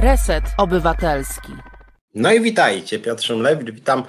[0.00, 1.52] Reset Obywatelski.
[2.14, 4.02] No i witajcie, Piotr Szumlewicz, witam.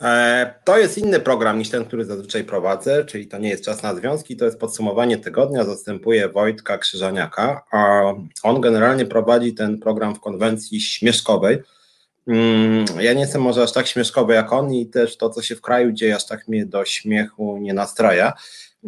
[0.00, 3.82] E, to jest inny program niż ten, który zazwyczaj prowadzę, czyli to nie jest czas
[3.82, 5.64] na związki, to jest podsumowanie tygodnia.
[5.64, 8.02] Zastępuje Wojtka Krzyżaniaka, a
[8.42, 11.62] on generalnie prowadzi ten program w konwencji śmieszkowej.
[12.26, 15.56] Mm, ja nie jestem może aż tak śmieszkowy jak on i też to, co się
[15.56, 18.32] w kraju dzieje, aż tak mnie do śmiechu nie nastraja.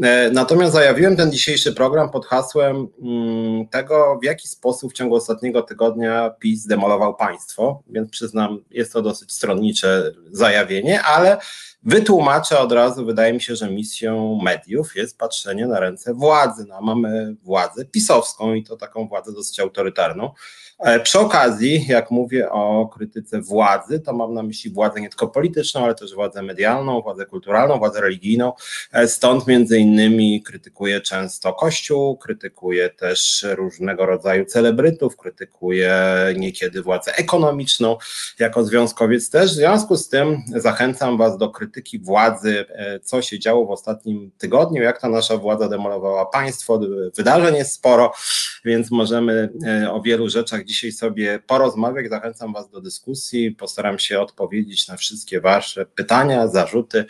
[0.02, 5.14] E, natomiast zajawiłem ten dzisiejszy program pod hasłem mm, tego, w jaki sposób w ciągu
[5.14, 11.38] ostatniego tygodnia PiS demolował państwo, więc przyznam, jest to dosyć stronnicze zajawienie, ale
[11.82, 16.64] wytłumaczę od razu, wydaje mi się, że misją mediów jest patrzenie na ręce władzy.
[16.68, 20.30] No, mamy władzę pisowską i to taką władzę dosyć autorytarną.
[20.78, 25.28] E, przy okazji, jak mówię o krytyce władzy, to mam na myśli władzę nie tylko
[25.28, 28.52] polityczną, ale też władzę medialną, władzę kulturalną, władzę religijną.
[28.92, 35.95] E, stąd między innymi krytykuje często Kościół, krytykuje też różnego rodzaju celebrytów, krytykuje
[36.37, 37.96] niekiedy władzę ekonomiczną
[38.38, 39.51] jako związkowiec też.
[39.51, 41.68] W związku z tym zachęcam Was do krytyki
[42.02, 46.80] władzy, e, co się działo w ostatnim tygodniu, jak ta nasza władza demolowała państwo.
[47.16, 48.13] Wydarzeń jest sporo,
[48.65, 49.49] więc możemy
[49.91, 52.09] o wielu rzeczach dzisiaj sobie porozmawiać.
[52.09, 53.51] Zachęcam Was do dyskusji.
[53.51, 57.05] Postaram się odpowiedzieć na wszystkie Wasze pytania, zarzuty,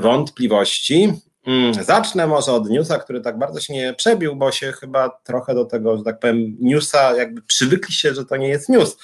[0.00, 1.12] wątpliwości.
[1.48, 5.54] Mm, zacznę może od newsa, który tak bardzo się nie przebił, bo się chyba trochę
[5.54, 8.96] do tego, że tak powiem, newsa jakby przywykliście, że to nie jest news.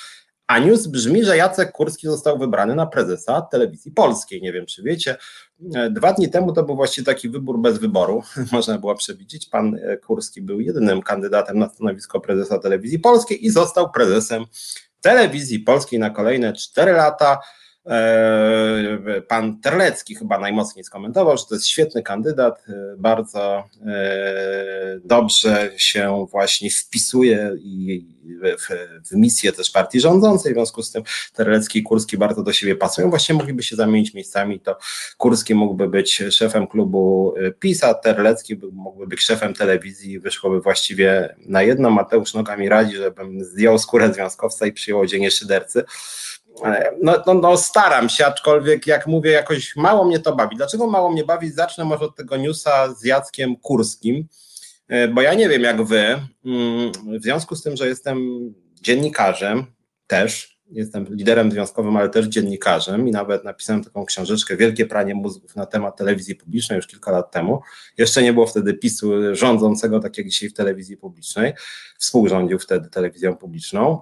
[0.47, 4.42] A news brzmi, że Jacek Kurski został wybrany na prezesa telewizji polskiej.
[4.42, 5.17] Nie wiem, czy wiecie.
[5.75, 9.47] E, dwa dni temu to był właściwie taki wybór bez wyboru, można było przewidzieć.
[9.47, 14.45] Pan e, Kurski był jedynym kandydatem na stanowisko prezesa telewizji polskiej i został prezesem
[15.00, 17.41] telewizji polskiej na kolejne cztery lata.
[17.86, 25.70] E, pan Terlecki chyba najmocniej skomentował, że to jest świetny kandydat, e, bardzo e, dobrze
[25.76, 27.56] się właśnie wpisuje
[28.42, 28.74] w,
[29.10, 32.76] w misję też partii rządzącej, w związku z tym Terlecki i Kurski bardzo do siebie
[32.76, 34.78] pasują, właśnie mogliby się zamienić miejscami, to
[35.16, 41.62] Kurski mógłby być szefem klubu PiS, a Terlecki mógłby być szefem telewizji, wyszłoby właściwie na
[41.62, 45.84] jedno, Mateusz Noga mi radzi, żebym zdjął skórę związkowca i przyjął dzień szydercy,
[47.03, 50.56] no, no, no, staram się, aczkolwiek jak mówię, jakoś mało mnie to bawi.
[50.56, 51.50] Dlaczego mało mnie bawi?
[51.50, 54.28] Zacznę może od tego newsa z Jackiem Kurskim,
[54.88, 56.03] e, bo ja nie wiem jak wy,
[56.44, 58.19] mm, w związku z tym, że jestem
[58.82, 59.66] dziennikarzem
[60.06, 65.56] też, jestem liderem związkowym, ale też dziennikarzem i nawet napisałem taką książeczkę Wielkie pranie mózgów
[65.56, 67.62] na temat telewizji publicznej już kilka lat temu.
[67.98, 71.53] Jeszcze nie było wtedy PiSu rządzącego, tak jak dzisiaj w telewizji publicznej.
[71.98, 74.00] Współrządził wtedy telewizją publiczną.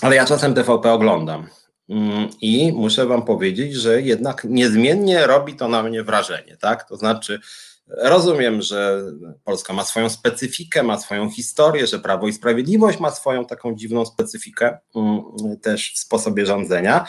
[0.00, 1.48] Ale ja czasem TVP oglądam.
[1.88, 6.88] Mm, I muszę Wam powiedzieć, że jednak niezmiennie robi to na mnie wrażenie, tak?
[6.88, 7.40] To znaczy,
[7.88, 9.02] rozumiem, że
[9.44, 14.06] Polska ma swoją specyfikę, ma swoją historię, że Prawo i Sprawiedliwość ma swoją taką dziwną
[14.06, 15.22] specyfikę mm,
[15.62, 17.06] też w sposobie rządzenia.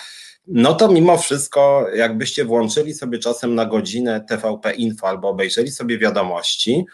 [0.47, 5.97] No to mimo wszystko, jakbyście włączyli sobie czasem na godzinę TVP Info albo obejrzeli sobie
[5.97, 6.85] wiadomości,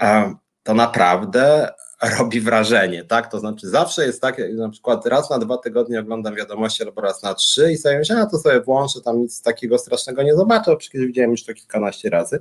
[0.00, 1.68] e, to naprawdę
[2.18, 3.30] robi wrażenie, tak?
[3.30, 7.22] To znaczy zawsze jest tak, na przykład raz na dwa tygodnie oglądam wiadomości albo raz
[7.22, 10.76] na trzy i sobie myślę, a to sobie włączę, tam nic takiego strasznego nie zobaczę,
[10.76, 12.38] przecież widziałem już to kilkanaście razy.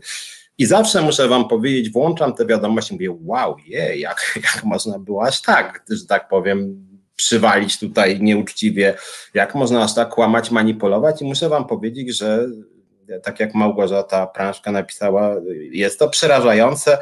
[0.57, 5.25] I zawsze muszę wam powiedzieć, włączam te wiadomości, mówię, wow, je, jak, jak można było
[5.25, 8.97] aż tak, że tak powiem, przywalić tutaj nieuczciwie,
[9.33, 12.47] jak można aż tak kłamać, manipulować i muszę wam powiedzieć, że
[13.23, 15.35] tak jak Małgorzata Prążka napisała,
[15.71, 16.97] jest to przerażające,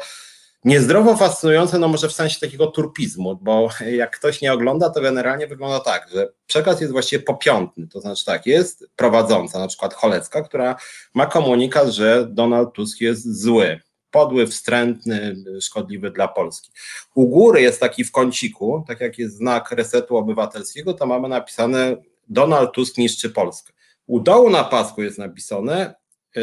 [0.64, 5.46] Niezdrowo fascynujące, no może w sensie takiego turpizmu, bo jak ktoś nie ogląda, to generalnie
[5.46, 10.42] wygląda tak, że przekaz jest właściwie popiątny, to znaczy tak, jest prowadząca, na przykład Cholecka,
[10.42, 10.76] która
[11.14, 13.80] ma komunikat, że Donald Tusk jest zły,
[14.10, 16.72] podły, wstrętny, szkodliwy dla Polski.
[17.14, 21.96] U góry jest taki w kąciku, tak jak jest znak resetu obywatelskiego, to mamy napisane
[22.28, 23.72] Donald Tusk niszczy Polskę.
[24.06, 25.94] U dołu na pasku jest napisane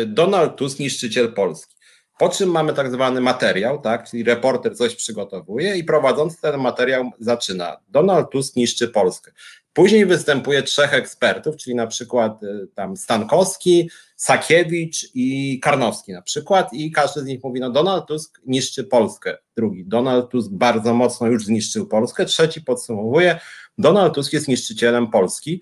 [0.06, 1.76] Donald Tusk niszczyciel Polski.
[2.22, 7.12] Po czym mamy tak zwany materiał, tak, czyli reporter coś przygotowuje i prowadzący ten materiał
[7.20, 7.78] zaczyna.
[7.90, 9.32] Donald Tusk niszczy Polskę.
[9.73, 16.73] Później występuje trzech ekspertów, czyli na przykład y, tam Stankowski, Sakiewicz i Karnowski na przykład
[16.73, 19.38] i każdy z nich mówi, no Donald Tusk niszczy Polskę.
[19.58, 22.26] Drugi, Donald Tusk bardzo mocno już zniszczył Polskę.
[22.26, 23.40] Trzeci podsumowuje,
[23.78, 25.62] Donald Tusk jest niszczycielem Polski.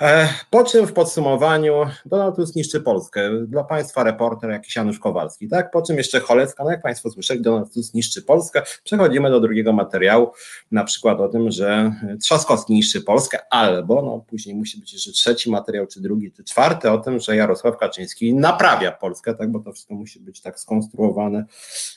[0.00, 1.74] E, po czym w podsumowaniu
[2.06, 3.30] Donald Tusk niszczy Polskę.
[3.46, 5.70] Dla Państwa reporter jakiś Janusz Kowalski, tak?
[5.70, 8.62] Po czym jeszcze Cholecka, no jak Państwo słyszeli, Donald Tusk niszczy Polskę.
[8.84, 10.32] Przechodzimy do drugiego materiału,
[10.70, 11.92] na przykład o tym, że
[12.22, 16.90] Trzaskowski niszczy Polskę, albo, no później musi być jeszcze trzeci materiał, czy drugi, czy czwarty,
[16.90, 19.50] o tym, że Jarosław Kaczyński naprawia Polskę, tak?
[19.50, 21.44] Bo to wszystko musi być tak skonstruowane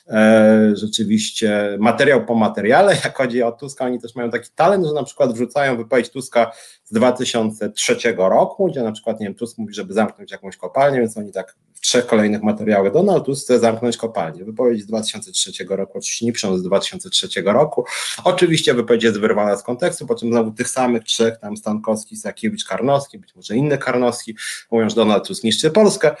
[0.08, 2.94] e, rzeczywiście materiał po materiale.
[3.04, 6.52] Jak chodzi o Tuska, oni też mają taki talent, że na przykład wrzucają wypowiedź Tuska
[6.84, 11.16] z 2003 roku, gdzie na przykład, nie wiem, Tusk mówi, żeby zamknąć jakąś kopalnię, więc
[11.16, 14.44] oni tak w trzech kolejnych materiałach Donald Tusk chce zamknąć kopalnię.
[14.44, 17.84] Wypowiedź z 2003 roku, oczywiście piszą z 2003 roku.
[18.24, 22.64] Oczywiście wypowiedź jest wyrwana z kontekstu, po czym znowu tych samych trzech, tam Stankowski, Sakiewicz,
[22.64, 24.36] Karnowski, być może inny Karnowski,
[24.70, 26.16] mówią, że Donald Tusk niszczy Polskę.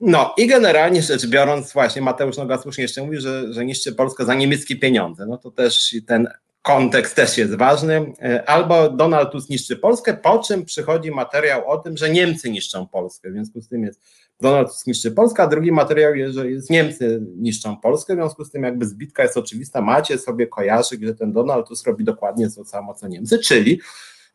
[0.00, 4.24] No i generalnie rzecz biorąc, właśnie Mateusz Noga słusznie jeszcze mówi, że, że niszczy Polskę
[4.24, 5.26] za niemieckie pieniądze.
[5.26, 6.28] No to też ten
[6.62, 8.12] kontekst też jest ważny.
[8.22, 12.86] E, albo Donald Tusk niszczy Polskę, po czym przychodzi materiał o tym, że Niemcy niszczą
[12.86, 13.30] Polskę.
[13.30, 14.00] W związku z tym jest
[14.40, 18.14] Donald Tusk niszczy Polskę, a drugi materiał jest, że jest Niemcy niszczą Polskę.
[18.14, 19.80] W związku z tym jakby zbitka jest oczywista.
[19.80, 23.80] Macie sobie kojarzyć, że ten Donald Tusk robi dokładnie to samo co Niemcy, czyli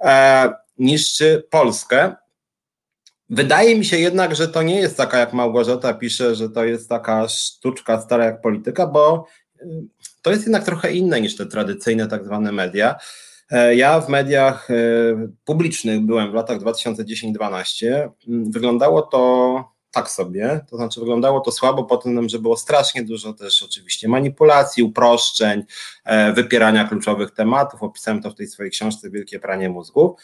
[0.02, 2.16] e, niszczy Polskę.
[3.30, 6.90] Wydaje mi się jednak, że to nie jest taka, jak Małgorzata pisze, że to jest
[6.90, 9.28] taka sztuczka stara jak polityka, bo
[10.26, 12.96] to jest jednak trochę inne niż te tradycyjne tak zwane media.
[13.52, 14.74] E, ja w mediach e,
[15.46, 18.10] publicznych byłem w latach 2010-12.
[18.28, 23.04] Mm, wyglądało to tak sobie, to znaczy wyglądało to słabo po tym, że było strasznie
[23.04, 25.64] dużo też oczywiście manipulacji, uproszczeń,
[26.06, 27.84] e, wypierania kluczowych tematów.
[27.84, 30.22] Opisałem to w tej swojej książce Wielkie Pranie Mózgów.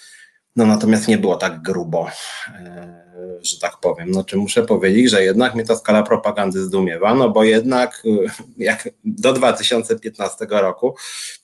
[0.56, 2.08] No natomiast nie było tak grubo,
[2.48, 3.02] e,
[3.42, 4.12] że tak powiem.
[4.12, 8.32] No czy muszę powiedzieć, że jednak mnie ta skala propagandy zdumiewa, no bo jednak e,
[8.58, 10.96] jak do 2015 roku,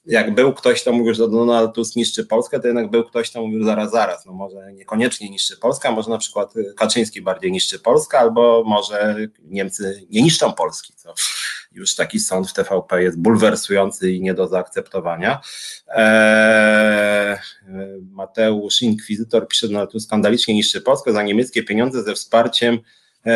[0.05, 3.41] jak był ktoś, kto mówił, że Donald Tusk niszczy Polskę, to jednak był ktoś, kto
[3.41, 8.19] mówił zaraz, zaraz, no może niekoniecznie niszczy Polskę, może na przykład Kaczyński bardziej niszczy Polskę,
[8.19, 11.13] albo może Niemcy nie niszczą Polski, co
[11.77, 15.41] już taki sąd w TVP jest bulwersujący i nie do zaakceptowania.
[15.87, 17.37] Eee,
[18.11, 22.79] Mateusz Inkwizytor pisze, że tu skandalicznie niszczy Polskę za niemieckie pieniądze ze wsparciem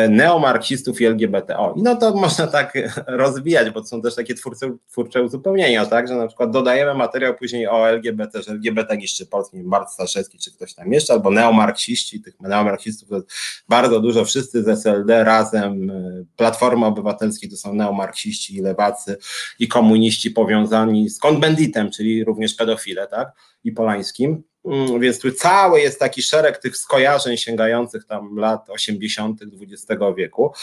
[0.09, 1.57] neomarksistów i LGBT.
[1.57, 2.73] O, i no to można tak
[3.07, 7.35] rozwijać, bo to są też takie twórcze, twórcze uzupełnienia, tak, że na przykład dodajemy materiał
[7.35, 12.21] później o LGBT, że LGBT niszczy Polski, Bart Staszewski czy ktoś tam jeszcze, albo neomarksiści,
[12.21, 13.21] tych neomarksistów to
[13.69, 19.17] bardzo dużo, wszyscy z SLD razem, e, Platforma Obywatelskiej to są neomarksiści i lewacy
[19.59, 23.31] i komuniści powiązani z konbenditem, czyli również pedofile, tak,
[23.63, 24.43] i Polańskim.
[24.65, 29.41] Mm, więc tu cały jest taki szereg tych skojarzeń sięgających tam lat 80.
[29.61, 30.53] XX wieku.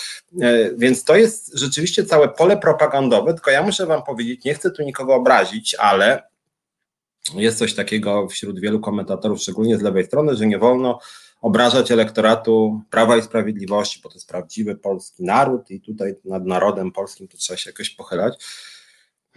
[0.41, 4.71] E, więc to jest rzeczywiście całe pole propagandowe, tylko ja muszę Wam powiedzieć, nie chcę
[4.71, 6.23] tu nikogo obrazić, ale
[7.35, 10.99] jest coś takiego wśród wielu komentatorów, szczególnie z lewej strony, że nie wolno
[11.41, 16.93] obrażać elektoratu Prawa i Sprawiedliwości, bo to jest prawdziwy polski naród i tutaj nad narodem
[16.93, 18.45] polskim to trzeba się jakoś pochylać.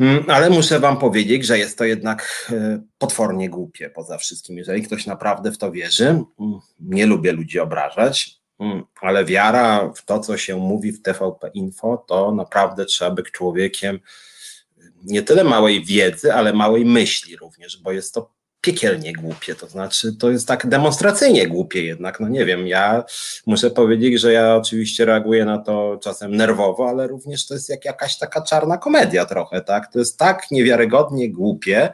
[0.01, 4.57] Mm, ale muszę Wam powiedzieć, że jest to jednak e, potwornie głupie poza wszystkim.
[4.57, 6.25] Jeżeli ktoś naprawdę w to wierzy, mm,
[6.80, 12.06] nie lubię ludzi obrażać, mm, ale wiara w to, co się mówi w TVP Info,
[12.07, 14.00] to naprawdę trzeba być człowiekiem
[15.03, 18.31] nie tyle małej wiedzy, ale małej myśli również, bo jest to
[18.62, 23.04] piekielnie głupie, to znaczy to jest tak demonstracyjnie głupie jednak, no nie wiem, ja
[23.46, 27.86] muszę powiedzieć, że ja oczywiście reaguję na to czasem nerwowo, ale również to jest jak
[27.86, 31.90] jakaś taka czarna komedia trochę, tak, to jest tak niewiarygodnie głupie,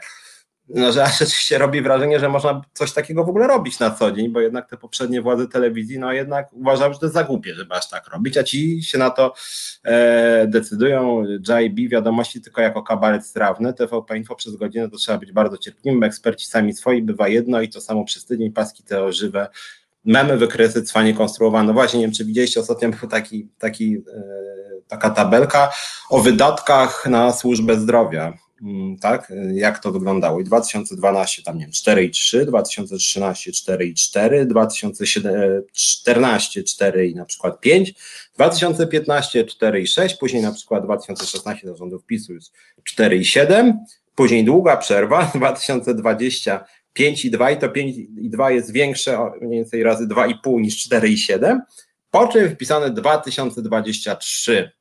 [0.70, 4.12] no, że aż rzeczywiście robi wrażenie, że można coś takiego w ogóle robić na co
[4.12, 7.76] dzień, bo jednak te poprzednie władze telewizji, no jednak uważały, że to za głupie, żeby
[7.76, 9.34] aż tak robić, a ci się na to
[9.84, 11.24] e, decydują.
[11.24, 16.04] JB wiadomości tylko jako kabaret strawny, TVP Info przez godzinę to trzeba być bardzo cierpliwym,
[16.04, 19.48] eksperci sami swoi, bywa jedno i to samo przez tydzień, paski te żywe,
[20.06, 21.68] memy, wykresy, cwanie konstruowane.
[21.68, 24.22] No właśnie, nie wiem, czy widzieliście, ostatnio był taki, taki, e,
[24.88, 25.72] taka tabelka
[26.10, 28.47] o wydatkach na służbę zdrowia
[29.02, 30.40] tak, jak to wyglądało.
[30.40, 37.94] I 2012 tam nie wiem, 4,3, 2013 4,4, 2014 4 i na przykład 5,
[38.36, 42.54] 2015 4,6, później na przykład 2016 do rządów PiSu jest
[42.98, 43.74] 4,7,
[44.16, 46.66] później długa przerwa, 2020
[47.00, 51.60] 5,2 i to 5,2 jest większe mniej więcej razy 2,5 niż 4,7,
[52.12, 54.72] po czym wpisane 2023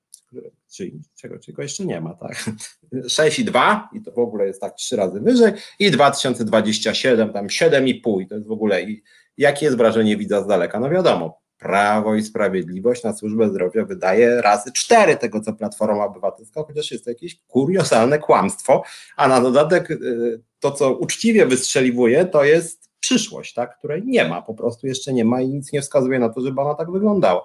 [0.77, 2.51] czyli czego, czego jeszcze nie ma, tak?
[2.95, 8.27] 6,2 i to w ogóle jest tak trzy razy wyżej i 2027 tam 7,5 i
[8.27, 9.03] to jest w ogóle i
[9.39, 10.81] jakie jest wrażenie widza z daleka?
[10.81, 16.63] No wiadomo, Prawo i Sprawiedliwość na służbę zdrowia wydaje razy cztery tego, co Platforma Obywatelska,
[16.67, 18.83] chociaż jest to jakieś kuriozalne kłamstwo,
[19.17, 24.43] a na dodatek y, to, co uczciwie wystrzeliwuje, to jest przyszłość, tak, której nie ma,
[24.43, 27.45] po prostu jeszcze nie ma i nic nie wskazuje na to, żeby ona tak wyglądała.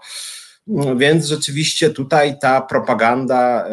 [0.97, 3.71] Więc rzeczywiście tutaj ta propaganda, e,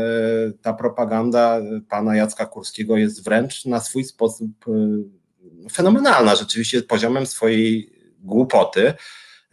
[0.62, 7.92] ta propaganda pana Jacka Kurskiego jest wręcz na swój sposób e, fenomenalna, rzeczywiście poziomem swojej
[8.20, 8.94] głupoty.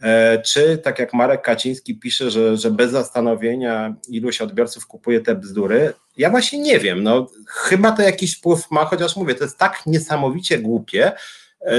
[0.02, 5.34] E, czy tak jak Marek Kaciński pisze, że, że bez zastanowienia iluś odbiorców kupuje te
[5.34, 7.02] bzdury, ja właśnie nie wiem.
[7.02, 11.12] No, chyba to jakiś wpływ ma, chociaż mówię, to jest tak niesamowicie głupie,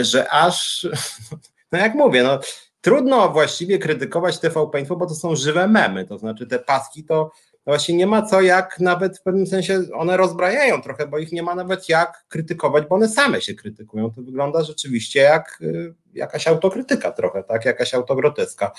[0.02, 0.88] że aż,
[1.72, 2.40] no jak mówię, no
[2.82, 7.32] trudno właściwie krytykować TVP Info, bo to są żywe memy, to znaczy te paski to
[7.66, 11.44] właśnie nie ma co jak nawet w pewnym sensie one rozbrajają trochę, bo ich nie
[11.44, 14.12] ma nawet jak krytykować, bo one same się krytykują.
[14.12, 18.72] To wygląda rzeczywiście jak y, jakaś autokrytyka trochę, tak, jakaś autogroteska.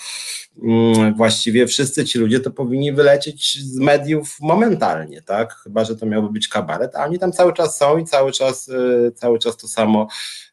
[0.63, 6.05] Mm, właściwie wszyscy ci ludzie to powinni wylecieć z mediów momentalnie, tak, chyba, że to
[6.05, 9.57] miałby być kabaret, a oni tam cały czas są i cały czas, y, cały czas
[9.57, 10.07] to samo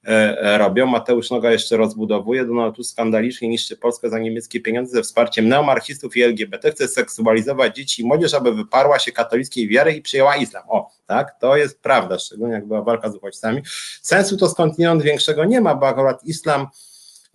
[0.04, 0.86] e, robią.
[0.86, 6.16] Mateusz Noga jeszcze rozbudowuje, Donald Tusk skandalicznie niszczy Polskę za niemieckie pieniądze ze wsparciem neomarchistów
[6.16, 10.62] i LGBT, chce seksualizować dzieci i młodzież, aby wyparła się katolickiej wiary i przyjęła islam.
[10.68, 13.62] O, tak, to jest prawda, szczególnie jak była walka z uchodźcami.
[14.02, 16.66] Sensu to skądinąd większego nie ma, bo akurat islam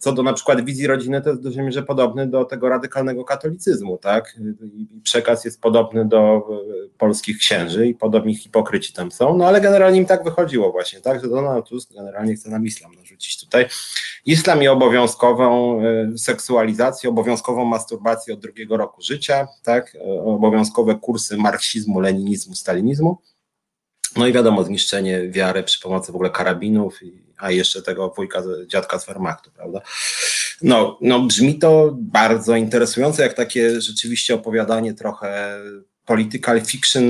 [0.02, 3.98] co do na przykład wizji rodziny, to jest dużej mierze podobny do tego radykalnego katolicyzmu,
[3.98, 4.38] tak?
[4.74, 9.62] I przekaz jest podobny do e, polskich księży i podobni hipokryci tam są, no ale
[9.62, 11.22] generalnie im tak wychodziło właśnie, tak?
[11.22, 13.66] Że Donald Tusk generalnie chce nam islam narzucić tutaj.
[14.26, 19.96] Islam i obowiązkową e, seksualizację, obowiązkową masturbację od drugiego roku życia, tak?
[19.96, 23.18] E, obowiązkowe kursy marksizmu, leninizmu, stalinizmu.
[24.16, 27.00] No i wiadomo, zniszczenie wiary przy pomocy w ogóle karabinów,
[27.42, 29.82] a jeszcze tego wujka, dziadka z Wehrmachtu, prawda?
[30.62, 35.60] No, no brzmi to bardzo interesujące, jak takie rzeczywiście opowiadanie trochę
[36.06, 37.04] political fiction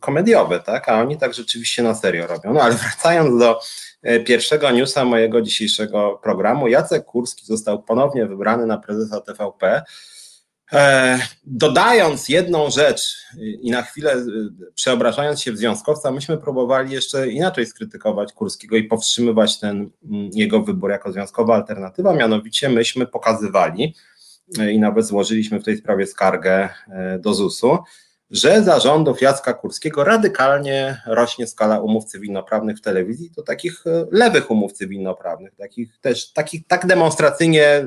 [0.00, 0.88] komediowe, tak?
[0.88, 2.52] A oni tak rzeczywiście na serio robią.
[2.52, 3.60] No ale wracając do
[4.02, 9.82] e, pierwszego newsa mojego dzisiejszego programu, Jacek Kurski został ponownie wybrany na prezesa TVP.
[10.72, 13.16] E, dodając jedną rzecz
[13.60, 14.24] i na chwilę e,
[14.74, 20.62] przeobrażając się w związkowca, myśmy próbowali jeszcze inaczej skrytykować Kurskiego i powstrzymywać ten mm, jego
[20.62, 23.94] wybór jako związkowa alternatywa, mianowicie myśmy pokazywali
[24.58, 26.68] e, i nawet złożyliśmy w tej sprawie skargę
[27.18, 27.78] do ZUS-u,
[28.30, 34.06] że za rządów Jacka Kurskiego radykalnie rośnie skala umów cywilnoprawnych w telewizji, to takich e,
[34.10, 37.86] lewych umów cywilnoprawnych, takich też takich tak demonstracyjnie e,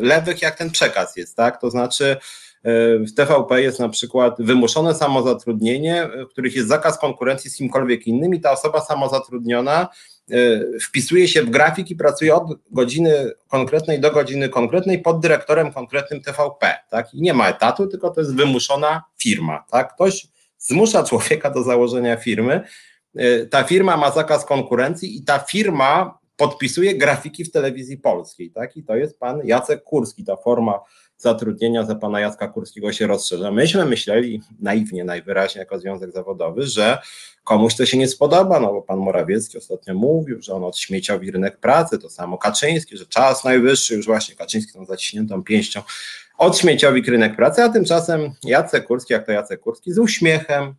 [0.00, 1.60] lewych, jak ten przekaz jest, tak?
[1.60, 2.16] To znaczy
[2.62, 8.06] e, w TVP jest na przykład wymuszone samozatrudnienie, w których jest zakaz konkurencji z kimkolwiek
[8.06, 9.88] innym i ta osoba samozatrudniona
[10.82, 16.20] wpisuje się w grafik i pracuje od godziny konkretnej do godziny konkretnej pod dyrektorem konkretnym
[16.20, 17.14] TVP, tak?
[17.14, 19.94] I nie ma etatu, tylko to jest wymuszona firma, tak?
[19.94, 20.26] Ktoś
[20.58, 22.60] zmusza człowieka do założenia firmy.
[23.16, 28.76] E, ta firma ma zakaz konkurencji i ta firma podpisuje grafiki w telewizji polskiej, tak?
[28.76, 30.80] I to jest pan Jacek Kurski, ta forma
[31.18, 33.50] zatrudnienia za pana Jacka Kurskiego się rozszerza.
[33.50, 36.98] Myśmy myśleli naiwnie, najwyraźniej jako związek zawodowy, że
[37.44, 41.56] komuś to się nie spodoba, no bo pan Morawiecki ostatnio mówił, że on odśmieciowi rynek
[41.56, 45.82] pracy, to samo Kaczyński, że czas najwyższy, już właśnie Kaczyński tą zaciśniętą pięścią
[46.38, 50.74] odśmieciowi rynek pracy, a tymczasem Jacek Kurski, jak to Jacek Kurski, z uśmiechem,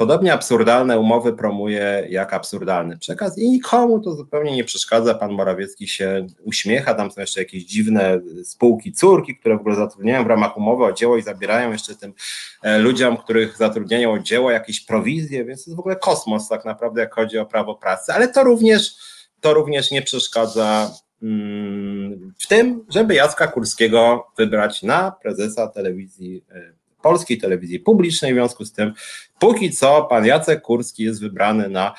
[0.00, 5.14] Podobnie absurdalne umowy promuje jak absurdalny przekaz i nikomu to zupełnie nie przeszkadza.
[5.14, 10.24] Pan Morawiecki się uśmiecha, tam są jeszcze jakieś dziwne spółki córki, które w ogóle zatrudniają
[10.24, 12.14] w ramach umowy o dzieło i zabierają jeszcze tym
[12.62, 16.64] e, ludziom, których zatrudniają o dzieło jakieś prowizje, więc to jest w ogóle kosmos tak
[16.64, 18.94] naprawdę, jak chodzi o prawo pracy, ale to również,
[19.40, 20.90] to również nie przeszkadza
[21.22, 28.32] mm, w tym, żeby Jacka Kurskiego wybrać na prezesa telewizji e, polskiej telewizji publicznej.
[28.32, 28.92] W związku z tym,
[29.38, 31.94] póki co, pan Jacek Kurski jest wybrany na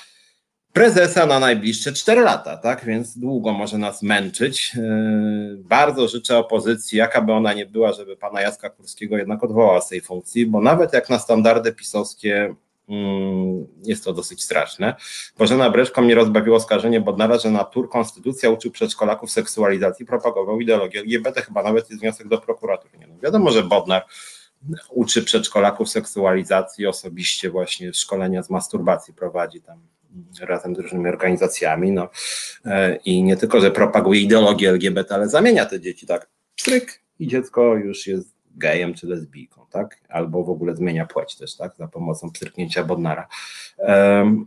[0.74, 2.86] prezesa na najbliższe 4 lata, tak?
[2.86, 4.76] Więc długo może nas męczyć.
[4.76, 9.82] Yy, bardzo życzę opozycji, jaka by ona nie była, żeby pana Jacka Kurskiego jednak odwołała
[9.82, 12.56] z tej funkcji, bo nawet jak na standardy pisowskie
[12.90, 14.96] mm, jest to dosyć straszne.
[15.38, 21.00] Bożena Breszko mnie rozbawiło oskarżenie Bodnara, że na tur konstytucja uczył przedszkolaków seksualizacji, propagował ideologię
[21.00, 22.98] LGBT, chyba nawet jest wniosek do prokuratury.
[23.00, 24.06] Nie no, wiadomo, że Bodnar
[24.90, 29.80] uczy przedszkolaków seksualizacji, osobiście właśnie szkolenia z masturbacji prowadzi tam
[30.42, 32.10] razem z różnymi organizacjami, no
[32.66, 37.28] e, i nie tylko, że propaguje ideologię LGBT, ale zamienia te dzieci, tak, pstryk i
[37.28, 41.88] dziecko już jest gejem czy lesbijką, tak, albo w ogóle zmienia płeć też, tak, za
[41.88, 43.28] pomocą pstryknięcia Bodnara.
[43.78, 44.46] Mm,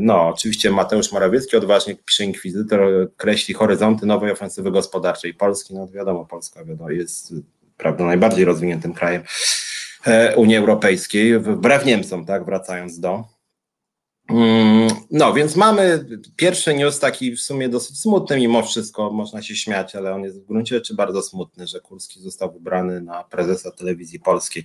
[0.00, 6.24] no, oczywiście Mateusz Morawiecki odważnie pisze inkwizytor, kreśli horyzonty nowej ofensywy gospodarczej Polski, no wiadomo,
[6.24, 7.34] Polska wiadomo, jest
[7.76, 9.22] prawda, najbardziej rozwiniętym krajem
[10.06, 13.34] e, Unii Europejskiej, wbrew Niemcom, tak, wracając do.
[14.30, 19.56] Mm, no, więc mamy pierwszy news taki w sumie dosyć smutny, mimo wszystko można się
[19.56, 23.70] śmiać, ale on jest w gruncie rzeczy bardzo smutny, że Kurski został wybrany na prezesa
[23.70, 24.64] telewizji polskiej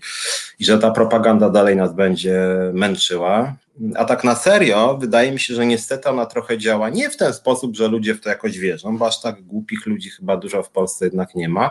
[0.60, 2.39] i że ta propaganda dalej nas będzie
[2.74, 3.56] męczyła.
[3.96, 7.34] A tak na serio, wydaje mi się, że niestety ona trochę działa nie w ten
[7.34, 10.70] sposób, że ludzie w to jakoś wierzą, bo aż tak głupich ludzi chyba dużo w
[10.70, 11.70] Polsce jednak nie ma,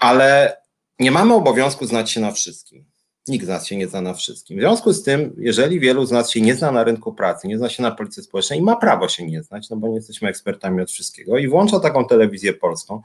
[0.00, 0.56] ale
[0.98, 2.84] nie mamy obowiązku znać się na wszystkim.
[3.28, 4.58] Nikt z nas się nie zna na wszystkim.
[4.58, 7.58] W związku z tym, jeżeli wielu z nas się nie zna na rynku pracy, nie
[7.58, 10.28] zna się na policji społecznej i ma prawo się nie znać, no bo nie jesteśmy
[10.28, 13.02] ekspertami od wszystkiego i włącza taką telewizję polską,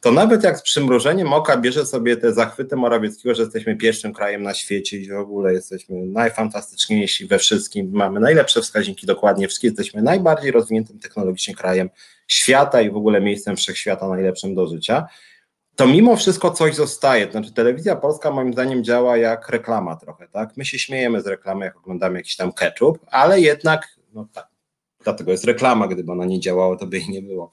[0.00, 4.42] to nawet jak z przymrużeniem oka bierze sobie te zachwyty Morawieckiego, że jesteśmy pierwszym krajem
[4.42, 10.02] na świecie i w ogóle jesteśmy najfantastyczniejsi we wszystkim, mamy najlepsze wskaźniki dokładnie wszystkie, jesteśmy
[10.02, 11.90] najbardziej rozwiniętym technologicznie krajem
[12.28, 15.06] świata i w ogóle miejscem wszechświata najlepszym do życia,
[15.76, 17.30] to mimo wszystko coś zostaje.
[17.30, 20.56] Znaczy, telewizja polska moim zdaniem działa jak reklama trochę, tak?
[20.56, 24.48] My się śmiejemy z reklamy, jak oglądamy jakiś tam ketchup, ale jednak, no tak,
[25.04, 27.50] dlatego jest reklama, gdyby ona nie działała, to by jej nie było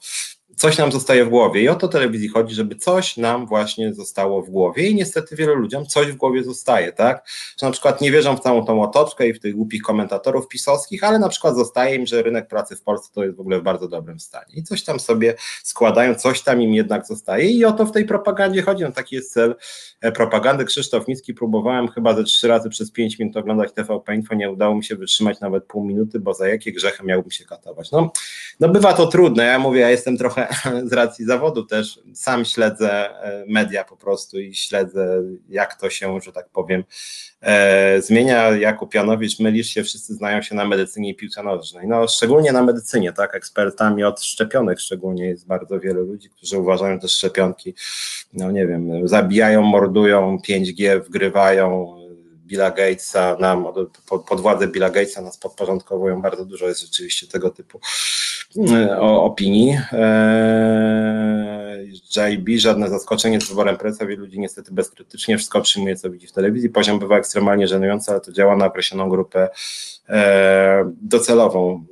[0.60, 1.62] coś nam zostaje w głowie.
[1.62, 4.88] I o to telewizji chodzi, żeby coś nam właśnie zostało w głowie.
[4.88, 7.28] I niestety wielu ludziom coś w głowie zostaje, tak?
[7.60, 11.04] Że na przykład nie wierzą w całą tą otoczkę i w tych głupich komentatorów pisowskich,
[11.04, 13.62] ale na przykład zostaje im, że rynek pracy w Polsce to jest w ogóle w
[13.62, 14.54] bardzo dobrym stanie.
[14.54, 17.50] I coś tam sobie składają, coś tam im jednak zostaje.
[17.50, 18.84] I o to w tej propagandzie chodzi.
[18.84, 19.54] No, taki jest cel
[20.00, 20.64] e, propagandy.
[20.64, 24.74] Krzysztof Nicki próbowałem chyba ze trzy razy przez pięć minut oglądać TVP Info, nie udało
[24.74, 27.90] mi się wytrzymać nawet pół minuty, bo za jakie grzechy miałbym się katować.
[27.90, 28.12] No,
[28.60, 29.44] no bywa to trudne.
[29.44, 30.49] Ja mówię, ja jestem trochę
[30.90, 36.20] z racji zawodu też sam śledzę e, media po prostu i śledzę, jak to się,
[36.20, 36.84] że tak powiem,
[37.40, 38.50] e, zmienia.
[38.50, 41.88] Jakub Janowicz, mylisz się, wszyscy znają się na medycynie i piłce nożnej.
[41.88, 47.00] No, szczególnie na medycynie, tak, ekspertami od szczepionek szczególnie jest bardzo wielu ludzi, którzy uważają,
[47.00, 47.74] że szczepionki,
[48.32, 52.00] no nie wiem, zabijają, mordują, 5G wgrywają,
[52.50, 53.66] Billa Gatesa, nam,
[54.28, 57.80] pod władzę Billa Gatesa nas podporządkowują, bardzo dużo jest rzeczywiście tego typu
[58.56, 59.78] e, opinii.
[59.92, 61.50] E,
[62.16, 66.32] JB, żadne zaskoczenie z wyborem prezesa, wielu ludzi niestety bezkrytycznie wszystko przyjmuje, co widzi w
[66.32, 66.68] telewizji.
[66.68, 69.48] Poziom bywa ekstremalnie żenujący, ale to działa na określoną grupę
[71.02, 71.84] docelową.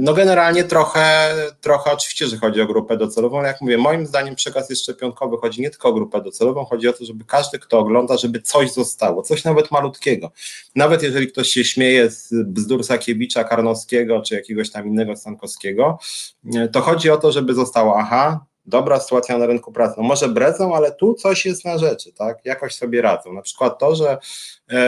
[0.00, 4.34] No generalnie trochę, trochę oczywiście, że chodzi o grupę docelową, ale jak mówię, moim zdaniem
[4.34, 7.78] przekaz jest szczepionkowy, chodzi nie tylko o grupę docelową, chodzi o to, żeby każdy, kto
[7.78, 10.32] ogląda, żeby coś zostało, coś nawet malutkiego.
[10.76, 15.98] Nawet jeżeli ktoś się śmieje z bzdur Sakiewicza, Karnowskiego, czy jakiegoś tam innego Stankowskiego,
[16.72, 19.94] to chodzi o to, żeby zostało, aha, dobra sytuacja na rynku pracy.
[19.96, 22.44] No może bredzą, ale tu coś jest na rzeczy, tak?
[22.44, 23.32] Jakoś sobie radzą.
[23.32, 24.18] Na przykład to, że
[24.70, 24.78] e,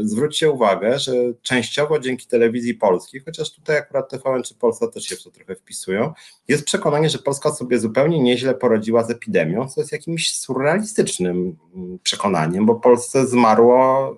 [0.00, 5.16] zwróćcie uwagę, że częściowo dzięki telewizji polskiej, chociaż tutaj akurat TVN czy Polska też się
[5.16, 6.12] w to trochę wpisują,
[6.48, 11.98] jest przekonanie, że Polska sobie zupełnie nieźle poradziła z epidemią, co jest jakimś surrealistycznym mm,
[12.02, 14.16] przekonaniem, bo Polsce zmarło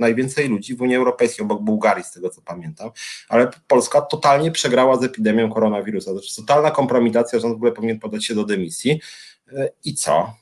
[0.00, 2.90] najwięcej ludzi w Unii Europejskiej, obok Bułgarii, z tego co pamiętam,
[3.28, 6.10] ale Polska totalnie przegrała z epidemią koronawirusa.
[6.10, 9.00] Jest totalna kompromitacja, on w ogóle powinien podać się do dymisji.
[9.52, 10.40] E, I co?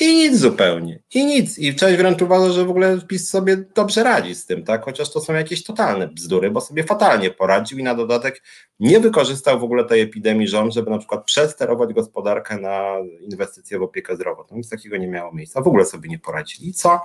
[0.00, 1.02] I nic zupełnie.
[1.14, 1.58] I nic.
[1.58, 4.84] I część wręcz uważa, że w ogóle PiS sobie dobrze radzi z tym, tak?
[4.84, 8.42] Chociaż to są jakieś totalne bzdury, bo sobie fatalnie poradził i na dodatek
[8.80, 13.82] nie wykorzystał w ogóle tej epidemii rząd, żeby na przykład przesterować gospodarkę na inwestycje w
[13.82, 14.56] opiekę zdrowotną.
[14.56, 15.62] Nic takiego nie miało miejsca.
[15.62, 16.68] W ogóle sobie nie poradzili.
[16.68, 17.00] I co?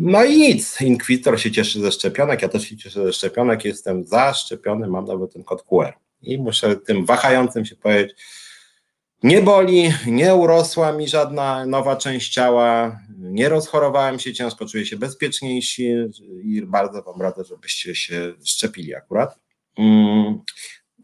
[0.00, 4.04] No i nic, Inkwizytor się cieszy ze szczepionek, ja też się cieszę ze szczepionek, jestem
[4.04, 5.92] zaszczepiony, mam nawet ten kod QR.
[6.22, 8.16] I muszę tym wahającym się powiedzieć,
[9.22, 14.96] nie boli, nie urosła mi żadna nowa część ciała, nie rozchorowałem się ciężko, czuję się
[14.96, 15.94] bezpieczniejsi
[16.42, 19.38] i bardzo Wam radzę, żebyście się szczepili akurat.
[19.78, 20.40] Mm.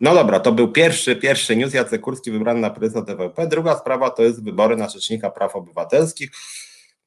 [0.00, 3.46] No dobra, to był pierwszy, pierwszy news, Jacek Kurski wybrany na prezesa TVP.
[3.46, 6.30] Druga sprawa to jest wybory na Rzecznika Praw Obywatelskich.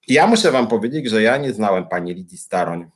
[0.08, 2.89] Ja muszę wam powiedzieć, że ja nie znałem pani Lidii Staroń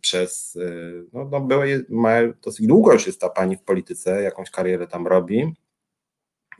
[0.00, 2.10] przez, y, no, no były, ma,
[2.42, 5.54] dosyć długo już jest ta pani w polityce, jakąś karierę tam robi.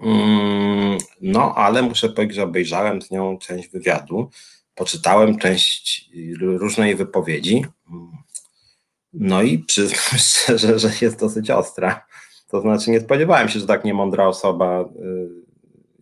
[0.01, 4.31] Mm, no, ale muszę powiedzieć, że obejrzałem z nią część wywiadu,
[4.75, 7.65] poczytałem część różnej wypowiedzi.
[9.13, 12.07] No i przyznam szczerze, że jest dosyć ostra.
[12.49, 15.46] To znaczy, nie spodziewałem się, że tak niemądra osoba y,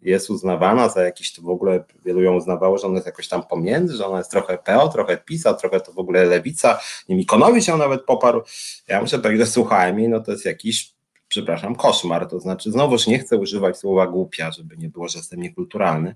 [0.05, 3.43] jest uznawana za jakiś, to w ogóle wielu ją uznawało, że ona jest jakoś tam
[3.43, 7.69] pomiędzy, że ona jest trochę PO, trochę PiSa, trochę to w ogóle lewica, nie Mikonowicz
[7.69, 8.43] ją nawet poparł.
[8.89, 10.95] Ja muszę powiedzieć, że słuchałem jej, no to jest jakiś,
[11.29, 15.43] przepraszam, koszmar, to znaczy znowuż nie chcę używać słowa głupia, żeby nie było, że jestem
[15.43, 16.15] niekulturalny,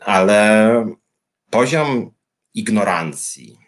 [0.00, 0.86] ale
[1.50, 2.10] poziom
[2.54, 3.58] ignorancji,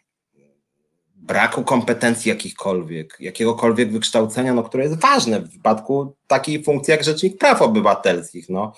[1.27, 7.39] braku kompetencji jakichkolwiek, jakiegokolwiek wykształcenia, no, które jest ważne w przypadku takiej funkcji jak Rzecznik
[7.39, 8.49] Praw Obywatelskich.
[8.49, 8.73] No,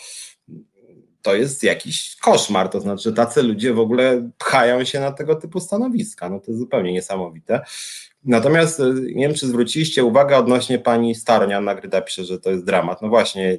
[1.28, 2.68] to jest jakiś koszmar.
[2.68, 6.30] To znaczy, tacy ludzie w ogóle pchają się na tego typu stanowiska.
[6.30, 7.60] No to jest zupełnie niesamowite.
[8.24, 12.50] Natomiast e, nie wiem, czy zwróciliście uwagę odnośnie pani Staroń, Anna Gryda pisze, że to
[12.50, 13.02] jest dramat.
[13.02, 13.58] No właśnie,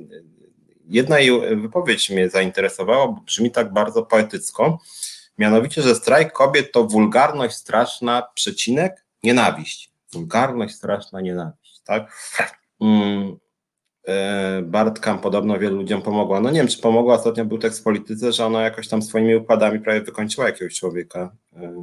[0.87, 4.79] jedna jej wypowiedź mnie zainteresowała, bo brzmi tak bardzo poetycko.
[5.37, 9.91] Mianowicie, że strajk kobiet to wulgarność straszna, przecinek, nienawiść.
[10.11, 12.13] Wulgarność straszna, nienawiść, tak?
[12.81, 13.37] Mm.
[14.09, 16.39] E, Bartkam podobno wielu ludziom pomogła.
[16.39, 19.35] No nie wiem, czy pomogła, ostatnio był tekst w polityce, że ona jakoś tam swoimi
[19.35, 21.31] układami prawie wykończyła jakiegoś człowieka.
[21.55, 21.73] E,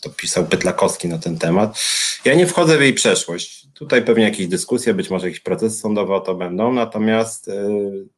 [0.00, 1.78] to pisał Pytlakowski na ten temat.
[2.24, 3.66] Ja nie wchodzę w jej przeszłość.
[3.74, 7.68] Tutaj pewnie jakieś dyskusje, być może jakieś procesy sądowe o to będą, natomiast e,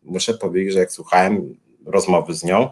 [0.03, 2.71] muszę powiedzieć, że jak słuchałem rozmowy z nią,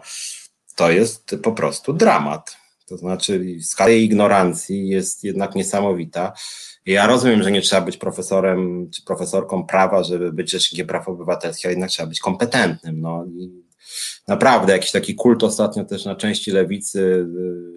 [0.75, 2.62] to jest po prostu dramat.
[2.85, 6.33] To znaczy skala jej ignorancji jest jednak niesamowita.
[6.85, 11.65] Ja rozumiem, że nie trzeba być profesorem czy profesorką prawa, żeby być rzecznikiem praw obywatelskich,
[11.65, 13.01] ale jednak trzeba być kompetentnym.
[13.01, 13.25] No.
[13.25, 13.63] I
[14.27, 17.27] naprawdę jakiś taki kult ostatnio też na części lewicy,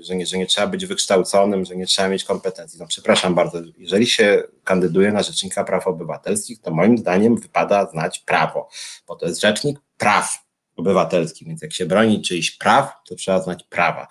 [0.01, 2.81] że nie, że nie trzeba być wykształconym, że nie trzeba mieć kompetencji.
[2.81, 8.19] No przepraszam bardzo, jeżeli się kandyduje na rzecznika praw obywatelskich, to moim zdaniem wypada znać
[8.19, 8.69] prawo,
[9.09, 13.65] bo to jest rzecznik praw obywatelskich, więc jak się broni czyichś praw, to trzeba znać
[13.65, 14.09] prawa.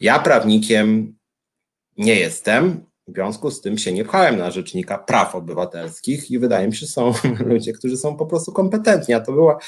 [0.00, 1.16] Ja prawnikiem
[1.96, 6.66] nie jestem, w związku z tym się nie pchałem na rzecznika praw obywatelskich i wydaje
[6.66, 7.12] mi się, że są
[7.50, 9.14] ludzie, którzy są po prostu kompetentni.
[9.14, 9.58] A to była,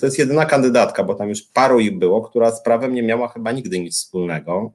[0.00, 3.28] to jest jedyna kandydatka, bo tam już paru ich było, która z prawem nie miała
[3.28, 4.72] chyba nigdy nic wspólnego,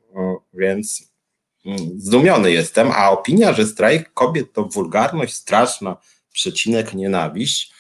[0.54, 1.14] więc
[1.66, 2.92] mm, zdumiony jestem.
[2.92, 5.98] A opinia, że strajk kobiet to wulgarność straszna,
[6.34, 7.74] przecinek nienawiść,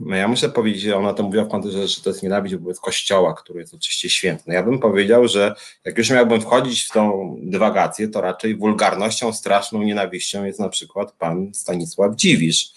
[0.00, 2.80] no ja muszę powiedzieć, że ona to mówiła w kontekście, że to jest nienawiść wobec
[2.80, 4.44] kościoła, który jest oczywiście święty.
[4.46, 9.32] No ja bym powiedział, że jak już miałbym wchodzić w tą dywagację, to raczej wulgarnością,
[9.32, 12.72] straszną nienawiścią jest na przykład pan Stanisław Dziwisz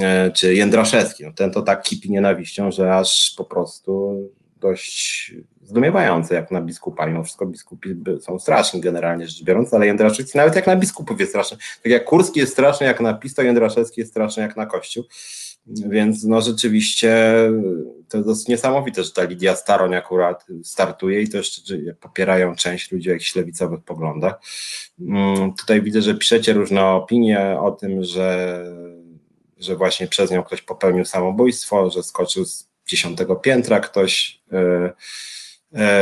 [0.00, 1.24] e, czy Jędraszewski.
[1.24, 4.16] No ten to tak kipi nienawiścią, że aż po prostu
[4.60, 7.06] dość zdumiewające jak na biskupa.
[7.06, 11.32] Mimo wszystko biskupi są straszni generalnie rzecz biorąc, ale Jędraszewski nawet jak na biskupów jest
[11.32, 11.56] straszny.
[11.82, 15.04] Tak jak Kurski jest straszny jak na PiS, to Jędraszewski jest straszny jak na Kościół.
[15.70, 17.34] Więc no rzeczywiście
[18.08, 21.62] to jest dosyć niesamowite, że ta Lidia Staroń akurat startuje i to jeszcze
[22.00, 24.40] popierają część ludzi o jakichś lewicowych poglądach.
[25.00, 28.64] Mm, tutaj widzę, że piszecie różne opinie o tym, że,
[29.58, 34.40] że właśnie przez nią ktoś popełnił samobójstwo, że skoczył z dziesiątego piętra ktoś.
[34.52, 34.92] Yy,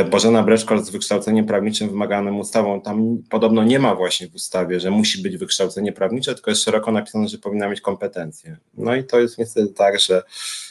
[0.09, 4.91] Bożena Breczkol z wykształceniem prawniczym wymaganym ustawą, tam podobno nie ma właśnie w ustawie, że
[4.91, 8.57] musi być wykształcenie prawnicze, tylko jest szeroko napisane, że powinna mieć kompetencje.
[8.77, 10.23] No i to jest niestety tak, że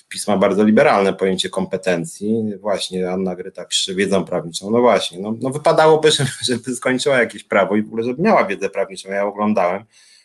[0.09, 2.57] PiS ma bardzo liberalne pojęcie kompetencji.
[2.61, 4.71] Właśnie Anna Gryta pisze wiedzą prawniczą.
[4.71, 8.45] No właśnie, no, no wypadałoby, żeby, żeby skończyła jakieś prawo i w ogóle, żeby miała
[8.45, 9.09] wiedzę prawniczą.
[9.09, 10.18] Ja oglądałem E,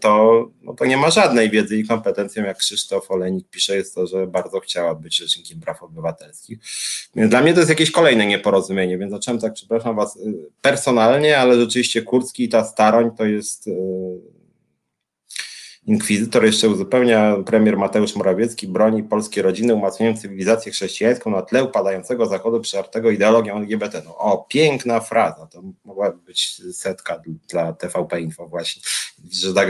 [0.00, 4.06] to, no to nie ma żadnej wiedzy i kompetencją, jak Krzysztof Olenik pisze, jest to,
[4.06, 6.58] że bardzo chciała być rzecznikiem praw obywatelskich.
[7.16, 11.60] Dla mnie to jest jakieś kolejne nieporozumienie, więc zacząłem tak, przepraszam Was, y, personalnie, ale
[11.60, 14.33] rzeczywiście Kurski i ta Staroń to jest y,
[15.86, 22.26] Inkwizytor jeszcze uzupełnia, premier Mateusz Morawiecki broni polskiej rodziny, umacniając cywilizację chrześcijańską na tle upadającego
[22.26, 24.02] zachodu przyartego ideologią LGBT.
[24.04, 28.82] No, o, piękna fraza, to mogłaby być setka dla TVP Info właśnie,
[29.32, 29.68] że tak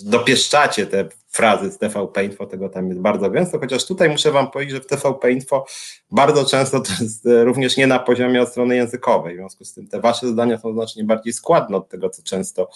[0.00, 4.50] dopieszczacie te frazy z TVP Info, tego tam jest bardzo gęsto, chociaż tutaj muszę Wam
[4.50, 5.66] powiedzieć, że w TVP Info
[6.10, 9.72] bardzo często to jest e, również nie na poziomie od strony językowej, w związku z
[9.72, 12.68] tym te Wasze zdania są znacznie bardziej składne od tego, co często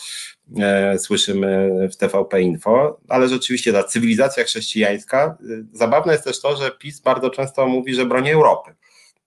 [0.58, 6.56] e, słyszymy w TVP Info, ale rzeczywiście ta cywilizacja chrześcijańska, e, zabawne jest też to,
[6.56, 8.74] że PiS bardzo często mówi, że broni Europy.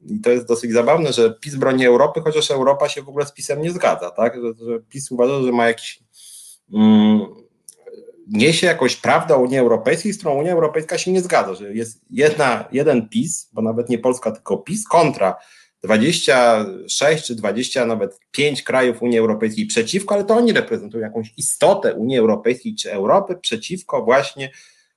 [0.02, 3.32] I to jest dosyć zabawne, że PiS broni Europy, chociaż Europa się w ogóle z
[3.32, 4.36] PiSem nie zgadza, tak?
[4.36, 5.99] Że, że PiS uważa, że ma jakiś
[6.73, 7.48] mm,
[8.32, 12.02] niesie jakąś prawdę o Unii Europejskiej, z którą Unia Europejska się nie zgadza, że jest
[12.10, 15.36] jedna, jeden PiS, bo nawet nie Polska, tylko PiS, kontra
[15.84, 21.94] 26 czy 20, nawet 5 krajów Unii Europejskiej przeciwko, ale to oni reprezentują jakąś istotę
[21.94, 24.52] Unii Europejskiej czy Europy przeciwko właśnie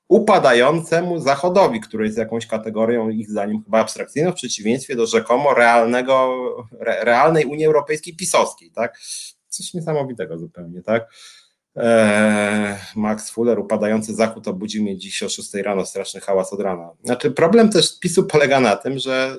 [0.08, 6.34] upadającemu Zachodowi, który jest jakąś kategorią, ich zdaniem chyba abstrakcyjną, w przeciwieństwie do rzekomo realnego,
[6.80, 9.00] re, realnej Unii Europejskiej pisowskiej, tak?
[9.48, 11.08] Coś niesamowitego zupełnie, tak?
[11.76, 16.90] Eee, Max Fuller, upadający zachód obudził mnie dziś o 6 rano, straszny hałas od rana.
[17.04, 19.36] Znaczy problem też PiSu polega na tym, że,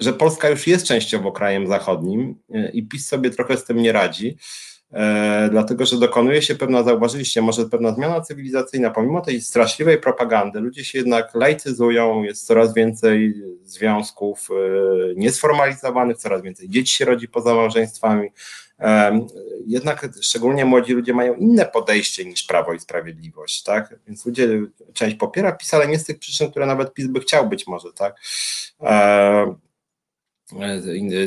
[0.00, 3.92] że Polska już jest częściowo krajem zachodnim e, i PiS sobie trochę z tym nie
[3.92, 4.36] radzi,
[4.92, 10.60] e, dlatego że dokonuje się pewna, zauważyliście, może pewna zmiana cywilizacyjna, pomimo tej straszliwej propagandy,
[10.60, 14.54] ludzie się jednak laicyzują, jest coraz więcej związków e,
[15.16, 18.28] niesformalizowanych, coraz więcej dzieci się rodzi poza małżeństwami,
[19.66, 23.94] jednak szczególnie młodzi ludzie mają inne podejście niż Prawo i Sprawiedliwość, tak?
[24.06, 24.48] Więc ludzie
[24.92, 27.92] część popiera PiS, ale nie z tych przyczyn, które nawet PiS by chciał być może,
[27.92, 28.16] tak?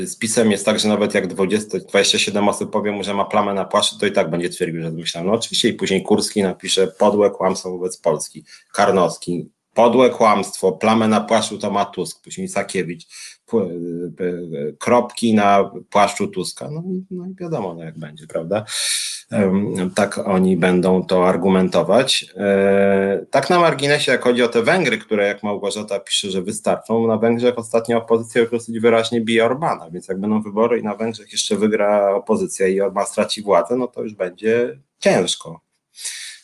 [0.04, 3.54] Z pisem jest tak, że nawet jak 20, 27 osób powie mu, że ma plamę
[3.54, 5.26] na płaszczu, to i tak będzie twierdził, że zmyślam.
[5.26, 8.46] No oczywiście i później Kurski napisze podłe kłamstwo wobec Polski.
[8.74, 13.08] Karnowski, podłe kłamstwo, plamę na płaszczu to ma Tusk, później Sakiewicz,
[14.80, 16.70] kropki na płaszczu Tuska.
[16.72, 18.66] No, no i wiadomo, no jak będzie, prawda?
[19.96, 22.26] Tak oni będą to argumentować.
[22.38, 27.08] E, tak na marginesie, jak chodzi o te Węgry, które jak Małgorzata pisze, że wystarczą,
[27.08, 30.96] na Węgrzech ostatnio opozycja już dosyć wyraźnie bije Orbana, więc jak będą wybory i na
[30.96, 35.67] Węgrzech jeszcze wygra opozycja i Orban straci władzę, no to już będzie ciężko.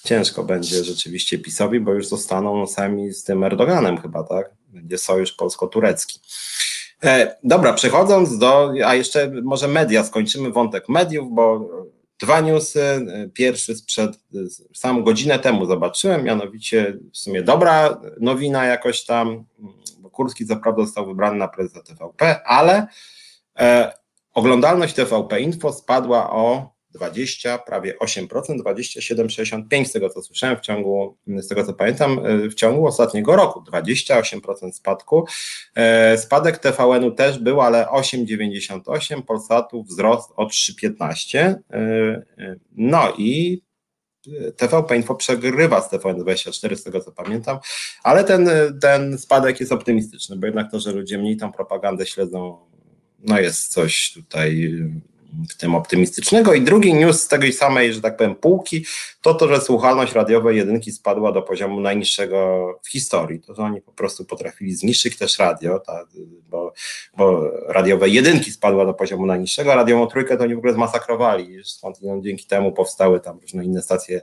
[0.05, 4.51] Ciężko będzie rzeczywiście PiSowi, bo już zostaną sami z tym Erdoganem chyba, tak?
[4.67, 6.19] Będzie sojusz polsko-turecki.
[7.03, 11.69] E, dobra, przechodząc do, a jeszcze może media, skończymy wątek mediów, bo
[12.19, 13.05] dwa newsy.
[13.33, 14.19] Pierwszy sprzed,
[14.73, 19.45] sam godzinę temu zobaczyłem, mianowicie w sumie dobra nowina jakoś tam,
[19.99, 22.87] bo Kurski co prawda został wybrany na prezesa TVP, ale
[23.59, 23.93] e,
[24.33, 31.17] oglądalność TVP Info spadła o 20, prawie 8%, 27,65 z tego co słyszałem w ciągu,
[31.27, 35.25] z tego co pamiętam, e, w ciągu ostatniego roku, 28% spadku.
[35.75, 41.55] E, spadek TVN-u też był, ale 8,98, Polsatu wzrost o 3,15.
[41.73, 42.23] E,
[42.71, 43.61] no i
[44.57, 47.59] TVP Info przegrywa z TVN24 z tego co pamiętam,
[48.03, 48.49] ale ten,
[48.81, 52.57] ten spadek jest optymistyczny, bo jednak to, że ludzie mniej tą propagandę śledzą,
[53.19, 54.71] no jest coś tutaj
[55.49, 56.53] w tym optymistycznego.
[56.53, 58.85] I drugi news z tej samej, że tak powiem, półki,
[59.21, 63.41] to to, że słuchalność radiowej jedynki spadła do poziomu najniższego w historii.
[63.41, 66.05] To, że oni po prostu potrafili zniszczyć też radio, ta,
[66.49, 66.73] bo,
[67.17, 71.57] bo radiowe jedynki spadła do poziomu najniższego, a radiową trójkę to oni w ogóle zmasakrowali.
[71.63, 74.21] Stąd dzięki temu powstały tam różne inne stacje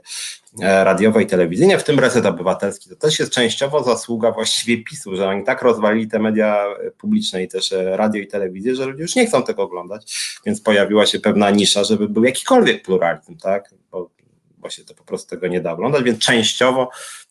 [0.59, 2.89] radiowe i telewizyjne, w tym Reset Obywatelski.
[2.89, 6.65] To też jest częściowo zasługa właściwie PiSu, że oni tak rozwalili te media
[6.97, 10.61] publiczne i też e, radio i telewizję, że ludzie już nie chcą tego oglądać, więc
[10.61, 13.73] pojawiła się pewna nisza, żeby był jakikolwiek pluralizm, tak?
[13.91, 14.09] Bo
[14.57, 16.89] bo się to po prostu tego nie da oglądać, więc częściowo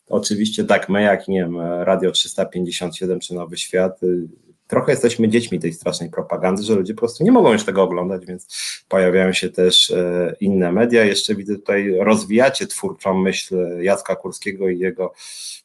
[0.09, 4.27] oczywiście tak my, jak nie wiem, Radio 357 czy Nowy Świat, y,
[4.71, 8.25] trochę jesteśmy dziećmi tej strasznej propagandy, że ludzie po prostu nie mogą już tego oglądać,
[8.25, 8.47] więc
[8.89, 11.05] pojawiają się też e, inne media.
[11.05, 15.13] Jeszcze widzę tutaj, rozwijacie twórczą myśl Jacka Kurskiego i jego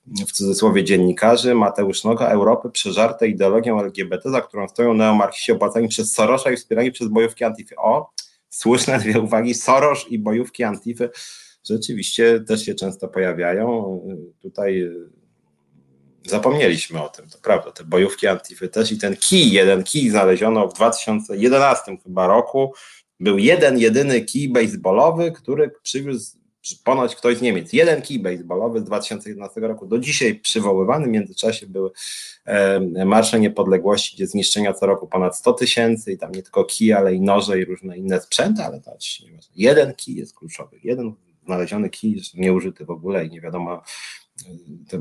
[0.07, 6.13] w cudzysłowie dziennikarzy, Mateusz Noga, Europy przeżarte ideologią LGBT, za którą stoją neomarksiści opłacani przez
[6.13, 7.77] Sorosza i wspierani przez bojówki Antify.
[7.77, 8.11] O,
[8.49, 11.11] słuszne dwie uwagi, Soros i bojówki Antify
[11.69, 14.01] rzeczywiście też się często pojawiają.
[14.43, 14.91] Tutaj
[16.31, 20.69] zapomnieliśmy o tym, to prawda, te bojówki Antify też i ten kij, jeden kij znaleziono
[20.69, 22.75] w 2011 chyba roku,
[23.21, 26.37] był jeden, jedyny kij baseballowy, który przywiózł
[26.85, 27.73] ponoć ktoś z Niemiec.
[27.73, 31.91] Jeden kij baseballowy z 2011 roku, do dzisiaj przywoływany, w międzyczasie były
[32.45, 36.93] e, Marsze Niepodległości, gdzie zniszczenia co roku ponad 100 tysięcy i tam nie tylko kij,
[36.93, 38.97] ale i noże i różne inne sprzęty, ale to
[39.57, 43.83] jeden kij jest kluczowy, jeden znaleziony kij, nieużyty w ogóle i nie wiadomo,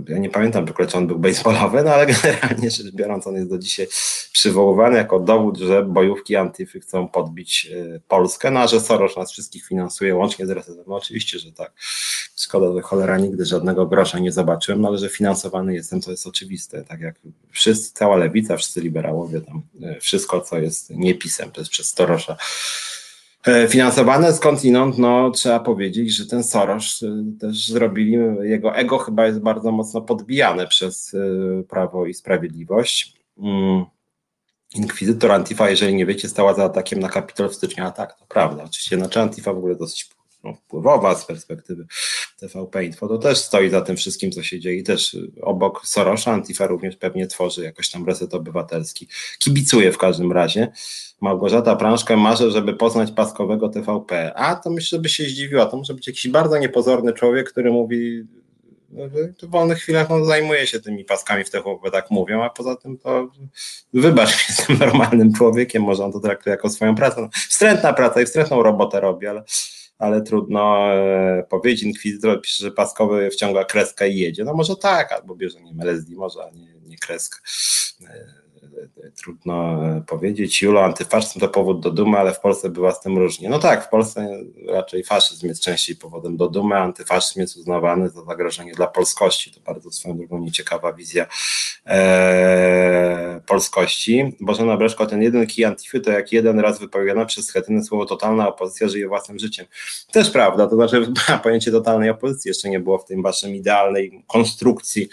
[0.10, 3.50] ja nie pamiętam tylko, czy on był baseballowy, no ale generalnie rzecz biorąc, on jest
[3.50, 3.88] do dzisiaj
[4.32, 9.32] przywoływany jako dowód, że bojówki Antyfy chcą podbić e, Polskę, no a że Soros nas
[9.32, 10.84] wszystkich finansuje łącznie z resetem.
[10.88, 11.74] No oczywiście, że tak.
[12.36, 16.28] Szkoda, że cholera nigdy żadnego grosza nie zobaczyłem, no ale że finansowany jestem, to jest
[16.28, 16.84] oczywiste.
[16.84, 17.16] Tak jak
[17.52, 22.38] wszyscy, cała lewica, wszyscy liberałowie, tam e, wszystko, co jest niepisem, to jest przez Sorosza
[23.70, 29.40] finansowane skądinąd, no trzeba powiedzieć, że ten Soros e, też zrobili, jego ego chyba jest
[29.40, 33.14] bardzo mocno podbijane przez e, Prawo i Sprawiedliwość.
[33.38, 33.86] Mm.
[34.76, 38.26] Inkwizytor Antifa, jeżeli nie wiecie, stała za atakiem na Kapitol w styczniu, a tak, to
[38.26, 38.64] prawda.
[38.64, 40.10] Oczywiście, znaczy Antifa w ogóle dosyć
[40.46, 41.86] no, wpływowa z perspektywy
[42.40, 44.78] TVP Info, to też stoi za tym wszystkim, co się dzieje.
[44.78, 49.08] I też obok Sorosza Antifa również pewnie tworzy jakoś tam reset obywatelski.
[49.40, 50.72] Kibicuje w każdym razie.
[51.22, 54.34] Małgorzata Prążka marzy, żeby poznać paskowego TVP.
[54.36, 55.66] A to myślę, by się zdziwiła.
[55.66, 58.26] To może być jakiś bardzo niepozorny człowiek, który mówi
[58.90, 59.04] no,
[59.44, 62.98] w wolnych chwilach on zajmuje się tymi paskami w TVP, tak mówią, a poza tym
[62.98, 63.28] to
[63.94, 67.22] wybacz, jestem normalnym człowiekiem, może on to traktuje jako swoją pracę.
[67.22, 69.44] No, wstrętna praca i wstrętną robotę robi, ale,
[69.98, 71.84] ale trudno e, powiedzieć.
[71.84, 74.44] Inkwizytor pisze, że paskowy wciąga kreskę i jedzie.
[74.44, 77.40] No może tak, albo bierze nie LSD, może, a nie, nie kreskę.
[79.04, 80.62] E, trudno powiedzieć.
[80.62, 83.50] Julo, antyfaszyzm to powód do dumy, ale w Polsce bywa z tym różnie.
[83.50, 88.24] No tak, w Polsce raczej faszyzm jest częściej powodem do dumy, antyfaszyzm jest uznawany za
[88.24, 89.52] zagrożenie dla polskości.
[89.52, 91.26] To bardzo swoją drogą nieciekawa wizja
[91.86, 94.36] e, polskości.
[94.40, 98.48] Bożena Breszko, ten jeden kij antify to jak jeden raz wypowiedziane przez Schetynę słowo totalna
[98.48, 99.66] opozycja żyje własnym życiem.
[100.12, 105.10] Też prawda, to znaczy pojęcie totalnej opozycji jeszcze nie było w tym waszym idealnej konstrukcji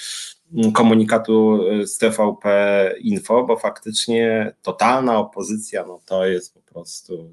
[0.75, 7.31] komunikatu z TVP Info, bo faktycznie totalna opozycja, no to jest po prostu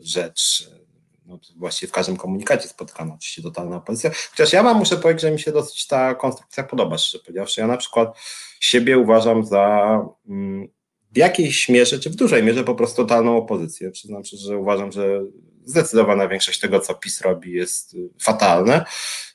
[0.00, 0.70] rzecz,
[1.26, 5.30] no właściwie w każdym komunikacie spotykana oczywiście totalna opozycja, chociaż ja wam muszę powiedzieć, że
[5.30, 7.60] mi się dosyć ta konstrukcja podoba, szczerze powiedziawszy.
[7.60, 8.18] Ja na przykład
[8.60, 10.68] siebie uważam za mm,
[11.12, 13.90] w jakiejś mierze, czy w dużej mierze po prostu totalną opozycję.
[13.90, 15.20] Przyznam się, że uważam, że
[15.64, 18.84] zdecydowana większość tego, co PiS robi, jest fatalne.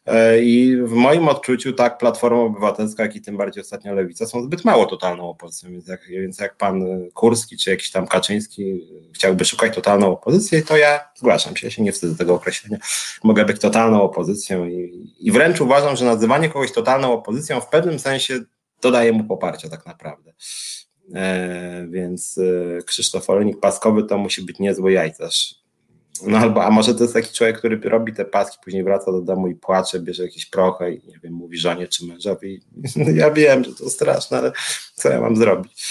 [0.05, 4.43] E, I w moim odczuciu tak Platforma Obywatelska, jak i tym bardziej ostatnio Lewica są
[4.43, 9.45] zbyt mało totalną opozycją, więc jak, więc jak pan Kurski czy jakiś tam Kaczyński chciałby
[9.45, 12.77] szukać totalną opozycję, to ja zgłaszam się, ja się nie wstydzę tego określenia.
[13.23, 17.99] Mogę być totalną opozycją i, i wręcz uważam, że nazywanie kogoś totalną opozycją w pewnym
[17.99, 18.39] sensie
[18.81, 20.33] dodaje mu poparcia tak naprawdę.
[21.15, 25.62] E, więc e, Krzysztof Olenik Paskowy to musi być niezły jajcarz
[26.21, 29.21] no albo, a może to jest taki człowiek, który robi te paski, później wraca do
[29.21, 32.61] domu i płacze, bierze jakieś prochy i nie wiem, mówi żonie czy mężowi.
[33.15, 34.51] Ja wiem, że to straszne, ale
[34.95, 35.83] co ja mam zrobić?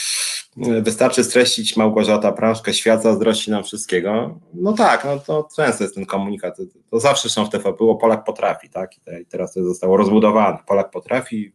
[0.56, 4.40] Wystarczy streścić Małgorzata Prążkę, świat zazdrości nam wszystkiego.
[4.54, 6.56] No tak, no to często jest ten komunikat.
[6.90, 8.90] To, zawsze są w TVP, było Polak potrafi, tak?
[9.22, 10.58] I teraz to zostało rozbudowane.
[10.66, 11.52] Polak potrafi,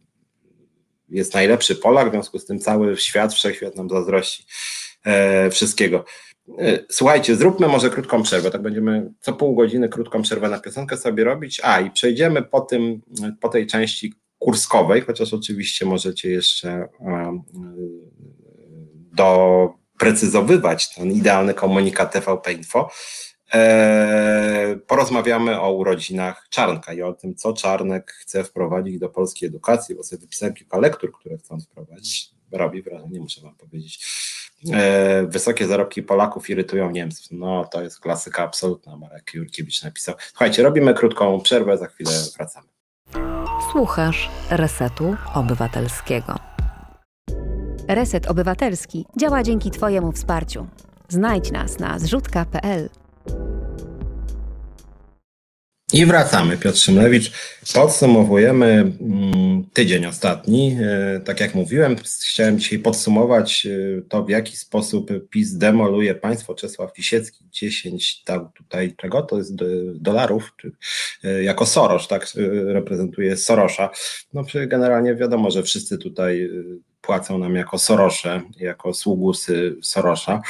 [1.08, 4.46] jest najlepszy Polak, w związku z tym cały świat, wszechświat nam zazdrości
[5.04, 6.04] e, wszystkiego.
[6.58, 10.96] E, słuchajcie, zróbmy może krótką przerwę, tak będziemy co pół godziny krótką przerwę na piosenkę
[10.96, 11.60] sobie robić.
[11.64, 13.02] A i przejdziemy po, tym,
[13.40, 17.42] po tej części kurskowej, chociaż oczywiście możecie jeszcze e,
[19.12, 22.90] doprecyzowywać ten idealny komunikat TVP Info.
[23.54, 29.94] E, porozmawiamy o urodzinach Czarnka i o tym, co Czarnek chce wprowadzić do polskiej edukacji,
[29.94, 32.37] bo sobie wypisałem kilka lektur, które chcą wprowadzić.
[32.52, 34.00] Robi wrażenie, muszę wam powiedzieć
[34.72, 37.26] E, wysokie zarobki Polaków irytują Niemców.
[37.30, 40.14] No to jest klasyka absolutna, Marek Jurkiewicz napisał.
[40.28, 42.68] Słuchajcie, robimy krótką przerwę, za chwilę wracamy.
[43.72, 46.34] Słuchasz Resetu Obywatelskiego.
[47.88, 50.66] Reset Obywatelski działa dzięki Twojemu wsparciu.
[51.08, 52.88] Znajdź nas na zrzutka.pl.
[55.98, 57.32] I wracamy, Piotr Szymlewicz.
[57.74, 60.76] Podsumowujemy mm, tydzień ostatni.
[60.82, 61.96] E, tak jak mówiłem,
[62.30, 66.54] chciałem dzisiaj podsumować e, to, w jaki sposób PiS demoluje państwo.
[66.54, 69.22] Czesław Lisiecki 10 dał tutaj czego?
[69.22, 69.54] To jest
[69.94, 70.72] dolarów, czy,
[71.24, 72.26] e, jako Soros, tak
[72.64, 73.90] reprezentuje Sorosza.
[74.32, 76.50] No generalnie wiadomo, że wszyscy tutaj
[77.00, 80.40] płacą nam jako Sorosze, jako sługusy Sorosza.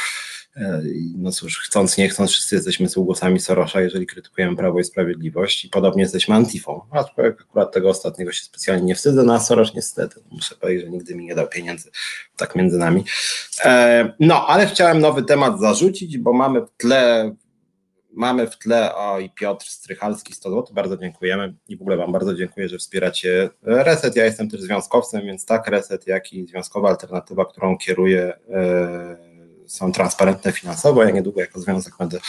[0.58, 0.82] E,
[1.16, 5.68] no cóż, chcąc, nie chcąc, wszyscy jesteśmy sługusami Sorosza, jeżeli krytykujemy Prawo i Sprawiedliwość i
[5.68, 6.80] podobnie jesteśmy antifą.
[6.90, 7.04] A
[7.42, 11.14] akurat tego ostatniego się specjalnie nie wstydzę, no a Soros niestety, muszę powiedzieć, że nigdy
[11.14, 11.90] mi nie dał pieniędzy,
[12.36, 13.04] tak między nami.
[13.64, 17.34] E, no, ale chciałem nowy temat zarzucić, bo mamy w tle
[18.12, 22.12] mamy w tle, o i Piotr Strychalski 100 zł, bardzo dziękujemy i w ogóle Wam
[22.12, 24.16] bardzo dziękuję, że wspieracie Reset.
[24.16, 29.27] Ja jestem też związkowcem, więc tak Reset, jak i związkowa alternatywa, którą kieruję, e,
[29.68, 31.04] są transparentne finansowo.
[31.04, 32.20] Ja niedługo jako związek będę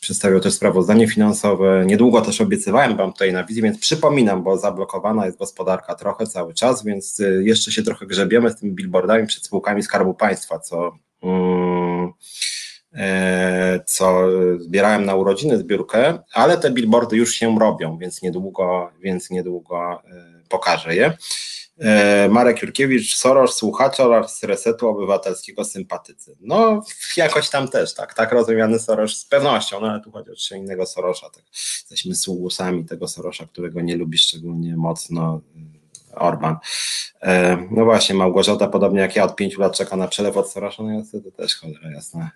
[0.00, 1.84] przedstawiał też sprawozdanie finansowe.
[1.86, 6.54] Niedługo też obiecywałem Wam tutaj na wizji, więc przypominam, bo zablokowana jest gospodarka trochę cały
[6.54, 10.92] czas, więc y, jeszcze się trochę grzebiemy z tymi billboardami przed spółkami Skarbu Państwa, co.
[11.22, 12.12] Mm,
[12.94, 19.30] e, co zbierałem na urodziny zbiórkę, ale te billboardy już się robią, więc niedługo, więc
[19.30, 21.16] niedługo e, pokażę je.
[21.78, 26.36] E, Marek Jurkiewicz, Soros, słuchacz oraz Resetu Obywatelskiego sympatycy.
[26.40, 26.84] No,
[27.16, 30.86] jakoś tam też, tak, tak rozumiany Soros z pewnością, no ale tu chodzi o innego
[30.86, 31.44] Sorosza, tak.
[31.52, 35.40] Jesteśmy sługusami tego Sorosza, którego nie lubi szczególnie mocno
[36.18, 36.56] Orban.
[37.22, 41.32] E, no właśnie, Małgorzata, podobnie jak ja, od pięciu lat czeka na przelew od niestety
[41.32, 42.30] też cholera jasna,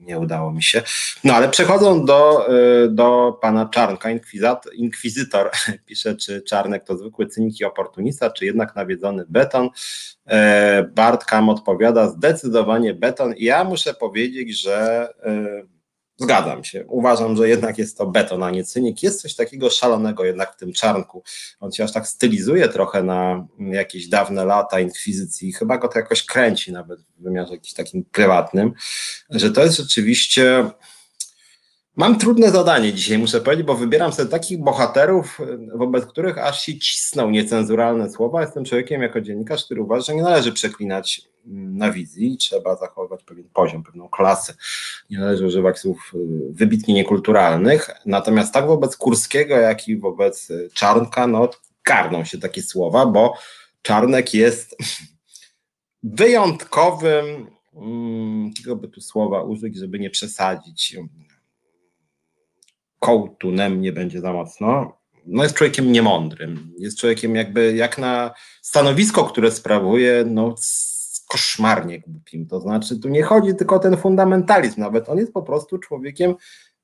[0.00, 0.82] nie udało mi się.
[1.24, 4.08] No ale przechodząc do, e, do pana Czarnka,
[4.74, 5.50] inkwizytor
[5.86, 9.68] pisze, czy Czarnek to zwykły cynik i oportunista, czy jednak nawiedzony beton.
[10.26, 15.08] E, Bart Kam odpowiada, zdecydowanie beton i ja muszę powiedzieć, że
[16.20, 16.84] Zgadzam się.
[16.88, 19.02] Uważam, że jednak jest to beton, a nie cynik.
[19.02, 21.22] Jest coś takiego szalonego jednak w tym czarnku.
[21.60, 25.52] On się aż tak stylizuje trochę na jakieś dawne lata inkwizycji.
[25.52, 28.72] Chyba go to jakoś kręci nawet w wymiarze jakimś takim prywatnym,
[29.30, 30.70] że to jest rzeczywiście.
[31.96, 35.38] Mam trudne zadanie dzisiaj, muszę powiedzieć, bo wybieram sobie takich bohaterów,
[35.74, 38.40] wobec których aż się cisną niecenzuralne słowa.
[38.40, 43.48] Jestem człowiekiem jako dziennikarz, który uważa, że nie należy przeklinać na wizji, trzeba zachować pewien
[43.52, 44.54] poziom, pewną klasę.
[45.10, 46.18] Nie należy używać słów y,
[46.50, 47.90] wybitnie niekulturalnych.
[48.06, 51.50] Natomiast tak wobec Kurskiego, jak i wobec Czarnka, no
[51.82, 53.34] karną się takie słowa, bo
[53.82, 54.76] Czarnek jest
[56.02, 60.96] wyjątkowym, hmm, jakiego by tu słowa użyć, żeby nie przesadzić,
[62.98, 66.74] kołtunem nie będzie za mocno, no jest człowiekiem niemądrym.
[66.78, 68.30] Jest człowiekiem jakby jak na
[68.62, 70.54] stanowisko, które sprawuje, no
[71.30, 72.46] koszmarnie głupim.
[72.46, 76.34] To znaczy, tu nie chodzi tylko o ten fundamentalizm, nawet on jest po prostu człowiekiem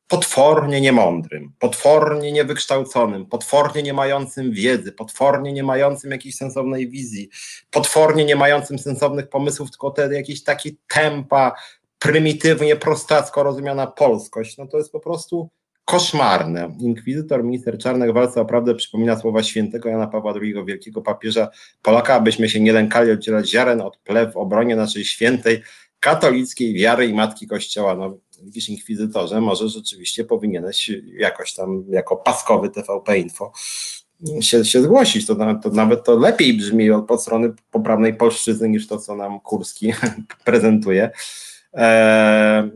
[0.09, 7.29] potwornie niemądrym, potwornie niewykształconym, potwornie nie mającym wiedzy, potwornie nie mającym jakiejś sensownej wizji,
[7.71, 11.53] potwornie nie mającym sensownych pomysłów, tylko te jakieś takie tempa,
[11.99, 15.51] prymitywnie, prostacko rozumiana polskość, no to jest po prostu
[15.87, 16.77] koszmarne.
[16.81, 21.49] Inkwizytor, minister Czarnek w walce o prawdę przypomina słowa świętego Jana Pawła II, wielkiego papieża
[21.83, 25.63] Polaka, abyśmy się nie lękali oddzielać ziaren od plew w obronie naszej świętej
[26.01, 27.95] katolickiej wiary i Matki Kościoła.
[27.95, 33.53] No, widzisz, inkwizytorze, może rzeczywiście powinieneś jakoś tam jako paskowy TVP Info
[34.41, 35.27] się, się zgłosić.
[35.27, 39.41] To, to nawet to lepiej brzmi od, od strony poprawnej polszczyzny niż to, co nam
[39.41, 39.93] Kurski
[40.45, 41.11] prezentuje.
[41.77, 42.71] E,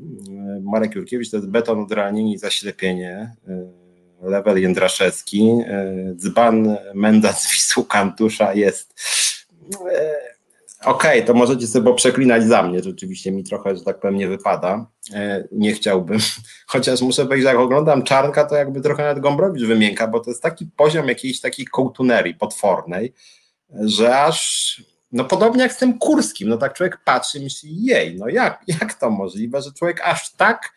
[0.63, 3.37] Marek Jurkiewicz to jest beton, odrealnienie i zaślepienie.
[3.49, 3.81] E,
[4.23, 8.95] Level Jędraszewski, e, dzban Menda z Wisłu Kantusza jest
[10.85, 14.29] Okej, okay, to możecie sobie przeklinać za mnie, rzeczywiście mi trochę, że tak powiem, nie
[14.29, 14.87] wypada.
[15.53, 16.19] Nie chciałbym.
[16.67, 20.31] Chociaż muszę powiedzieć, że jak oglądam Czarnka, to jakby trochę nawet Gombrowicz wymienka, bo to
[20.31, 23.15] jest taki poziom jakiejś takiej kołtunerii potwornej,
[23.81, 24.83] że aż
[25.13, 28.63] no podobnie jak z tym Kurskim, no tak człowiek patrzy i myśli, jej, no jak,
[28.81, 30.73] jak to możliwe, że człowiek aż tak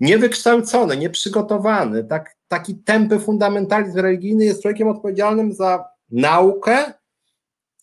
[0.00, 6.92] niewykształcony, nieprzygotowany, tak, taki tępy fundamentalizm religijny jest człowiekiem odpowiedzialnym za naukę,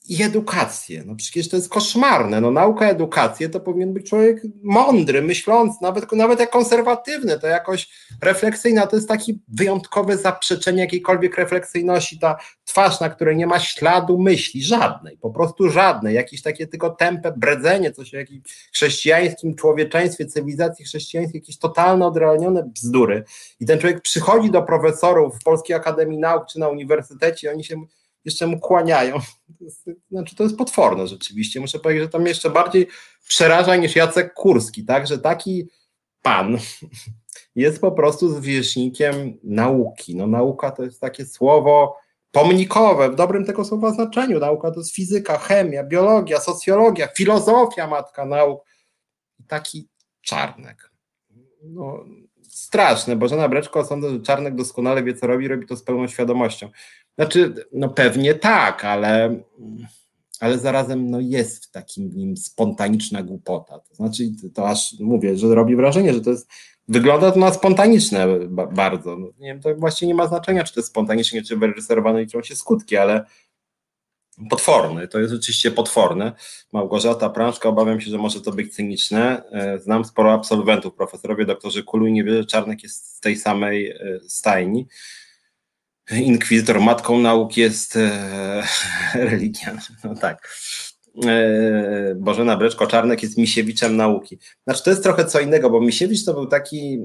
[0.10, 1.04] i edukację.
[1.06, 2.42] No przecież to jest koszmarne.
[2.42, 7.90] No nauka, edukację to powinien być człowiek mądry, myślący, nawet, nawet jak konserwatywny, to jakoś
[8.22, 8.88] refleksyjna.
[8.88, 12.20] To jest takie wyjątkowe zaprzeczenie jakiejkolwiek refleksyjności.
[12.20, 16.16] Ta twarz, na której nie ma śladu myśli, żadnej, po prostu żadnej.
[16.16, 22.64] Jakieś takie tylko tępe bredzenie, coś o jakimś chrześcijańskim człowieczeństwie, cywilizacji chrześcijańskiej, jakieś totalne, odrealnione
[22.64, 23.24] bzdury.
[23.60, 27.76] I ten człowiek przychodzi do profesorów w Polskiej Akademii Nauk czy na uniwersytecie, oni się
[28.26, 29.20] jeszcze mu kłaniają.
[30.12, 31.60] Znaczy, to jest potworne rzeczywiście.
[31.60, 32.88] Muszę powiedzieć, że mnie jeszcze bardziej
[33.28, 35.08] przeraża niż Jacek Kurski, tak?
[35.08, 35.70] Że taki
[36.22, 36.58] pan
[37.56, 40.16] jest po prostu zwierzchnikiem nauki.
[40.16, 41.98] No nauka to jest takie słowo
[42.32, 44.40] pomnikowe, w dobrym tego słowa znaczeniu.
[44.40, 48.66] Nauka to jest fizyka, chemia, biologia, socjologia, filozofia matka nauk.
[49.48, 49.88] Taki
[50.22, 50.92] czarnek.
[51.64, 52.06] No,
[52.60, 53.16] straszne.
[53.16, 56.70] Bożena Breczko, sądzę, że Czarnek doskonale wie, co robi, robi to z pełną świadomością.
[57.16, 59.40] Znaczy, no pewnie tak, ale,
[60.40, 63.80] ale zarazem no jest w takim nim spontaniczna głupota.
[63.80, 66.50] To znaczy, to aż mówię, że robi wrażenie, że to jest,
[66.88, 68.28] wygląda to na spontaniczne
[68.72, 69.18] bardzo.
[69.18, 72.42] No, nie wiem, to właściwie nie ma znaczenia, czy to jest spontanicznie, czy wyreżyserowane, liczą
[72.42, 73.26] się skutki, ale
[74.50, 76.32] potworny, to jest rzeczywiście potworne.
[76.74, 79.44] Małgorzata Prążka, obawiam się, że może to być cyniczne.
[79.52, 83.92] E, znam sporo absolwentów, profesorowie, doktorzy i nie wierzę, że Czarnek jest z tej samej
[83.92, 84.88] e, stajni
[86.18, 88.64] inkwizytor matką nauk jest e,
[89.30, 89.78] religia.
[90.04, 90.58] No tak.
[91.26, 94.40] E, Bożena Breczko-Czarnek jest Misiewiczem nauki.
[94.64, 97.00] Znaczy to jest trochę co innego, bo Misiewicz to był taki,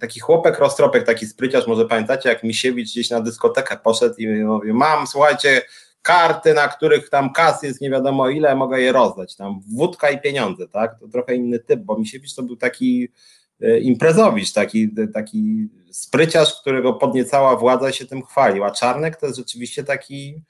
[0.00, 4.74] taki chłopek, roztropek, taki spryciarz, może pamiętacie, jak Misiewicz gdzieś na dyskotekę poszedł i mówił,
[4.74, 5.62] mam, słuchajcie,
[6.02, 10.20] karty, na których tam kas jest nie wiadomo ile, mogę je rozdać, tam wódka i
[10.20, 10.98] pieniądze, tak?
[11.00, 13.08] To trochę inny typ, bo Misiewicz to był taki
[13.60, 19.38] E, imprezowicz, taki, taki spryciarz, którego podniecała władza się tym chwalił, a Czarnek to jest
[19.38, 20.42] rzeczywiście taki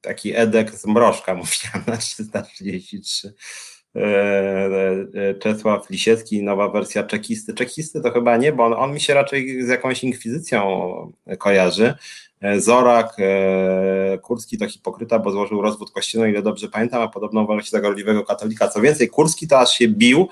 [0.00, 3.34] taki Edek z Mrożka, mówiłem na 333.
[3.96, 7.54] E, e, Czesław Lisiecki, nowa wersja czekisty.
[7.54, 10.62] Czekisty to chyba nie, bo on, on mi się raczej z jakąś inkwizycją
[11.38, 11.94] kojarzy.
[12.56, 13.16] Zorak,
[14.22, 17.80] Kurski to hipokryta, bo złożył rozwód kościelny, ile dobrze pamiętam, a podobno uważa się za
[17.80, 18.68] gorliwego katolika.
[18.68, 20.28] Co więcej, Kurski to aż się bił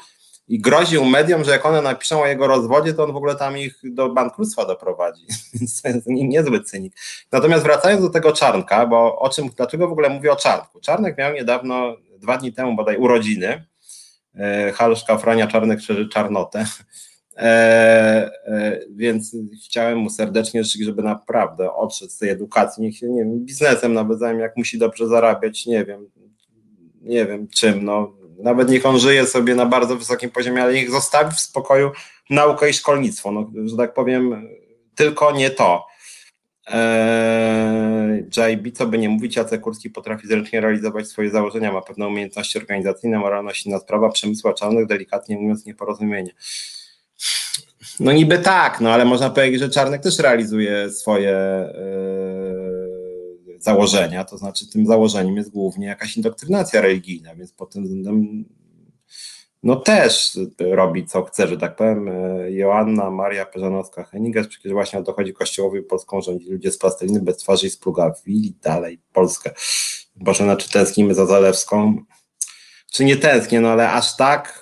[0.49, 3.59] i groził mediom, że jak one napiszą o jego rozwodzie, to on w ogóle tam
[3.59, 5.27] ich do bankructwa doprowadzi.
[5.55, 6.95] Więc to jest niezły cynik.
[7.33, 10.81] Natomiast wracając do tego Czarnka, bo o czym, dlaczego w ogóle mówię o Czarnku?
[10.81, 13.67] Czarnek miał niedawno, dwa dni temu bodaj urodziny.
[14.35, 16.67] E, Halszka Frania Czarnek szerzy czarnotę.
[17.37, 23.09] E, e, więc chciałem mu serdecznie życzyć, żeby naprawdę odszedł z tej edukacji, niech się,
[23.09, 26.07] nie wiem, biznesem nawet zajmie, jak musi dobrze zarabiać, nie wiem,
[27.03, 30.91] nie wiem czym, no nawet niech on żyje sobie na bardzo wysokim poziomie, ale niech
[30.91, 31.91] zostawi w spokoju
[32.31, 34.49] naukę i szkolnictwo, no, że tak powiem,
[34.95, 35.87] tylko nie to.
[36.67, 42.07] Eee, JB, co by nie mówić, Jacek Kurski potrafi zręcznie realizować swoje założenia, ma pewne
[42.07, 46.31] umiejętności organizacyjne, moralność inna sprawa, przemysł czarnych, delikatnie mówiąc nieporozumienie.
[48.01, 51.69] No niby tak, no ale można powiedzieć, że Czarnek też realizuje swoje
[53.47, 58.45] yy, założenia, to znaczy tym założeniem jest głównie jakaś indoktrynacja religijna, więc pod tym względem
[59.63, 62.09] no też robi co chce, że tak powiem.
[62.09, 67.21] E, Joanna Maria Peżanowska-Heniges, przecież właśnie o to chodzi Kościołowi Polską rządzi ludzie z plasteliny
[67.21, 69.51] bez twarzy i z plugawili, dalej Polskę.
[70.17, 71.97] Boże, znaczy tęsknimy za Zalewską.
[72.93, 74.62] Czy nie tęsknię, no ale aż tak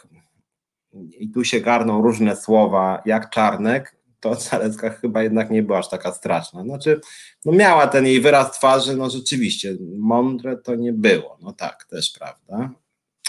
[1.19, 5.89] i tu się garną różne słowa jak Czarnek, to Zalewska chyba jednak nie była aż
[5.89, 6.63] taka straszna.
[6.63, 7.01] Znaczy,
[7.45, 12.13] no miała ten jej wyraz twarzy, no rzeczywiście, mądre to nie było, no tak, też
[12.19, 12.71] prawda,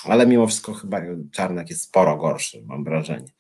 [0.03, 1.01] ale mimo wszystko chyba
[1.32, 3.32] Czarnek jest sporo gorszy, mam wrażenie.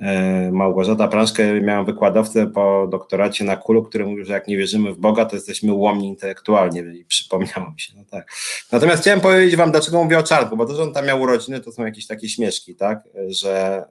[0.00, 4.92] E, Małgorzata Prążkę miałam wykładowcę po doktoracie na Kulu, który mówił, że jak nie wierzymy
[4.92, 8.32] w Boga, to jesteśmy ułomni intelektualnie i przypomniało mi się, no tak.
[8.72, 11.60] Natomiast chciałem powiedzieć wam, dlaczego mówię o Czarnku, bo to, że on tam miał urodziny,
[11.60, 13.84] to są jakieś takie śmieszki, tak, że,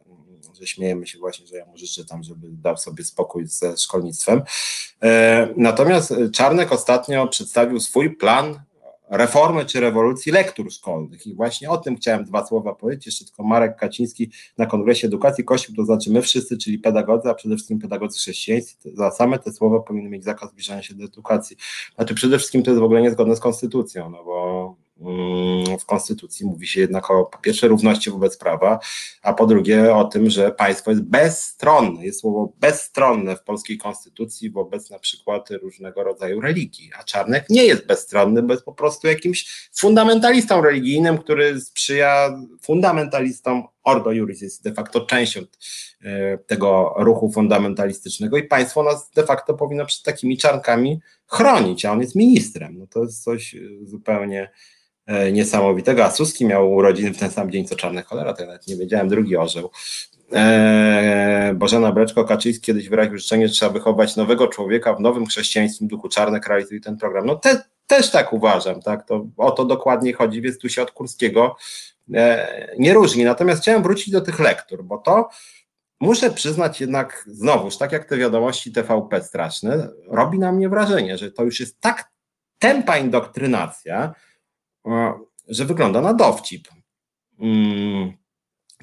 [0.60, 4.41] że śmiejemy się właśnie, że ja mu życzę tam, żeby dał sobie spokój ze szkolnictwem.
[5.04, 8.60] E, natomiast Czarnek ostatnio przedstawił swój plan
[9.12, 11.28] reformy czy rewolucji lektur szkolnych.
[11.28, 13.05] I właśnie o tym chciałem dwa słowa powiedzieć.
[13.05, 17.34] Jeszcze tylko Marek Kaciński na Kongresie Edukacji Kościół, to znaczy my wszyscy, czyli pedagodzy, a
[17.34, 21.57] przede wszystkim pedagodzy chrześcijańscy, za same te słowa powinny mieć zakaz zbliżania się do edukacji.
[21.95, 24.31] Znaczy przede wszystkim to jest w ogóle niezgodne z konstytucją, no bo
[25.80, 28.80] w Konstytucji mówi się jednak o po pierwsze równości wobec prawa,
[29.22, 32.06] a po drugie o tym, że państwo jest bezstronne.
[32.06, 36.91] Jest słowo bezstronne w polskiej Konstytucji wobec na przykład różnego rodzaju religii.
[36.99, 43.64] A Czarnek nie jest bezstronny, bo jest po prostu jakimś fundamentalistą religijnym, który sprzyja fundamentalistom.
[43.84, 45.41] Ordo Juris jest de facto częścią
[46.02, 51.91] e, tego ruchu fundamentalistycznego i państwo nas de facto powinno przed takimi czarnkami chronić, a
[51.91, 52.78] on jest ministrem.
[52.78, 54.91] No to jest coś zupełnie E,
[55.32, 58.76] niesamowitego, a Suski miał urodziny w ten sam dzień co Czarny Cholera, to nawet nie
[58.76, 59.70] wiedziałem, drugi orzeł.
[60.32, 66.09] Eee, Bożena Breczko-Kaczyński kiedyś wyraził życzenie, że trzeba wychować nowego człowieka w nowym chrześcijańskim duchu.
[66.09, 67.26] Czarnek realizuje ten program.
[67.26, 70.91] No te, też tak uważam, tak, to o to dokładnie chodzi, więc tu się od
[70.91, 71.55] Kurskiego
[72.14, 73.24] e, nie różni.
[73.24, 75.30] Natomiast chciałem wrócić do tych lektur, bo to
[75.99, 81.32] muszę przyznać jednak znowuż, tak jak te wiadomości TVP straszne, robi na mnie wrażenie, że
[81.32, 82.12] to już jest tak
[82.59, 84.14] tempa indoktrynacja,
[85.48, 86.68] że wygląda na dowcip.
[87.40, 88.14] Mm.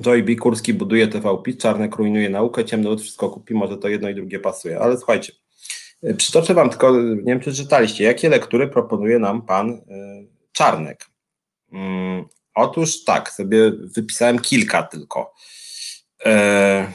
[0.03, 0.37] Joy B.
[0.37, 4.39] Kurski buduje TVP, Czarnek rujnuje naukę, Ciemny Lud wszystko kupi, może to jedno i drugie
[4.39, 4.81] pasuje.
[4.81, 5.33] Ale słuchajcie,
[6.05, 9.83] y, przytoczę wam tylko, nie wiem czy czytaliście, jakie lektury proponuje nam pan y,
[10.53, 11.07] Czarnek.
[11.73, 12.25] Mm,
[12.55, 15.35] otóż tak, sobie wypisałem kilka tylko.
[16.25, 16.93] E,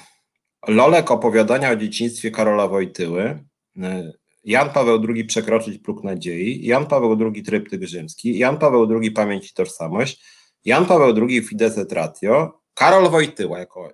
[0.68, 3.44] Lolek opowiadania o dzieciństwie Karola Wojtyły,
[3.78, 9.12] y, Jan Paweł II przekroczyć próg nadziei, Jan Paweł II tryptyk rzymski, Jan Paweł II
[9.12, 10.24] pamięć i tożsamość,
[10.66, 13.94] Jan Paweł II Fides et Ratio, Karol Wojtyła jako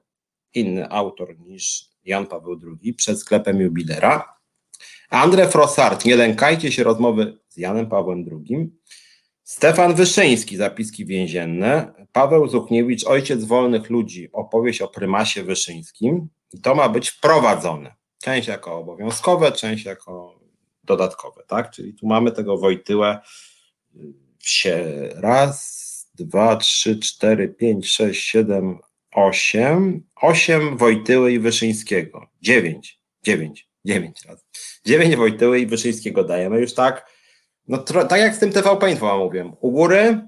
[0.53, 4.39] inny autor niż Jan Paweł II przed sklepem jubilera,
[5.11, 8.69] André Frossard, nie lękajcie się rozmowy z Janem Pawłem II,
[9.43, 16.75] Stefan Wyszyński, zapiski więzienne, Paweł Zuchniewicz, ojciec wolnych ludzi, opowieść o prymasie Wyszyńskim i to
[16.75, 17.95] ma być wprowadzone.
[18.21, 20.38] Część jako obowiązkowe, część jako
[20.89, 21.71] dodatkowe, tak?
[21.71, 23.19] Czyli tu mamy tego Wojtyłę
[24.39, 25.79] się raz,
[26.15, 28.79] dwa, trzy, cztery, pięć, sześć, siedem,
[29.15, 34.43] osiem, osiem Wojtyły i Wyszyńskiego, dziewięć, dziewięć, dziewięć razy,
[34.85, 37.11] dziewięć Wojtyły i Wyszyńskiego dajemy już tak,
[37.67, 40.21] no tak jak z tym TVP Info mówię, u góry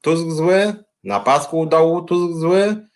[0.00, 2.88] Tusk zły, na pasku u dołu Tusk zły,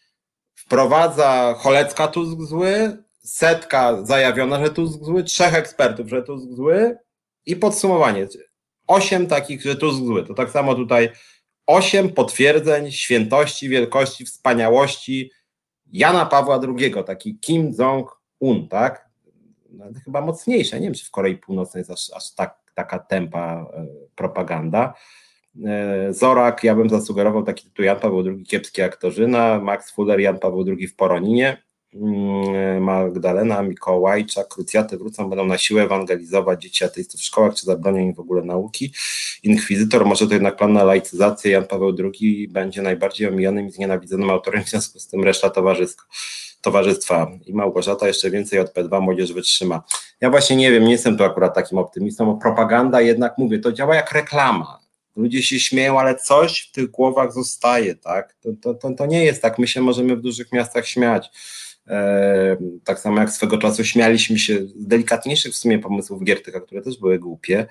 [0.55, 6.97] wprowadza Cholecka Tusk zły, setka zajawiona, że Tusk zły, trzech ekspertów, że Tusk zły,
[7.49, 8.27] i podsumowanie.
[8.87, 10.25] Osiem takich, że tu zły.
[10.25, 11.11] To tak samo tutaj
[11.67, 15.31] osiem potwierdzeń świętości, wielkości, wspaniałości
[15.93, 19.09] Jana Pawła II, taki Kim Jong-un, tak?
[19.71, 20.81] No, chyba mocniejsze.
[20.81, 24.95] Nie wiem, czy w Korei Północnej jest aż, aż tak, taka tempa e, propaganda.
[25.67, 30.39] E, Zorak, ja bym zasugerował taki tytuł Jan Paweł II, kiepskie aktorzyna, Max Fuller, Jan
[30.39, 31.63] Paweł II w Poroninie.
[31.95, 37.99] Mm, Magdalena, Mikołajczak, krucjaty wrócą, będą na siłę ewangelizować dzieci ateistów w szkołach, czy zabronią
[37.99, 38.93] im w ogóle nauki.
[39.43, 44.31] Inkwizytor, może to jednak plan na laicyzację, Jan Paweł II będzie najbardziej omijanym i znienawidzonym
[44.31, 46.05] autorem, w związku z tym reszta towarzyska
[46.61, 49.83] towarzystwa i Małgorzata jeszcze więcej od P2 młodzież wytrzyma.
[50.21, 53.73] Ja właśnie nie wiem, nie jestem tu akurat takim optymistą, bo propaganda jednak, mówię, to
[53.73, 54.81] działa jak reklama.
[55.17, 58.37] Ludzie się śmieją, ale coś w tych głowach zostaje, tak?
[58.41, 61.31] To, to, to, to nie jest tak, my się możemy w dużych miastach śmiać
[62.85, 66.99] Tak samo jak swego czasu śmialiśmy się z delikatniejszych w sumie pomysłów Giertyka, które też
[66.99, 67.67] były głupie,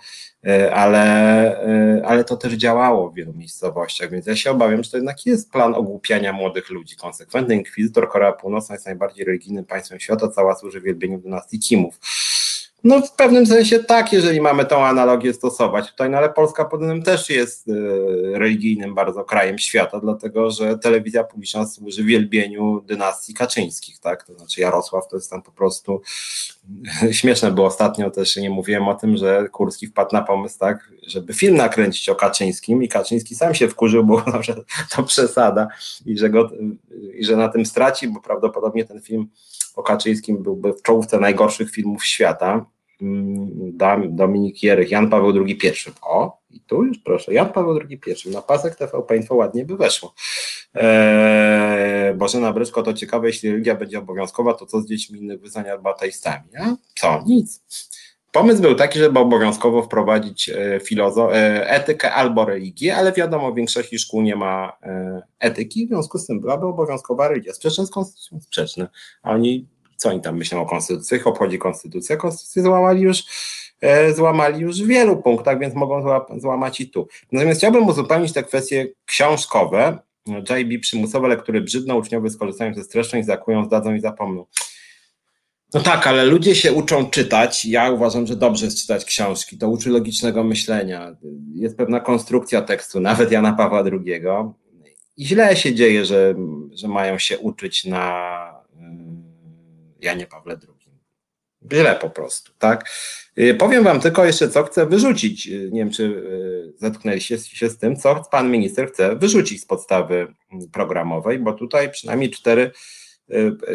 [0.74, 5.26] ale, ale to też działało w wielu miejscowościach, więc ja się obawiam, że to jednak
[5.26, 6.96] jest plan ogłupiania młodych ludzi.
[6.96, 12.00] Konsekwentny inkwizytor Korea Północna jest najbardziej religijnym państwem świata, cała służy wielbieniu dynastii Kimów.
[12.84, 15.92] No w pewnym sensie tak, jeżeli mamy tą analogię stosować.
[15.92, 17.74] Tutaj, no ale Polska potem też jest y,
[18.34, 24.62] religijnym bardzo krajem świata, dlatego że telewizja publiczna służy wielbieniu dynastii Kaczyńskich, tak, to znaczy
[24.62, 26.02] Jarosław to jest tam po prostu
[27.12, 31.34] śmieszne było ostatnio też, nie mówiłem o tym, że Kurski wpadł na pomysł tak, żeby
[31.34, 34.24] film nakręcić o Kaczyńskim i Kaczyński sam się wkurzył, bo
[34.96, 35.68] to przesada
[36.06, 36.50] i że, go,
[37.14, 39.28] i że na tym straci, bo prawdopodobnie ten film
[39.78, 42.66] o Kaczyńskim byłby w czołówce najgorszych filmów świata.
[43.02, 45.92] Mm, Dominik Jerych, Jan Paweł II pierwszy.
[46.02, 48.30] O, i tu już proszę, Jan Paweł II pierwszy.
[48.30, 50.14] Na pasek TVP Info ładnie by weszło.
[50.74, 55.70] Eee, Bożena Bryczko, to ciekawe, jeśli religia będzie obowiązkowa, to co z dziećmi innych wyznań
[55.70, 56.50] albo ateistami?
[56.60, 56.76] A?
[56.96, 57.24] Co?
[57.28, 57.62] Nic.
[58.38, 63.56] Pomysł był taki, żeby obowiązkowo wprowadzić e, filozo- e, etykę albo religię, ale wiadomo, w
[63.56, 67.54] większości szkół nie ma e, etyki, w związku z tym byłaby obowiązkowa religia.
[67.54, 68.88] Sprzeczne z konstytucją, sprzeczne.
[69.24, 71.18] A oni, co oni tam myślą o konstytucji?
[71.18, 73.24] Ich obchodzi konstytucja, konstytucję złamali już,
[74.16, 77.08] złamali już w wielu punktach, więc mogą złamać i tu.
[77.32, 83.66] Natomiast chciałbym uzupełnić te kwestie książkowe, JB przymusowe lektury brzydno, uczniowie skorzystają ze streszczeń, zakują,
[83.66, 84.46] zdadzą i zapomną.
[85.74, 87.66] No tak, ale ludzie się uczą czytać.
[87.66, 89.58] Ja uważam, że dobrze jest czytać książki.
[89.58, 91.16] To uczy logicznego myślenia.
[91.56, 94.22] Jest pewna konstrukcja tekstu, nawet Jana Pawła II.
[95.18, 96.36] I źle się dzieje, że,
[96.72, 100.98] że mają się uczyć na y, Janie Pawle II.
[101.74, 102.90] Źle po prostu, tak?
[103.40, 105.48] Y, powiem wam tylko jeszcze, co chcę wyrzucić.
[105.48, 106.24] Y, nie wiem, czy
[106.78, 110.34] zetknęliście się z tym, co pan minister chce wyrzucić z podstawy
[110.74, 112.72] programowej, bo tutaj przynajmniej cztery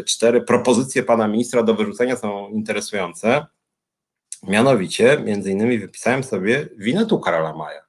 [0.06, 3.46] cztery propozycje pana ministra do wyrzucenia są interesujące.
[4.42, 7.82] Mianowicie, między innymi wypisałem sobie Winetu Karola Maja.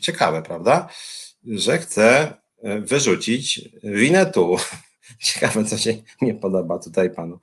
[0.00, 0.88] Ciekawe, prawda?
[1.44, 2.34] Że chce
[2.64, 4.56] y, wyrzucić Winetu.
[5.24, 7.38] Ciekawe, co się nie podoba tutaj panu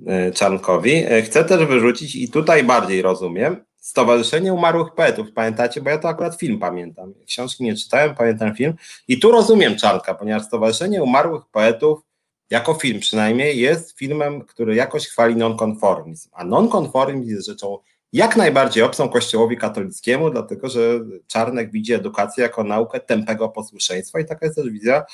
[0.00, 1.04] y, Czarnkowi.
[1.24, 5.80] Chce też wyrzucić, i tutaj bardziej rozumiem, Stowarzyszenie Umarłych Poetów, pamiętacie?
[5.80, 7.14] Bo ja to akurat film pamiętam.
[7.26, 8.74] Książki nie czytałem, pamiętam film.
[9.08, 12.00] I tu rozumiem Czarnka, ponieważ Stowarzyszenie Umarłych Poetów,
[12.50, 16.28] jako film przynajmniej, jest filmem, który jakoś chwali nonkonformizm.
[16.32, 17.78] A nonkonformizm jest rzeczą
[18.12, 20.80] jak najbardziej obcą Kościołowi katolickiemu, dlatego że
[21.26, 25.04] Czarnek widzi edukację jako naukę tępego posłuszeństwa i taka jest też wizja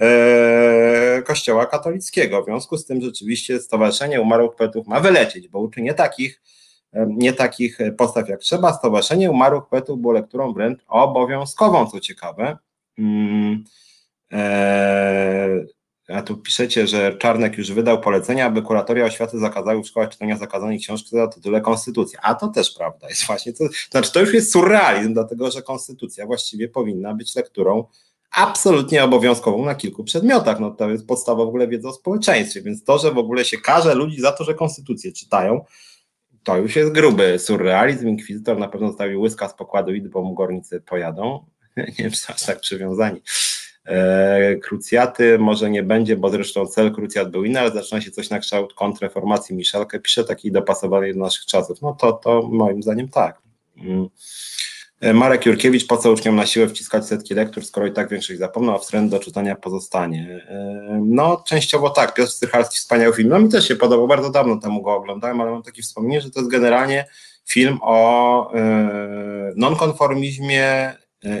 [0.00, 2.42] e, Kościoła katolickiego.
[2.42, 6.42] W związku z tym rzeczywiście Stowarzyszenie Umarłych Poetów ma wylecieć, bo uczy nie takich
[7.06, 8.72] nie takich postaw jak trzeba.
[8.72, 12.58] Stowarzyszenie Umarłych Poetów było lekturą wręcz obowiązkową, co ciekawe.
[12.98, 13.64] Mm,
[14.32, 15.64] e,
[16.08, 20.36] a tu piszecie, że Czarnek już wydał polecenia, aby kuratoria oświaty zakazały w szkołach czytania
[20.36, 22.20] zakazanej książki za tytule Konstytucja.
[22.22, 23.52] A to też prawda jest właśnie.
[23.52, 27.84] To, znaczy to już jest surrealizm, dlatego że Konstytucja właściwie powinna być lekturą
[28.32, 30.60] absolutnie obowiązkową na kilku przedmiotach.
[30.60, 33.58] No to jest podstawa w ogóle wiedzy o społeczeństwie, więc to, że w ogóle się
[33.58, 35.64] każe ludzi za to, że konstytucję czytają,
[36.42, 38.08] to już jest gruby surrealizm.
[38.08, 41.44] Inkwizytor na pewno zostawił łyska z pokładu id, bo mu górnicy pojadą.
[41.76, 43.22] nie wiem, czy aż tak przywiązani.
[43.84, 48.30] E, krucjaty może nie będzie, bo zresztą cel krucjat był inny, ale zaczyna się coś
[48.30, 51.82] na kształt kontrreformacji Michalkę, pisze taki dopasowany do naszych czasów.
[51.82, 53.42] No to, to moim zdaniem tak.
[55.02, 58.38] E, Marek Jurkiewicz, po co uczniom na siłę wciskać setki lektur, skoro i tak większość
[58.38, 60.46] zapomną, a wstręt do czytania pozostanie?
[60.48, 62.14] E, no, częściowo tak.
[62.14, 63.28] Piotr Strychalski, wspaniały film.
[63.28, 66.30] No mi też się podobał, bardzo dawno temu go oglądałem, ale mam takie wspomnienie, że
[66.30, 67.04] to jest generalnie
[67.48, 70.92] film o e, nonkonformizmie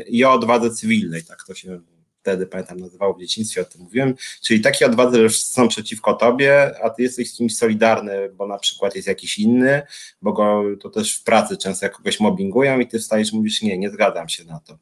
[0.08, 1.80] i o odwadze cywilnej, tak to się
[2.22, 6.70] wtedy, pamiętam, nazywało w dzieciństwie, o tym mówiłem, czyli takie odwadze, że są przeciwko tobie,
[6.82, 9.82] a ty jesteś z kimś solidarny, bo na przykład jest jakiś inny,
[10.22, 13.62] bo go to też w pracy często jak kogoś mobbingują i ty wstajesz i mówisz,
[13.62, 14.78] nie, nie zgadzam się na to.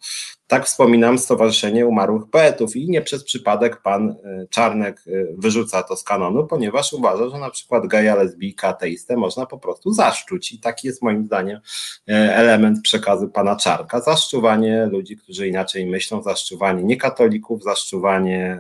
[0.47, 5.97] Tak wspominam Stowarzyszenie Umarłych Poetów i nie przez przypadek pan e, Czarnek e, wyrzuca to
[5.97, 10.53] z kanonu, ponieważ uważa, że na przykład geja, lesbijka, ateistę można po prostu zaszczuć.
[10.53, 11.61] I taki jest moim zdaniem
[12.09, 17.30] e, element przekazu pana Czarka, zaszczuwanie ludzi, którzy inaczej myślą, zaszczuwanie niekatolików,
[17.61, 18.59] zaszczuwanie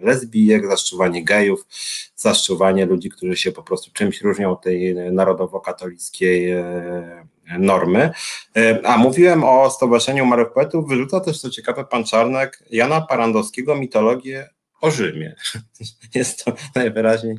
[0.00, 1.66] lesbijek, zaszczuwanie gejów,
[2.16, 6.54] zaszczuwanie ludzi, którzy się po prostu czymś różnią od tej narodowo-katolickiej
[7.58, 8.10] normy.
[8.56, 13.76] E, a mówiłem o Stowarzyszeniu Umarłych Poetów, wyrzuca też, co ciekawe, pan Czarnek Jana Parandowskiego
[13.76, 14.48] mitologię
[14.80, 15.34] o Rzymie.
[16.14, 17.38] Jest to najwyraźniej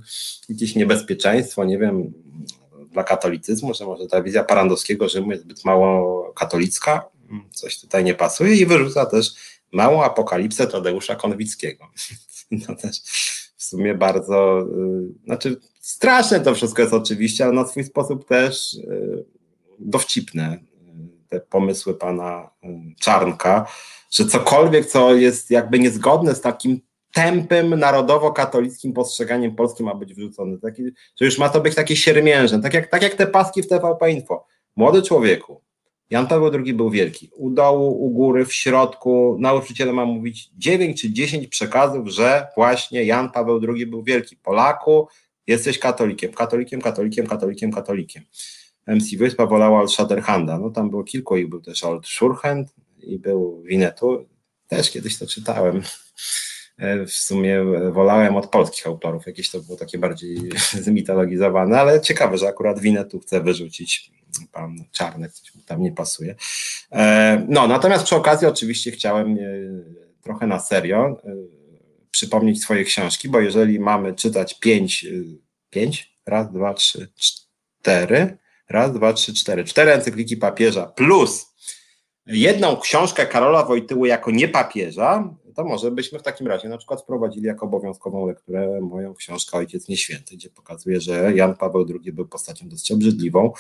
[0.49, 2.13] jakieś niebezpieczeństwo, nie wiem,
[2.91, 7.05] dla katolicyzmu, że może ta wizja Parandowskiego Rzymu jest zbyt mało katolicka,
[7.51, 9.33] coś tutaj nie pasuje i wyrzuca też
[9.71, 11.85] małą apokalipsę Tadeusza Konwickiego.
[12.67, 12.99] To też
[13.57, 18.73] w sumie bardzo, y, znaczy straszne to wszystko jest oczywiście, ale na swój sposób też
[18.73, 19.25] y,
[19.79, 20.59] dowcipne
[21.29, 22.49] te pomysły pana
[22.99, 23.65] Czarnka,
[24.11, 26.81] że cokolwiek, co jest jakby niezgodne z takim
[27.13, 30.57] tępym, narodowo-katolickim postrzeganiem polskim ma być wrzucone.
[30.57, 30.83] Taki,
[31.19, 34.11] że już ma to być takie siermiężne, tak jak, tak jak te paski w TVP
[34.11, 34.45] Info.
[34.75, 35.61] Młody człowieku,
[36.09, 37.29] Jan Paweł II był wielki.
[37.35, 43.03] U dołu, u góry, w środku, nauczyciele ma mówić 9 czy 10 przekazów, że właśnie
[43.03, 44.37] Jan Paweł II był wielki.
[44.37, 45.07] Polaku,
[45.47, 48.23] jesteś katolikiem, katolikiem, katolikiem, katolikiem, katolikiem.
[48.87, 50.59] MC Wyspa wolała Shatterhanda.
[50.59, 54.25] No tam było kilku i był też Old Shurhand i był Winetu.
[54.67, 55.81] Też kiedyś to czytałem.
[56.77, 60.37] E, w sumie wolałem od polskich autorów, jakieś to było takie bardziej
[60.85, 64.11] zmitologizowane, ale ciekawe, że akurat Winetu chce wyrzucić
[64.51, 66.35] pan Czarnek, coś mu tam nie pasuje.
[66.91, 69.37] E, no, natomiast przy okazji oczywiście chciałem e,
[70.21, 71.21] trochę na serio
[72.11, 75.07] przypomnieć swoje książki, bo jeżeli mamy czytać pięć,
[75.69, 78.37] pięć, raz, dwa, trzy, cztery,
[78.69, 81.49] raz, dwa, trzy, cztery, cztery encykliki papieża plus
[82.29, 87.01] jedną książkę Karola Wojtyły jako nie papieża, to może byśmy w takim razie na przykład
[87.01, 92.27] wprowadzili jako obowiązkową lekturę moją książkę Ojciec Nieświęty, gdzie pokazuje, że Jan Paweł II był
[92.27, 93.53] postacią dosyć obrzydliwą,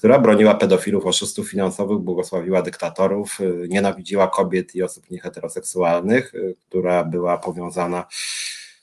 [0.00, 3.38] która broniła pedofilów, oszustów finansowych, błogosławiła dyktatorów,
[3.68, 6.32] nienawidziła kobiet i osób nieheteroseksualnych,
[6.68, 8.06] która była powiązana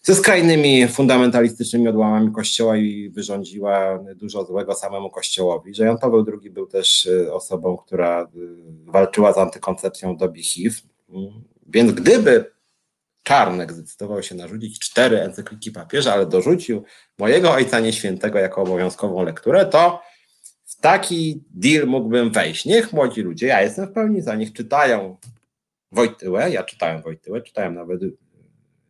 [0.02, 6.52] ze skrajnymi fundamentalistycznymi odłamami Kościoła i wyrządziła dużo złego samemu Kościołowi, że Jan Paweł II
[6.52, 8.28] był też y, osobą, która y,
[8.92, 10.76] walczyła z antykoncepcją doby HIV,
[11.68, 12.52] więc gdyby
[13.24, 16.84] Czarnek zdecydował się narzucić cztery encykliki papieża, ale dorzucił
[17.18, 20.02] mojego Ojca Nieświętego jako obowiązkową lekturę, to
[20.82, 22.66] taki deal mógłbym wejść.
[22.66, 25.18] Niech młodzi ludzie, ja jestem w pełni za nich, czytają
[25.92, 28.02] Wojtyłę, ja czytałem Wojtyłę, czytałem nawet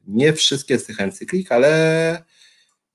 [0.08, 2.24] nie wszystkie z tych encyklik, ale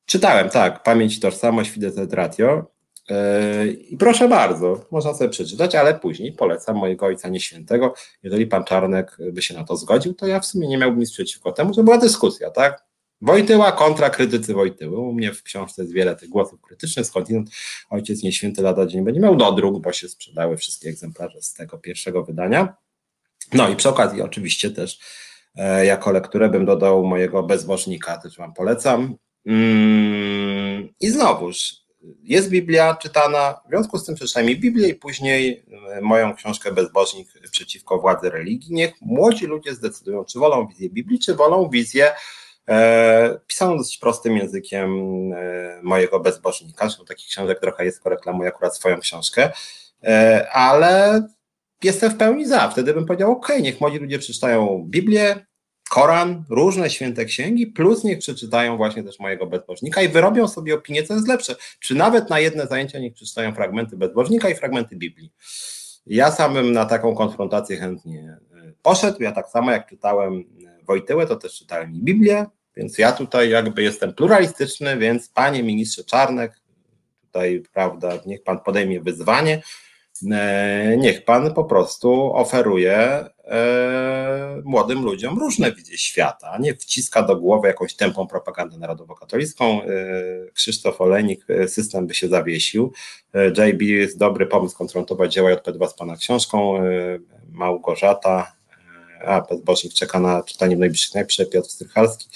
[0.07, 2.73] czytałem, tak, Pamięć i Tożsamość, Fides et Ratio
[3.11, 7.95] yy, i proszę bardzo, można sobie przeczytać, ale później polecam mojego Ojca Nieświętego.
[8.23, 11.13] Jeżeli pan Czarnek by się na to zgodził, to ja w sumie nie miałbym nic
[11.13, 12.92] przeciwko temu, że była dyskusja, tak?
[13.23, 14.99] Wojtyła kontra krytycy Wojtyły.
[14.99, 17.51] U mnie w książce jest wiele tych głosów krytycznych, skądinąd
[17.91, 22.25] Ojciec Nieświęty lada dzień będzie miał dodruk, bo się sprzedały wszystkie egzemplarze z tego pierwszego
[22.25, 22.75] wydania.
[23.53, 24.99] No i przy okazji oczywiście też
[25.57, 29.17] E, jako lekturę bym dodał mojego bezbożnika, też Wam polecam.
[29.47, 31.75] Mm, I znowuż,
[32.23, 37.29] jest Biblia czytana, w związku z tym przeczytajmy Biblię i później e, moją książkę Bezbożnik
[37.51, 38.75] przeciwko władzy religii.
[38.75, 42.13] Niech młodzi ludzie zdecydują, czy wolą wizję Biblii, czy wolą wizję
[42.69, 44.91] e, pisaną dosyć prostym językiem
[45.33, 46.87] e, mojego bezbożnika.
[46.87, 49.53] Zresztą takich książek trochę jest, reklamuję akurat swoją książkę,
[50.05, 51.23] e, ale
[51.83, 52.69] jestem w pełni za.
[52.69, 55.47] Wtedy bym powiedział, ok, niech młodzi ludzie przeczytają Biblię,
[55.91, 61.03] Koran, różne święte księgi, plus niech przeczytają właśnie też mojego bezbożnika i wyrobią sobie opinię,
[61.03, 61.57] co jest lepsze.
[61.81, 65.33] Czy nawet na jedne zajęcia niech przeczytają fragmenty bezbożnika i fragmenty Biblii.
[66.07, 68.39] Ja samym na taką konfrontację chętnie
[68.83, 69.23] poszedł.
[69.23, 70.45] Ja tak samo jak czytałem
[70.87, 76.05] Wojtyłę, to też czytałem i Biblię, więc ja tutaj jakby jestem pluralistyczny, więc panie ministrze
[76.05, 76.53] Czarnek,
[77.23, 79.63] tutaj prawda, niech pan podejmie wyzwanie,
[80.31, 82.95] E, niech pan po prostu oferuje
[83.45, 89.83] e, młodym ludziom różne wizje świata, nie wciska do głowy jakąś tępą propagandę narodowo-katolicką.
[89.83, 89.87] E,
[90.53, 92.93] Krzysztof Olenik, system by się zawiesił.
[93.35, 96.75] JB jest dobry pomysł konfrontować dzieła JP2 z pana książką.
[97.53, 98.53] Małgorzata,
[99.25, 102.29] a bezbożnik czeka na czytanie w najbliższych dniach, Piotr Strychalski.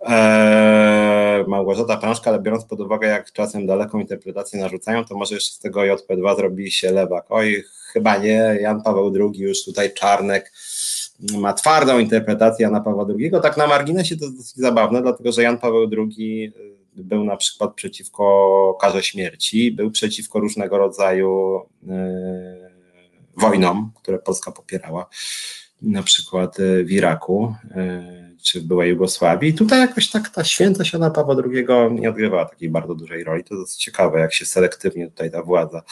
[0.00, 5.54] Eee, Małgorzata Prążka, ale biorąc pod uwagę, jak czasem daleką interpretację narzucają, to może jeszcze
[5.54, 7.26] z tego JP2 zrobi się lewak.
[7.28, 10.52] Oj, chyba nie, Jan Paweł II, już tutaj Czarnek
[11.32, 13.30] ma twardą interpretację Jana Pawła II.
[13.42, 16.52] Tak na marginesie to jest dosyć zabawne, dlatego że Jan Paweł II
[16.98, 21.94] y, był na przykład przeciwko karze śmierci, był przeciwko różnego rodzaju yy,
[23.36, 25.06] wojnom, które Polska popierała,
[25.84, 27.54] na przykład y, w Iraku.
[27.76, 29.50] Yy, czy w byłej Jugosławii.
[29.50, 31.66] I tutaj jakoś tak ta świętość Jana Pawła II
[32.00, 33.44] nie odgrywała takiej bardzo dużej roli.
[33.44, 35.82] To jest ciekawe, jak się selektywnie tutaj ta władza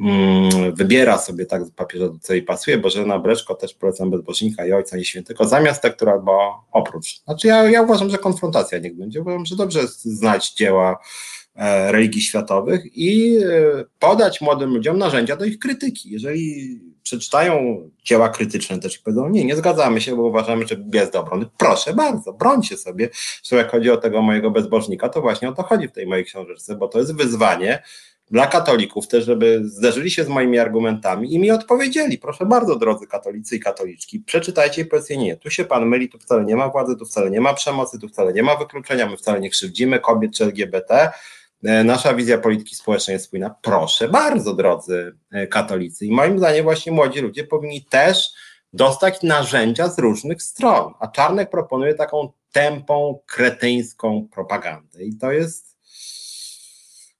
[0.00, 2.78] mm, wybiera sobie tak papieża, do jej pasuje.
[2.78, 7.22] Bożena Breczko też polecam bezbożnika i Ojca Nieświętego zamiast tektura, albo oprócz.
[7.24, 9.20] Znaczy ja, ja uważam, że konfrontacja niech będzie.
[9.20, 10.98] Uważam, że dobrze znać dzieła
[11.54, 16.10] e, religii światowych i e, podać młodym ludziom narzędzia do ich krytyki.
[16.10, 21.00] Jeżeli przeczytają dzieła krytyczne też i powiedzą, nie, nie zgadzamy się, bo uważamy, że Biblia
[21.00, 21.36] jest dobrą.
[21.36, 23.08] No proszę bardzo, brońcie sobie.
[23.12, 26.24] Zresztą jak chodzi o tego mojego bezbożnika, to właśnie o to chodzi w tej mojej
[26.24, 27.82] książeczce, bo to jest wyzwanie
[28.30, 32.18] dla katolików też, żeby zderzyli się z moimi argumentami i mi odpowiedzieli.
[32.18, 36.18] Proszę bardzo, drodzy katolicy i katoliczki, przeczytajcie i powiedzcie nie, tu się pan myli, tu
[36.18, 39.16] wcale nie ma władzy, tu wcale nie ma przemocy, tu wcale nie ma wykluczenia, my
[39.16, 41.12] wcale nie krzywdzimy kobiet czy LGBT.
[41.64, 43.54] E, nasza wizja polityki społecznej jest spójna.
[43.62, 46.06] Proszę bardzo, drodzy e, katolicy.
[46.06, 48.28] I moim zdaniem właśnie młodzi ludzie powinni też
[48.72, 50.92] dostać narzędzia z różnych stron.
[51.00, 55.04] A Czarnek proponuje taką tępą, kretyńską propagandę.
[55.04, 55.76] I to jest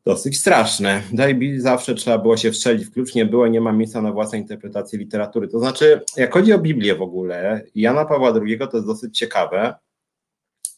[0.04, 1.02] dosyć straszne.
[1.12, 4.38] Dajbi zawsze trzeba było się wszczelić w klucz, nie było, nie ma miejsca na własne
[4.38, 5.48] interpretacje literatury.
[5.48, 9.74] To znaczy, jak chodzi o Biblię w ogóle, Jana Pawła II to jest dosyć ciekawe,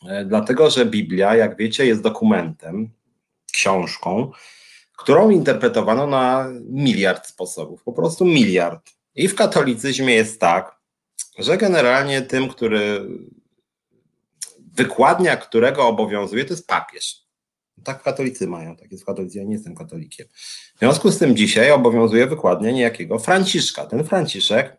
[0.09, 2.91] e, dlatego że Biblia, jak wiecie, jest dokumentem,
[3.59, 4.33] książką,
[4.97, 8.91] którą interpretowano na miliard sposobów, po prostu miliard.
[9.15, 10.79] I w katolicyzmie jest tak,
[11.39, 13.09] że generalnie tym, który
[14.75, 17.17] wykładnia którego obowiązuje, to jest papież.
[17.85, 20.27] Tak katolicy mają, tak jest w katolicy, ja nie jestem katolikiem.
[20.77, 23.87] W związku z tym dzisiaj obowiązuje wykładnia niejakiego Franciszka.
[23.87, 24.77] Ten Franciszek,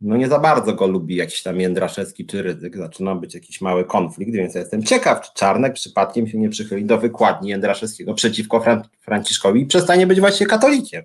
[0.00, 3.84] no nie za bardzo go lubi jakiś tam Jędraszewski czy Rydzyk, zaczyna być jakiś mały
[3.84, 8.60] konflikt, więc ja jestem ciekaw, czy Czarnek przypadkiem się nie przychyli do wykładni Jędraszewskiego przeciwko
[8.60, 11.04] Fran Franciszkowi i przestanie być właśnie katolikiem.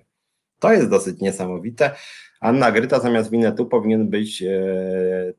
[0.58, 1.90] To jest dosyć niesamowite.
[2.40, 4.52] Anna Gryta zamiast winetu powinien być e,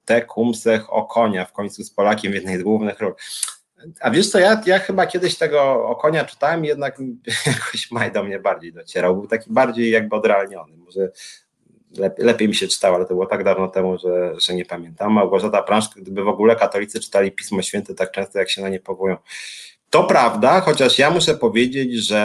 [0.05, 3.15] te kumsech o konia w końcu z Polakiem w jednej z głównych ról.
[4.01, 6.97] A wiesz co, ja, ja chyba kiedyś tego o konia czytałem, jednak
[7.45, 9.15] jakoś Maj do mnie bardziej docierał.
[9.15, 10.77] Był taki bardziej jakby odrealniony.
[10.77, 11.11] Może
[11.97, 15.13] lepiej, lepiej mi się czytało, ale to było tak dawno temu, że, że nie pamiętam.
[15.13, 18.79] Małgorzata Prążka, gdyby w ogóle katolicy czytali Pismo Święte tak często, jak się na nie
[18.79, 19.17] powołują.
[19.89, 22.19] To prawda, chociaż ja muszę powiedzieć, że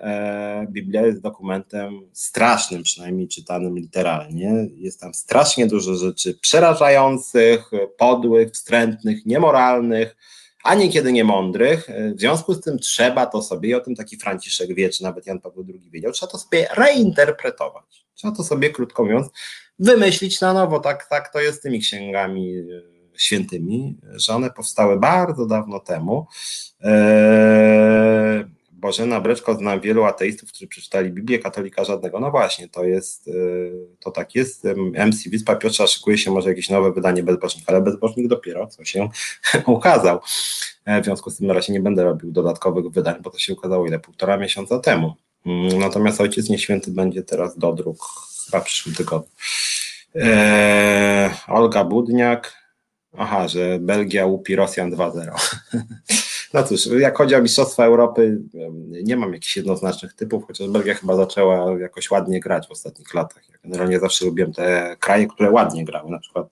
[0.00, 4.66] e, Biblia jest dokumentem strasznym, przynajmniej czytanym literalnie.
[4.76, 10.16] Jest tam strasznie dużo rzeczy przerażających, podłych, wstrętnych, niemoralnych,
[10.64, 11.88] a niekiedy niemądrych.
[12.14, 15.26] W związku z tym trzeba to sobie, i o tym taki Franciszek wie, czy nawet
[15.26, 18.07] Jan Paweł II wiedział, trzeba to sobie reinterpretować.
[18.18, 19.26] Trzeba to sobie, krótko mówiąc,
[19.78, 20.80] wymyślić na nowo.
[20.80, 22.54] Tak, tak to jest z tymi księgami
[23.16, 26.26] świętymi, że one powstały bardzo dawno temu.
[26.80, 32.20] Eee, Bożena Breczko zna wielu ateistów, którzy przeczytali Biblię, katolika żadnego.
[32.20, 33.32] No właśnie, to jest, e,
[34.00, 34.64] to tak jest.
[34.94, 39.08] MC Wyspa Piotrza szykuje się może jakieś nowe wydanie Bezbożnika, ale Bezbożnik dopiero co się
[39.66, 40.20] ukazał.
[40.84, 43.52] E, w związku z tym na razie nie będę robił dodatkowych wydań, bo to się
[43.52, 43.98] ukazało ile?
[43.98, 45.27] Półtora miesiąca temu.
[45.78, 47.98] Natomiast Ojciec Nieświęty będzie teraz do dróg
[48.44, 49.30] chyba w przyszłym tygodniu.
[50.14, 52.58] Eee, Olga Budniak,
[53.16, 55.30] Aha, że Belgia łupi Rosjan 2-0.
[56.54, 58.40] No cóż, jak chodzi o Mistrzostwa Europy,
[59.02, 63.48] nie mam jakichś jednoznacznych typów, chociaż Belgia chyba zaczęła jakoś ładnie grać w ostatnich latach.
[63.48, 66.48] Ja generalnie zawsze lubiłem te kraje, które ładnie grały, na przykład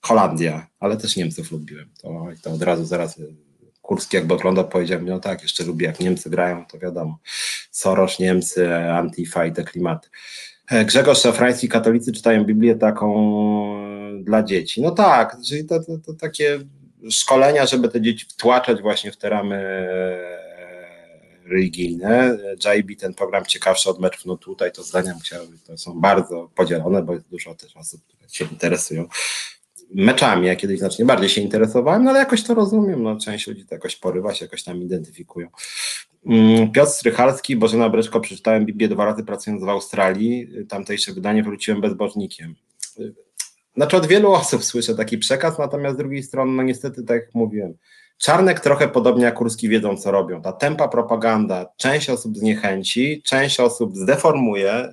[0.00, 1.90] Holandia, ale też Niemców lubiłem.
[2.02, 3.20] To, to od razu zaraz
[3.90, 7.18] Kurski jak oglądał powiedział mi, no tak, jeszcze lubię jak Niemcy grają, to wiadomo.
[7.70, 10.08] Soros, Niemcy, Antifa i te klimaty.
[10.70, 13.10] E, Grzegorz Szafrański, katolicy czytają Biblię taką
[14.24, 14.82] dla dzieci.
[14.82, 16.58] No tak, czyli to, to, to takie
[17.10, 22.38] szkolenia, żeby te dzieci wtłaczać właśnie w te ramy e, religijne.
[22.64, 27.02] JB, ten program ciekawszy od meczów, no tutaj to zdania musiały, to są bardzo podzielone,
[27.02, 29.08] bo jest dużo też osób, które się interesują
[29.94, 30.46] meczami.
[30.46, 33.02] Ja kiedyś znacznie bardziej się interesowałem, no ale jakoś to rozumiem.
[33.02, 35.48] No, część ludzi to jakoś porywa się, jakoś tam identyfikują.
[36.26, 40.48] Mm, Piotr Strychalski, Bożena Breczko, przeczytałem Biblię dwa razy pracując w Australii.
[40.68, 42.54] Tamtejsze wydanie wróciłem bezbożnikiem.
[43.76, 47.34] Znaczy od wielu osób słyszę taki przekaz, natomiast z drugiej strony, no niestety, tak jak
[47.34, 47.74] mówiłem,
[48.20, 50.42] Czarnek trochę podobnie jak Kurski wiedzą, co robią.
[50.42, 54.88] Ta tempa propaganda, część osób zniechęci, część osób zdeformuje,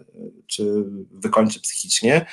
[0.48, 2.26] czy wykończy psychicznie,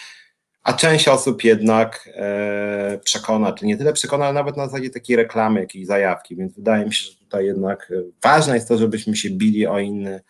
[0.65, 5.17] a część osób jednak e, przekona, czy nie tyle przekona, ale nawet na zasadzie takiej
[5.17, 9.17] reklamy, jakiejś zajawki, więc wydaje mi się, że tutaj jednak e, ważne jest to, żebyśmy
[9.17, 10.21] się bili o inny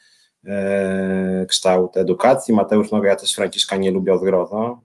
[0.47, 2.55] e, kształt edukacji.
[2.55, 4.81] Mateusz Noga, ja też Franciszka nie lubię zgrozo,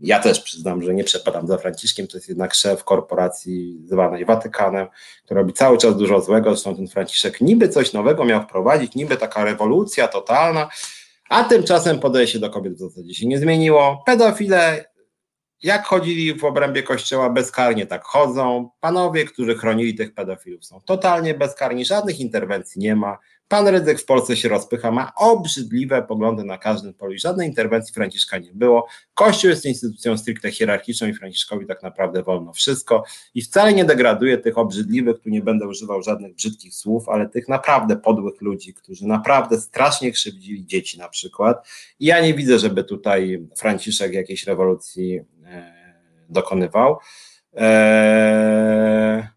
[0.00, 4.86] ja też przyznam, że nie przepadam za Franciszkiem, to jest jednak szef korporacji zwanej Watykanem,
[5.24, 9.16] który robi cały czas dużo złego, zresztą ten Franciszek niby coś nowego miał wprowadzić, niby
[9.16, 10.68] taka rewolucja totalna,
[11.28, 14.02] a tymczasem podejście do kobiet w zasadzie się nie zmieniło.
[14.06, 14.84] Pedofile,
[15.62, 18.70] jak chodzili w obrębie kościoła bezkarnie, tak chodzą.
[18.80, 23.18] Panowie, którzy chronili tych pedofilów są totalnie bezkarni, żadnych interwencji nie ma.
[23.48, 27.94] Pan Rydzyk w Polsce się rozpycha, ma obrzydliwe poglądy na każdym polu i żadnej interwencji
[27.94, 28.86] Franciszka nie było.
[29.14, 34.38] Kościół jest instytucją stricte hierarchiczną i Franciszkowi tak naprawdę wolno wszystko i wcale nie degraduje
[34.38, 39.06] tych obrzydliwych, tu nie będę używał żadnych brzydkich słów, ale tych naprawdę podłych ludzi, którzy
[39.06, 41.68] naprawdę strasznie krzywdzili dzieci na przykład.
[42.00, 45.72] I ja nie widzę, żeby tutaj Franciszek jakiejś rewolucji e,
[46.28, 46.98] dokonywał.
[47.54, 49.35] Eee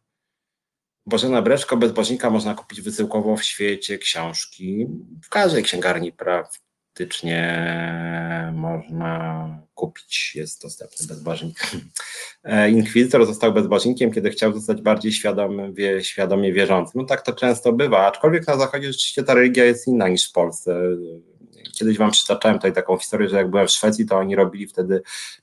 [1.09, 4.87] Bożena Breszko, bezbożnika można kupić wysyłkowo w świecie książki,
[5.23, 7.63] w każdej księgarni praktycznie
[8.53, 11.59] można kupić, jest dostępny bezbożnik.
[12.43, 17.01] E, inkwizytor został bezbożnikiem, kiedy chciał zostać bardziej świadomy, wie, świadomie wierzącym.
[17.01, 20.31] No tak to często bywa, aczkolwiek na zachodzie rzeczywiście ta religia jest inna niż w
[20.31, 20.81] Polsce
[21.73, 25.01] kiedyś wam przytaczałem tutaj taką historię, że jak byłem w Szwecji, to oni robili wtedy,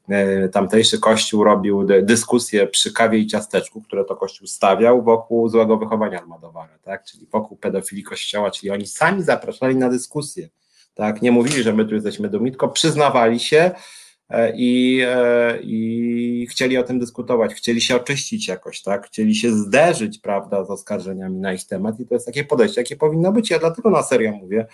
[0.08, 5.76] e, tamtejszy kościół robił dyskusję przy kawie i ciasteczku, które to kościół stawiał wokół złego
[5.76, 10.48] wychowania Almadowara, tak, czyli wokół pedofilii kościoła, czyli oni sami zapraszali na dyskusję,
[10.94, 13.70] tak, nie mówili, że my tu jesteśmy dumni, tylko przyznawali się,
[14.30, 19.06] e, i, e, i chcieli o tym dyskutować, chcieli się oczyścić jakoś, tak?
[19.06, 22.96] Chcieli się zderzyć, prawda, z oskarżeniami na ich temat i to jest takie podejście, jakie
[22.96, 23.50] powinno być.
[23.50, 24.66] Ja dlatego na serio mówię,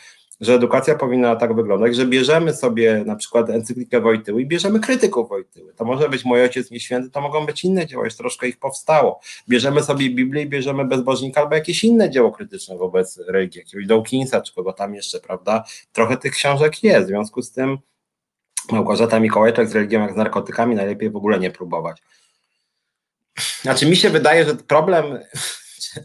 [0.43, 5.29] że edukacja powinna tak wyglądać, że bierzemy sobie na przykład encyklikę Wojtyły i bierzemy krytyków
[5.29, 5.75] Wojtyły.
[5.75, 9.21] To może być Mój Ojciec Nieświęty, to mogą być inne dzieła, już troszkę ich powstało.
[9.49, 14.41] Bierzemy sobie Biblię i bierzemy Bezbożnika albo jakieś inne dzieło krytyczne wobec religii, jakiegoś Dawkinsa
[14.41, 15.65] czy kogo tam jeszcze, prawda?
[15.93, 17.79] Trochę tych książek jest, w związku z tym
[18.71, 22.03] Małgorzata Mikołajczak z religią jak z narkotykami najlepiej w ogóle nie próbować.
[23.63, 25.19] Znaczy mi się wydaje, że problem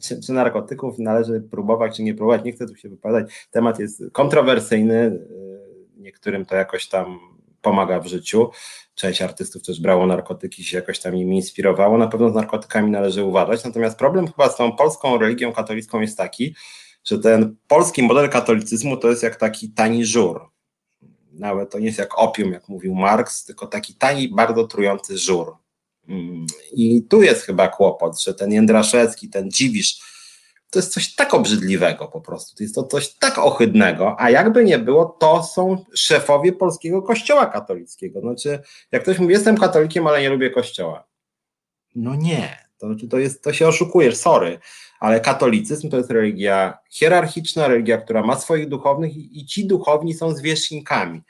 [0.02, 2.44] czy, czy, narkotyków należy próbować, czy nie próbować.
[2.44, 3.48] Nie chcę tu się wypowiadać.
[3.52, 4.96] Temat jest kontrowersyjny.
[4.96, 5.68] Y,
[5.98, 7.20] niektórym to jakoś tam
[7.62, 8.50] pomaga w życiu.
[8.96, 11.98] Część artystów też brało narkotyki, się jakoś tam nimi inspirowało.
[11.98, 13.64] Na pewno z narkotykami należy uważać.
[13.64, 16.56] Natomiast problem chyba z tą polską religią katolicką jest taki,
[17.04, 20.50] że ten polski model katolicyzmu to jest jak taki tani żur.
[21.32, 25.56] Nawet to nie jest jak opium, jak mówił Marx, tylko taki tani, bardzo trujący żur
[26.74, 30.00] i tu jest chyba kłopot, że ten Jędraszewski, ten Dziwisz,
[30.70, 34.66] to jest coś tak obrzydliwego po prostu, to jest to coś tak ohydnego, a jakby
[34.66, 38.22] nie było, to są szefowie polskiego kościoła katolickiego.
[38.22, 38.60] Znaczy,
[38.92, 41.08] jak ktoś mówi, jestem katolikiem, ale nie lubię kościoła.
[41.96, 44.60] No nie, to, to, jest, to się oszukujesz, sorry,
[45.00, 50.14] ale katolicyzm to jest religia hierarchiczna, religia, która ma swoich duchownych i, i ci duchowni
[50.14, 51.22] są zwierzchnikami.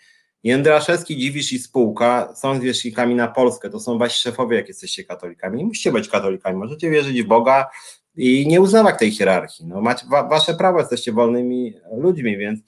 [0.43, 3.69] Jędraszewski, Dziwisz i spółka są zwierzchnikami na Polskę.
[3.69, 5.57] To są wasi szefowie, jak jesteście katolikami.
[5.57, 7.69] Nie musicie być katolikami, możecie wierzyć w Boga
[8.15, 9.65] i nie uznawać tej hierarchii.
[9.65, 12.59] No, macie wa, wasze prawo, jesteście wolnymi ludźmi, więc,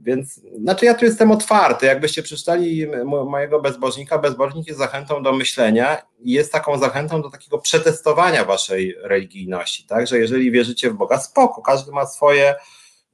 [0.00, 1.86] więc znaczy ja tu jestem otwarty.
[1.86, 7.58] Jakbyście przeczytali mojego bezbożnika, bezbożnik jest zachętą do myślenia i jest taką zachętą do takiego
[7.58, 9.86] przetestowania waszej religijności.
[9.86, 12.54] Tak, że jeżeli wierzycie w Boga, spoko, każdy ma swoje.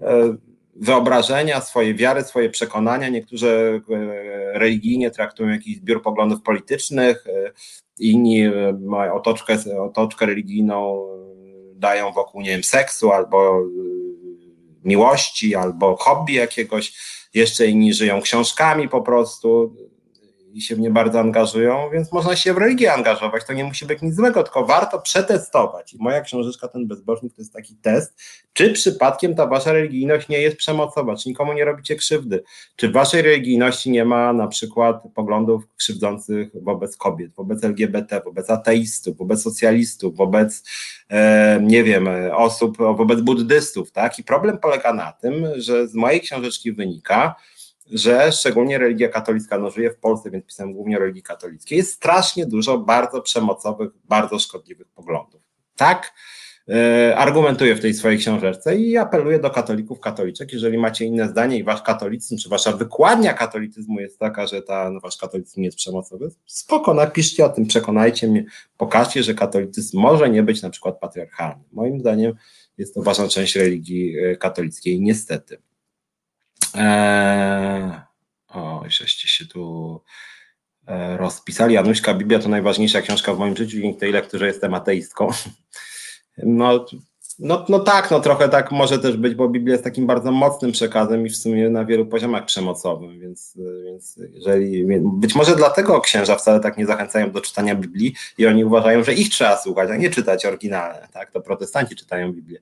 [0.00, 0.36] E,
[0.80, 3.08] wyobrażenia, swoje wiary, swoje przekonania.
[3.08, 7.52] Niektórzy e, religijnie traktują jakiś zbiór poglądów politycznych, e,
[7.98, 11.06] inni e, mają otoczkę, otoczkę religijną,
[11.74, 13.60] dają wokół, nie wiem, seksu albo
[14.84, 17.16] miłości, albo hobby jakiegoś.
[17.34, 19.76] Jeszcze inni żyją książkami po prostu
[20.56, 23.46] i się w nie bardzo angażują, więc można się w religię angażować.
[23.46, 25.94] To nie musi być nic złego, tylko warto przetestować.
[25.94, 28.14] I moja książeczka, ten bezbożnik, to jest taki test,
[28.52, 32.42] czy przypadkiem ta wasza religijność nie jest przemocowa, czy nikomu nie robicie krzywdy,
[32.76, 38.50] czy w waszej religijności nie ma na przykład poglądów krzywdzących wobec kobiet, wobec LGBT, wobec
[38.50, 40.62] ateistów, wobec socjalistów, wobec,
[41.08, 44.18] e, nie wiem, osób, wobec buddystów, tak?
[44.18, 47.34] I problem polega na tym, że z mojej książeczki wynika,
[47.92, 52.46] że szczególnie religia katolicka, no w Polsce, więc pisałem głównie o religii katolickiej, jest strasznie
[52.46, 55.40] dużo bardzo przemocowych, bardzo szkodliwych poglądów.
[55.76, 56.14] Tak
[56.68, 61.58] e, argumentuję w tej swojej książeczce i apeluję do katolików, katoliczek, jeżeli macie inne zdanie
[61.58, 65.76] i wasz katolicyzm, czy wasza wykładnia katolicyzmu jest taka, że ta, no, wasz katolicyzm jest
[65.76, 68.44] przemocowy, spoko, napiszcie o tym, przekonajcie mnie,
[68.76, 71.64] pokażcie, że katolicyzm może nie być na przykład patriarchalny.
[71.72, 72.32] Moim zdaniem
[72.78, 75.58] jest to ważna część religii e, katolickiej, niestety.
[76.78, 78.00] Eee,
[78.48, 80.02] o, żeście się tu
[80.86, 81.74] e, rozpisali.
[81.74, 85.28] Januśka Biblia to najważniejsza książka w moim życiu, dzięki tej lekturze jestem ateistką.
[86.38, 86.86] No,
[87.38, 90.72] no, no tak, no trochę tak może też być, bo Biblia jest takim bardzo mocnym
[90.72, 96.36] przekazem i w sumie na wielu poziomach przemocowym, więc, więc jeżeli, być może dlatego księża
[96.36, 99.96] wcale tak nie zachęcają do czytania Biblii i oni uważają, że ich trzeba słuchać, a
[99.96, 102.58] nie czytać oryginalne, tak, to protestanci czytają Biblię.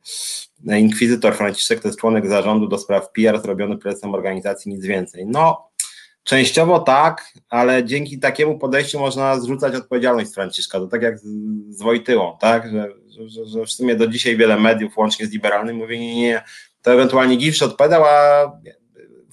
[0.64, 5.26] Inkwizytor Franciszek to jest członek zarządu do spraw PR zrobiony prezesem organizacji, nic więcej.
[5.26, 5.68] No,
[6.24, 10.78] Częściowo tak, ale dzięki takiemu podejściu można zrzucać odpowiedzialność Franciszka.
[10.78, 11.24] To tak jak z,
[11.68, 12.70] z Wojtyłą, tak?
[12.70, 12.88] Że,
[13.26, 16.42] że, że, w sumie do dzisiaj wiele mediów, łącznie z liberalnymi, mówi, nie, nie,
[16.82, 18.52] to ewentualnie Giwsz odpowiadał, a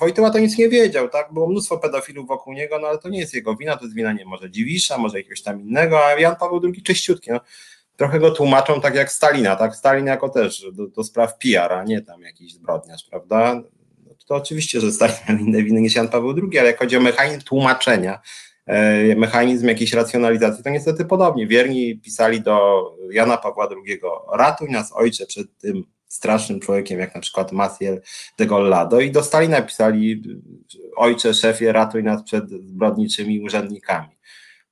[0.01, 1.33] Wojtyła to nic nie wiedział, tak?
[1.33, 4.13] Było mnóstwo pedofilów wokół niego, no ale to nie jest jego wina, to jest wina
[4.13, 7.39] nie może Dziwisza, może jakiegoś tam innego, a Jan Paweł II czyściutki, no.
[7.95, 9.75] Trochę go tłumaczą tak jak Stalina, tak?
[9.75, 13.61] Stalin jako też do, do spraw PR, a nie tam jakiś zbrodniarz, prawda?
[14.25, 16.99] to oczywiście, że Stalin miał inne winy niż Jan Paweł II, ale jak chodzi o
[16.99, 18.19] mechanizm tłumaczenia
[19.15, 21.47] mechanizm jakiejś racjonalizacji, to niestety podobnie.
[21.47, 23.99] Wierni pisali do Jana Pawła II,
[24.33, 28.01] ratuj nas ojcze przed tym strasznym człowiekiem, jak na przykład Maciel
[28.37, 30.23] de Gollado i do Stalina napisali
[30.95, 34.17] ojcze, szefie, ratuj nas przed zbrodniczymi urzędnikami.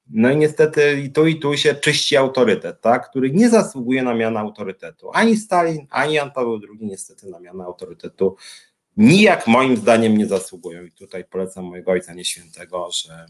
[0.10, 4.14] No i niestety i tu i tu się czyści autorytet, tak, który nie zasługuje na
[4.14, 5.10] mianę autorytetu.
[5.14, 8.36] Ani Stalin, ani Jan Paweł II niestety na mianę autorytetu
[8.98, 10.84] nijak moim zdaniem nie zasługują.
[10.84, 13.26] I tutaj polecam mojego ojca nieświętego, że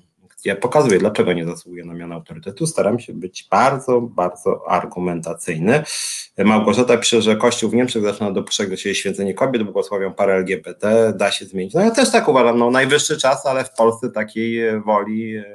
[0.45, 2.67] ja pokazuję, dlaczego nie zasługuje na mianę autorytetu.
[2.67, 5.83] Staram się być bardzo, bardzo argumentacyjny.
[6.37, 11.13] Małgorzata pisze, że Kościół w Niemczech zaczyna dopuszczać do siebie święcenie kobiet, błogosławią parę LGBT,
[11.17, 11.73] da się zmienić.
[11.73, 15.45] No ja też tak uważam, no najwyższy czas, ale w Polsce takiej woli e,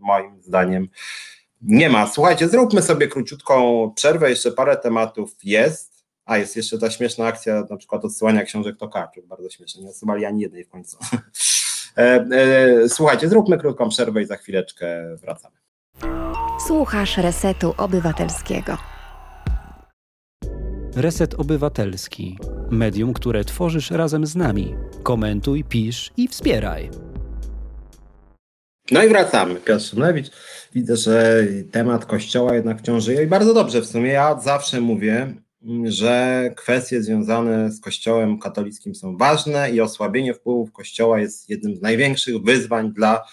[0.00, 0.88] moim zdaniem
[1.62, 2.06] nie ma.
[2.06, 5.98] Słuchajcie, zróbmy sobie króciutką przerwę, jeszcze parę tematów jest.
[6.24, 10.24] A, jest jeszcze ta śmieszna akcja, na przykład odsyłania książek Tokarczuk, bardzo śmieszne, nie odsyłali
[10.24, 10.98] ani jednej w końcu.
[11.98, 15.56] E, e, słuchajcie, zróbmy krótką przerwę i za chwileczkę wracamy.
[16.66, 18.76] Słuchasz Resetu Obywatelskiego.
[20.96, 22.38] Reset Obywatelski.
[22.70, 24.74] Medium, które tworzysz razem z nami.
[25.02, 26.90] Komentuj, pisz i wspieraj.
[28.90, 29.54] No i wracamy.
[29.54, 30.30] Piotr Szymlewicz.
[30.74, 34.10] Widzę, że temat kościoła jednak wciąż żyje i bardzo dobrze w sumie.
[34.10, 35.34] Ja zawsze mówię,
[35.84, 41.82] że kwestie związane z Kościołem katolickim są ważne i osłabienie wpływów Kościoła jest jednym z
[41.82, 43.24] największych wyzwań dla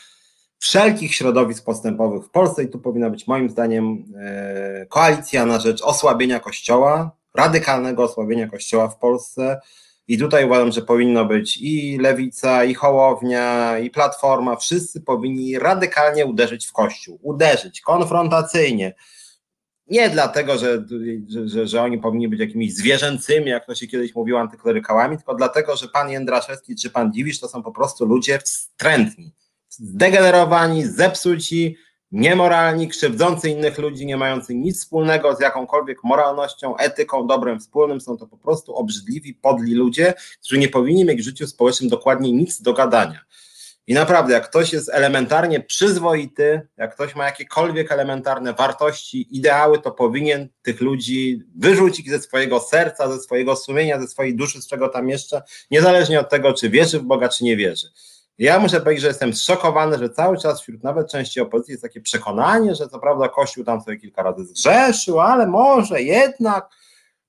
[0.60, 5.82] wszelkich środowisk postępowych w Polsce i tu powinna być moim zdaniem e, koalicja na rzecz
[5.82, 9.62] osłabienia Kościoła, radykalnego osłabienia Kościoła w Polsce.
[10.08, 16.26] I tutaj uważam, że powinno być i lewica, i hołownia, i platforma, wszyscy powinni radykalnie
[16.26, 18.94] uderzyć w Kościół, uderzyć konfrontacyjnie,
[19.88, 20.86] nie dlatego, że,
[21.46, 25.76] że, że, oni powinni być jakimiś zwierzęcymi, jak to się kiedyś mówiło, antyklerykałami, tylko dlatego,
[25.76, 29.32] że pan Jędraszewski czy pan Dziwisz to są po prostu ludzie wstrętni,
[29.70, 31.78] zdegenerowani, zepsuci,
[32.12, 38.02] niemoralni, krzywdzący innych ludzi, nie mający nic wspólnego z jakąkolwiek moralnością, etyką, dobrem wspólnym.
[38.02, 42.32] Są to po prostu obrzydliwi, podli ludzie, którzy nie powinni mieć w życiu społecznym dokładnie
[42.32, 43.20] nic do gadania.
[43.88, 49.92] I naprawdę, jak ktoś jest elementarnie przyzwoity, jak ktoś ma jakiekolwiek elementarne wartości, ideały, to
[49.92, 54.90] powinien tych ludzi wyrzucić ze swojego serca, ze swojego sumienia, ze swojej duszy, z czego
[54.90, 57.88] tam jeszcze, niezależnie od tego, czy wierzy w Boga, czy nie wierzy.
[58.38, 62.02] Ja muszę powiedzieć, że jestem zszokowany, że cały czas wśród nawet części opozycji jest takie
[62.02, 66.70] przekonanie, że co prawda Kościół tam sobie kilka razy zgrzeszył, ale może jednak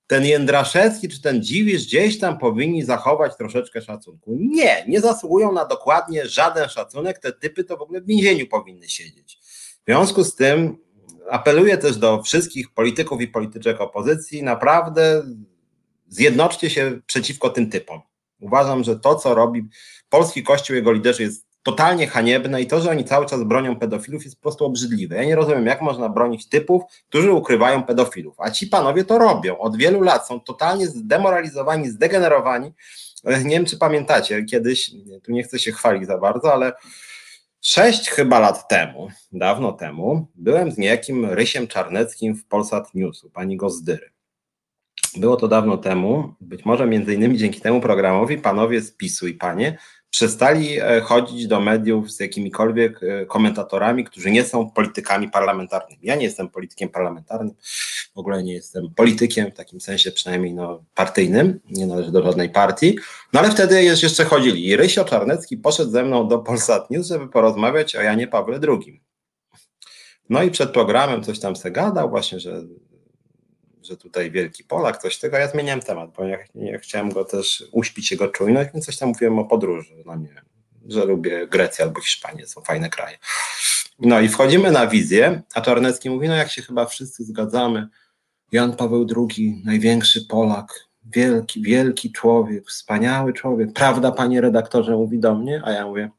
[0.07, 4.37] ten Jędraszewski czy ten Dziwisz gdzieś tam powinni zachować troszeczkę szacunku.
[4.39, 8.89] Nie, nie zasługują na dokładnie żaden szacunek, te typy to w ogóle w więzieniu powinny
[8.89, 9.39] siedzieć.
[9.81, 10.77] W związku z tym
[11.29, 15.23] apeluję też do wszystkich polityków i polityczek opozycji, naprawdę
[16.07, 18.01] zjednoczcie się przeciwko tym typom.
[18.39, 19.69] Uważam, że to, co robi
[20.09, 24.23] polski kościół, jego liderzy jest totalnie haniebne i to, że oni cały czas bronią pedofilów
[24.23, 25.15] jest po prostu obrzydliwe.
[25.15, 29.57] Ja nie rozumiem, jak można bronić typów, którzy ukrywają pedofilów, a ci panowie to robią.
[29.57, 32.73] Od wielu lat są totalnie zdemoralizowani, zdegenerowani.
[33.43, 34.91] Nie wiem, czy pamiętacie, kiedyś,
[35.23, 36.73] tu nie chcę się chwalić za bardzo, ale
[37.61, 43.57] sześć chyba lat temu, dawno temu, byłem z niejakim Rysiem Czarneckim w Polsat Newsu, pani
[43.57, 44.11] Gozdyry.
[45.17, 49.33] Było to dawno temu, być może między innymi dzięki temu programowi panowie z PiSu i
[49.33, 49.77] panie
[50.09, 55.99] przestali e, chodzić do mediów z jakimikolwiek e, komentatorami, którzy nie są politykami parlamentarnymi.
[56.03, 57.53] Ja nie jestem politykiem parlamentarnym,
[58.15, 62.49] w ogóle nie jestem politykiem, w takim sensie przynajmniej no, partyjnym, nie należę do żadnej
[62.49, 62.97] partii,
[63.33, 64.67] no ale wtedy jeszcze chodzili.
[64.67, 69.01] I Rysio Czarnecki poszedł ze mną do Polsat News, żeby porozmawiać o Janie Pawle II.
[70.29, 72.63] No i przed programem coś tam se gadał, właśnie, że
[73.87, 77.63] że tutaj wielki Polak, coś tego, ja zmieniałem temat, bo ja, ja chciałem go też
[77.71, 80.45] uśpić jego czujność, więc coś tam mówiłem o podróży, no nie wiem,
[80.85, 83.17] że lubię Grecję albo Hiszpanię, są fajne kraje.
[83.99, 87.87] No i wchodzimy na wizję, a Czarnecki mówi, no jak się chyba wszyscy zgadzamy,
[88.51, 95.35] Jan Paweł II, największy Polak, wielki, wielki człowiek, wspaniały człowiek, prawda panie redaktorze, mówi do
[95.35, 96.09] mnie, a ja mówię,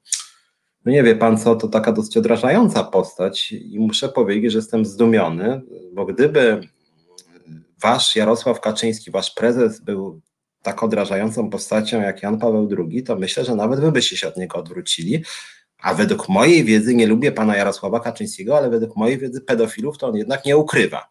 [0.85, 4.85] no nie wie pan co, to taka dosyć odrażająca postać i muszę powiedzieć, że jestem
[4.85, 5.63] zdumiony,
[5.93, 6.61] bo gdyby
[7.81, 10.21] wasz Jarosław Kaczyński, wasz prezes był
[10.63, 14.37] tak odrażającą postacią jak Jan Paweł II, to myślę, że nawet wy byście się od
[14.37, 15.25] niego odwrócili.
[15.79, 20.09] A według mojej wiedzy, nie lubię pana Jarosława Kaczyńskiego, ale według mojej wiedzy pedofilów to
[20.09, 21.09] on jednak nie ukrywa.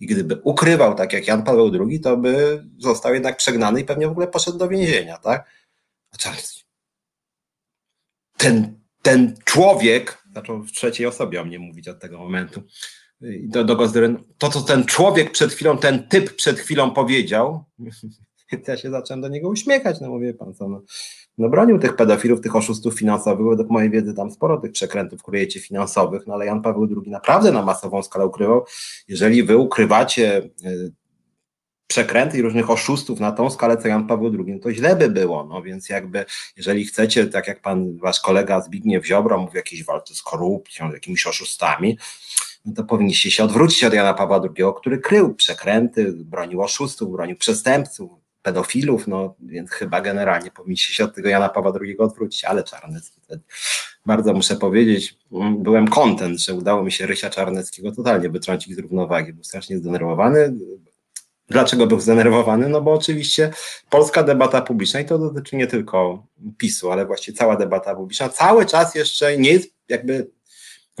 [0.00, 4.08] I gdyby ukrywał tak jak Jan Paweł II, to by został jednak przegnany i pewnie
[4.08, 5.46] w ogóle poszedł do więzienia, tak?
[6.18, 6.62] Czarski.
[8.36, 12.62] Ten, ten człowiek, zaczął w trzeciej osobie o mnie mówić od tego momentu,
[13.42, 17.64] do, do Gozdyry, to co ten człowiek przed chwilą, ten typ przed chwilą powiedział,
[18.68, 20.82] ja się zacząłem do niego uśmiechać, no mówię pan co, no,
[21.38, 25.60] no bronił tych pedofilów, tych oszustów finansowych, według mojej wiedzy tam sporo tych przekrętów kryjecie
[25.60, 28.64] finansowych, no ale Jan Paweł II naprawdę na masową skalę ukrywał.
[29.08, 30.92] Jeżeli wy ukrywacie y,
[31.86, 35.10] przekręty i różnych oszustów na tą skalę, co Jan Paweł II, no to źle by
[35.10, 36.24] było, no więc jakby,
[36.56, 40.90] jeżeli chcecie, tak jak pan, wasz kolega Zbigniew Ziobro mówi o jakiejś walce z korupcją,
[40.90, 41.98] z jakimiś oszustami,
[42.76, 48.10] to powinniście się odwrócić od Jana Pawła II, który krył przekręty, bronił oszustów, bronił przestępców,
[48.42, 53.20] pedofilów, no więc chyba generalnie powinniście się od tego Jana Pawła II odwrócić, ale Czarnecki
[54.06, 55.18] bardzo muszę powiedzieć,
[55.58, 60.54] byłem kontent, że udało mi się Rysia Czarneckiego totalnie wytrącić z równowagi, był strasznie zdenerwowany,
[61.50, 62.68] Dlaczego był zdenerwowany?
[62.68, 63.50] No bo oczywiście
[63.90, 66.26] polska debata publiczna, i to dotyczy nie tylko
[66.58, 70.30] PiSu, ale właściwie cała debata publiczna, cały czas jeszcze nie jest jakby.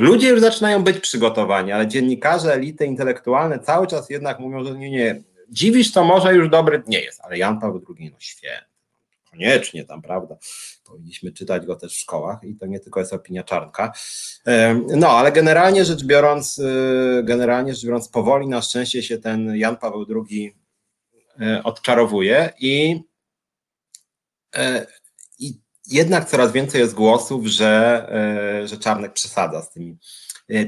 [0.00, 4.90] Ludzie już zaczynają być przygotowani, ale dziennikarze, elity intelektualne cały czas jednak mówią, że nie,
[4.90, 8.68] nie, dziwisz to może już dobry nie jest, ale Jan Paweł II, no świetnie,
[9.30, 10.36] koniecznie tam, prawda?
[10.84, 13.92] Powinniśmy czytać go też w szkołach i to nie tylko jest opinia czarnka.
[14.96, 19.76] No, ale generalnie rzecz biorąc, y, generalnie rzecz biorąc, powoli na szczęście się ten Jan
[19.76, 20.56] Paweł II
[21.40, 23.00] y, odczarowuje i,
[24.54, 24.99] i
[25.86, 28.06] jednak coraz więcej jest głosów, że,
[28.64, 29.98] że Czarnek przesadza z tymi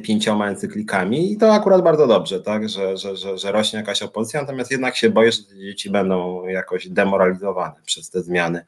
[0.03, 4.41] pięcioma encyklikami i to akurat bardzo dobrze, tak, że, że, że, że rośnie jakaś opozycja,
[4.41, 8.65] natomiast jednak się boję, że te dzieci będą jakoś demoralizowane przez te zmiany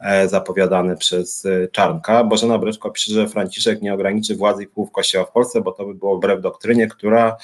[0.00, 2.24] e, zapowiadane przez e, Czarnka.
[2.24, 5.86] Bożena Breczko pisze, że Franciszek nie ograniczy władzy i wpływów Kościoła w Polsce, bo to
[5.86, 7.36] by było wbrew doktrynie, która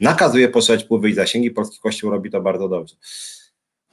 [0.00, 1.50] nakazuje poszerzać wpływy i zasięgi.
[1.50, 2.94] Polski Kościół robi to bardzo dobrze.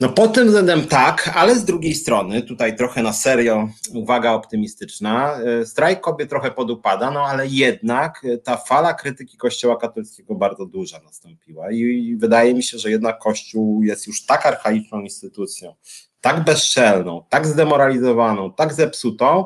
[0.02, 5.40] No pod tym względem tak, ale z drugiej strony, tutaj trochę na serio, uwaga optymistyczna,
[5.40, 10.66] e, strajk kobiet trochę podupada, no ale jednak e, ta fala krytyki Kościoła katolickiego bardzo
[10.66, 15.76] duża nastąpiła i wydaje mi się, że jednak Kościół jest już tak archaiczną instytucją,
[16.22, 19.46] tak bezczelną, tak zdemoralizowaną, tak zepsutą,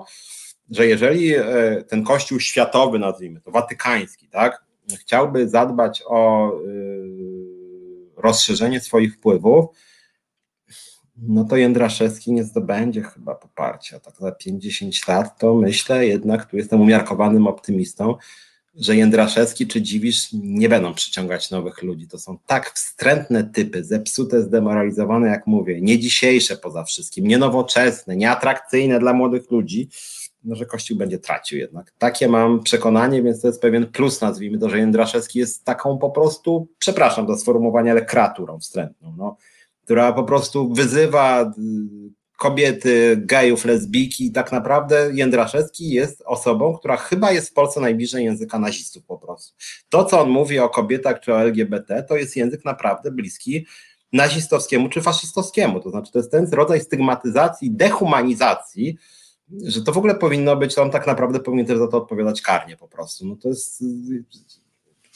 [0.69, 1.43] że jeżeli e,
[1.87, 4.65] ten Kościół światowy, nazwijmy to, watykański, tak,
[4.99, 6.51] chciałby zadbać o
[8.17, 9.65] rozszerzenie swoich wpływów,
[11.17, 13.99] no to Jędraszewski nie zdobędzie chyba poparcia.
[13.99, 18.15] Tak za 50 lat to myślę jednak, tu jestem umiarkowanym optymistą,
[18.75, 22.07] że Jędraszewski czy Dziwisz nie będą przyciągać nowych ludzi.
[22.07, 28.15] To są tak wstrętne typy, zepsute, zdemoralizowane, jak mówię, nie dzisiejsze poza wszystkim, nie nowoczesne,
[28.15, 29.89] nieatrakcyjne dla młodych ludzi,
[30.43, 31.93] no, że Kościół będzie tracił jednak.
[31.97, 36.09] Takie mam przekonanie, więc to jest pewien plus, nazwijmy to, że Jędraszewski jest taką po
[36.09, 39.15] prostu, przepraszam do sformułowania, ale kreaturą wstrętną.
[39.17, 39.37] No
[39.85, 41.45] która po prostu wyzywa y,
[42.37, 48.25] kobiety, gejów, lesbijki i tak naprawdę Jędraszewski jest osobą, która chyba jest w Polsce najbliżej
[48.25, 49.55] języka nazistów po prostu.
[49.89, 53.65] To, co on mówi o kobietach czy o LGBT, to jest język naprawdę bliski
[54.13, 55.79] nazistowskiemu czy faszystowskiemu.
[55.79, 58.97] To znaczy, to jest ten rodzaj stygmatyzacji, dehumanizacji,
[59.63, 62.77] że to w ogóle powinno być, on tak naprawdę powinien też za to odpowiadać karnie
[62.77, 63.27] po prostu.
[63.27, 63.83] No to jest,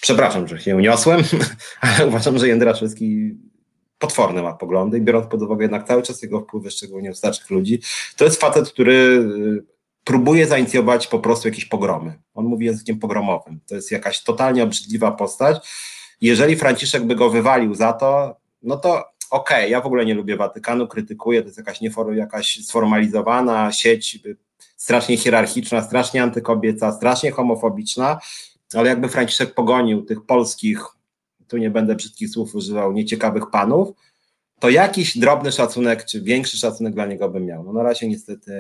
[0.02, 1.22] przepraszam, że się uniosłem,
[1.82, 3.36] ale uważam, że Jędraszewski
[4.00, 7.50] potworne ma poglądy i biorąc pod uwagę jednak cały czas jego wpływy, szczególnie u starszych
[7.50, 7.82] ludzi,
[8.18, 12.20] to jest facet, który y, próbuje zainicjować po prostu jakieś pogromy.
[12.34, 13.60] On mówi językiem pogromowym.
[13.68, 15.68] To jest jakaś totalnie obrzydliwa postać.
[16.22, 20.14] Jeżeli Franciszek by go wywalił za to, no to okej, okay, ja w ogóle nie
[20.14, 24.38] lubię Watykanu, krytykuję, to jest jakaś, niefor, jakaś sformalizowana sieć, y,
[24.78, 28.20] strasznie hierarchiczna, strasznie antykobieca, strasznie homofobiczna,
[28.74, 30.99] ale jakby Franciszek pogonił tych polskich
[31.50, 33.90] tu nie będę brzydkich słów używał, nieciekawych panów,
[34.60, 37.64] to jakiś drobny szacunek, czy większy szacunek dla niego bym miał.
[37.64, 38.52] No na razie niestety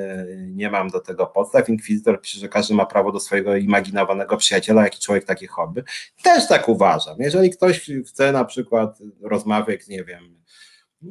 [0.56, 1.70] nie mam do tego podstaw.
[1.70, 5.84] Inkwizytor pisze, że każdy ma prawo do swojego imaginowanego przyjaciela, jaki człowiek takie hobby.
[6.24, 7.16] Też tak uważam.
[7.20, 10.44] Jeżeli ktoś chce na przykład rozmawiać, nie wiem,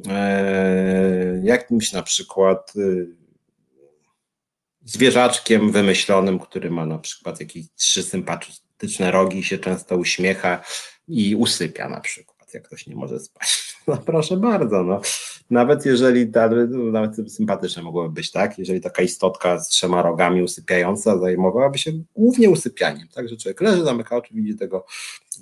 [0.07, 2.81] e, jakimś na przykład e,
[4.85, 10.63] zwierzaczkiem wymyślonym, który ma na przykład jakieś trzy sympatyczne rogi, się często uśmiecha,
[11.09, 13.69] i usypia na przykład, jak ktoś nie może spać.
[13.87, 15.01] No proszę bardzo, no.
[15.49, 16.31] Nawet jeżeli,
[16.91, 18.59] nawet sympatyczne mogłoby być, tak?
[18.59, 23.29] Jeżeli taka istotka z trzema rogami usypiająca zajmowałaby się głównie usypianiem, tak?
[23.29, 24.85] Że człowiek leży, zamyka oczy, widzi tego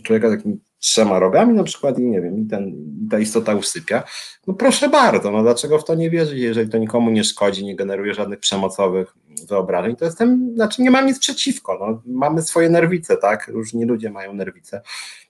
[0.03, 2.67] człowieka takimi trzema rogami na przykład i nie wiem, i, ten,
[3.05, 4.03] i ta istota usypia.
[4.47, 7.75] No proszę bardzo, no dlaczego w to nie wierzyć, jeżeli to nikomu nie szkodzi, nie
[7.75, 9.13] generuje żadnych przemocowych
[9.49, 13.47] wyobrażeń, to jestem, znaczy nie mam nic przeciwko, no, mamy swoje nerwice, tak?
[13.47, 14.81] Różni ludzie mają nerwice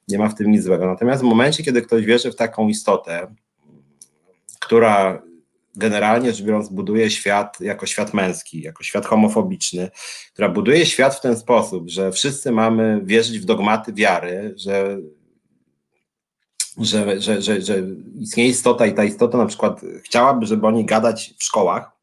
[0.07, 0.85] nie ma w tym nic złego.
[0.85, 3.35] Natomiast w momencie, kiedy ktoś wierzy w taką istotę,
[4.59, 5.21] która
[5.75, 9.91] generalnie rzecz biorąc buduje świat jako świat męski, jako świat homofobiczny,
[10.33, 14.97] która buduje świat w ten sposób, że wszyscy mamy wierzyć w dogmaty wiary, że
[16.81, 17.83] że, że, że, że
[18.19, 21.96] istnieje istota i ta istota na przykład chciałaby, żeby oni gadać w szkołach,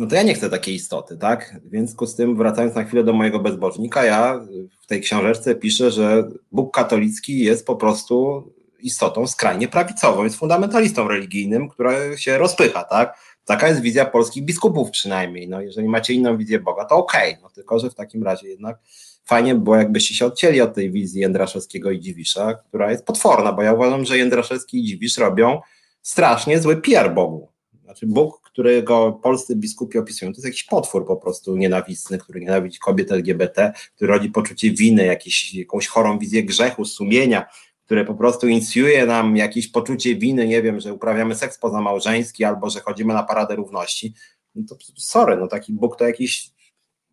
[0.00, 1.60] no to ja nie chcę takiej istoty, tak?
[1.64, 4.40] W związku z tym, wracając na chwilę do mojego bezbożnika, ja
[4.80, 8.44] w tej książeczce piszę, że Bóg katolicki jest po prostu
[8.78, 13.18] istotą skrajnie prawicową, jest fundamentalistą religijnym, która się rozpycha, tak?
[13.44, 15.48] Taka jest wizja polskich biskupów przynajmniej.
[15.48, 17.42] No, jeżeli macie inną wizję Boga, to okej, okay.
[17.42, 18.78] no tylko, że w takim razie jednak
[19.24, 23.52] fajnie by było, jakbyście się odcięli od tej wizji Jędraszewskiego i Dziwisza, która jest potworna,
[23.52, 25.60] bo ja uważam, że Jędraszewski i Dziwisz robią
[26.02, 27.48] strasznie zły PR Bogu.
[27.84, 32.78] Znaczy Bóg, którego polscy biskupi opisują, to jest jakiś potwór po prostu nienawistny, który nienawidzi
[32.78, 37.46] kobiet LGBT, który rodzi poczucie winy, jakieś, jakąś chorą wizję grzechu, sumienia,
[37.84, 42.70] które po prostu inicjuje nam jakieś poczucie winy, nie wiem, że uprawiamy seks pozamałżeński albo
[42.70, 44.14] że chodzimy na paradę równości,
[44.54, 46.50] no to sorry, no taki Bóg to jakiś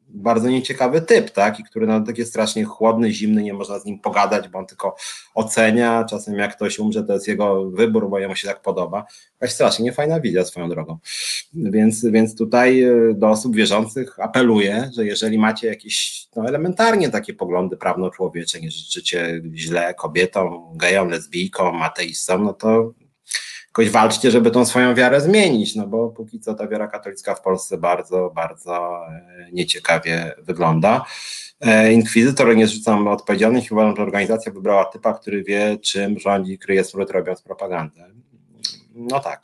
[0.09, 3.99] bardzo nieciekawy typ, tak, i który no, taki strasznie chłodny, zimny, nie można z nim
[3.99, 4.95] pogadać, bo on tylko
[5.33, 9.05] ocenia, czasem jak ktoś umrze, to jest jego wybór, bo jemu się tak podoba.
[9.41, 10.97] Jakaś strasznie niefajna wizja swoją drogą.
[11.53, 17.33] Więc, więc tutaj e, do osób wierzących apeluję, że jeżeli macie jakieś no, elementarnie takie
[17.33, 22.93] poglądy prawno-człowiecze, nie życzycie źle kobietom, gejom, lesbijkom, ateistom, no to
[23.77, 27.41] jakoś walczcie, żeby tą swoją wiarę zmienić, no bo póki co ta wiara katolicka w
[27.41, 31.05] Polsce bardzo, bardzo e, nieciekawie wygląda.
[31.61, 36.83] E, inkwizytor, nie zrzucam odpowiedzialności, uważam, że organizacja wybrała typa, który wie, czym rządzi, kryje
[36.83, 38.11] smród, robiąc propagandę.
[38.95, 39.41] No tak.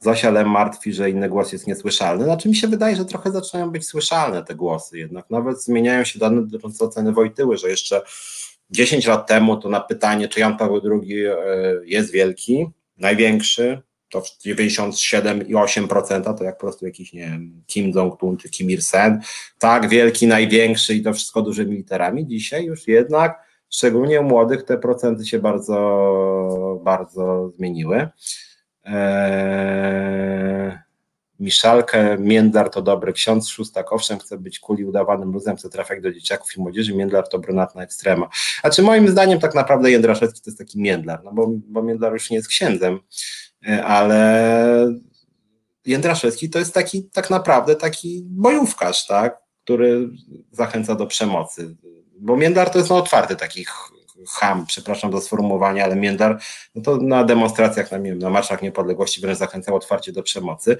[0.00, 2.24] Zosia Lem martwi, że inny głos jest niesłyszalny.
[2.24, 5.30] Znaczy mi się wydaje, że trochę zaczynają być słyszalne te głosy jednak.
[5.30, 8.02] Nawet zmieniają się dane dotyczące oceny Wojtyły, że jeszcze
[8.70, 11.36] 10 lat temu to na pytanie, czy Jan Paweł II e,
[11.84, 12.66] jest wielki,
[13.02, 19.20] największy, to 97,8% to jak po prostu jakiś, nie wiem, Kim Jong-un czy Kim Il-sen,
[19.58, 22.26] tak, wielki, największy i to wszystko dużymi literami.
[22.26, 28.08] Dzisiaj już jednak, szczególnie u młodych, te procenty się bardzo, bardzo zmieniły.
[28.84, 30.78] Eee,
[31.42, 33.92] Miszalkę, Międlar to dobry ksiądz, Szóstak.
[33.92, 37.82] Owszem chce być kuli udawanym luzem, chce trafiać do dzieciaków i młodzieży, Międlar to brunatna
[37.82, 38.28] ekstrema.
[38.62, 42.12] A czy moim zdaniem tak naprawdę Jędraszewski to jest taki Międlar, no bo, bo Międlar
[42.12, 43.00] już nie jest księdzem,
[43.68, 44.94] e, ale
[45.86, 50.08] Jędraszewski to jest taki tak naprawdę taki bojówkarz, tak, który
[50.50, 51.76] zachęca do przemocy,
[52.18, 53.68] bo Międlar to jest no otwarty takich
[54.28, 56.40] ham, przepraszam za sformułowanie, ale Międar,
[56.74, 60.76] no to na demonstracjach, na, na marszach niepodległości wręcz zachęcał otwarcie do przemocy,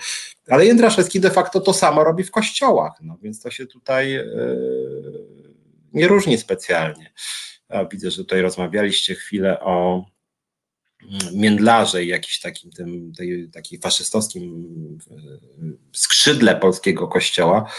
[0.48, 5.26] ale Jędraszewski de facto to samo robi w kościołach, no więc to się tutaj yy,
[5.92, 7.12] nie różni specjalnie.
[7.90, 10.04] Widzę, że tutaj rozmawialiście chwilę o
[11.02, 15.14] mm, międlarze i jakimś takim tym, tej, takiej faszystowskim e,
[15.92, 17.70] skrzydle polskiego kościoła.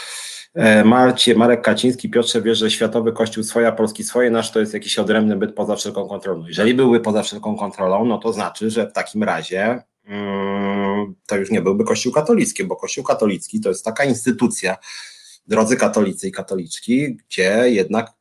[0.54, 4.74] E, Marcie, Marek Kaciński, Piotrze wie, że światowy kościół swoja, polski swoje, nasz to jest
[4.74, 6.48] jakiś odrębny byt poza wszelką kontrolą.
[6.48, 11.52] Jeżeli byłby poza wszelką kontrolą, no to znaczy, że w takim razie mm, to już
[11.52, 14.78] nie byłby kościół katolicki, bo kościół katolicki to jest taka instytucja,
[15.48, 18.14] drodzy katolicy i katoliczki, gdzie jednak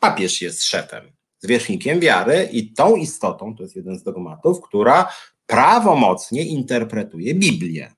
[0.00, 5.12] papież jest szefem, zwierzchnikiem wiary i tą istotą, to jest jeden z dogmatów, która
[5.46, 7.92] prawomocnie interpretuje Biblię.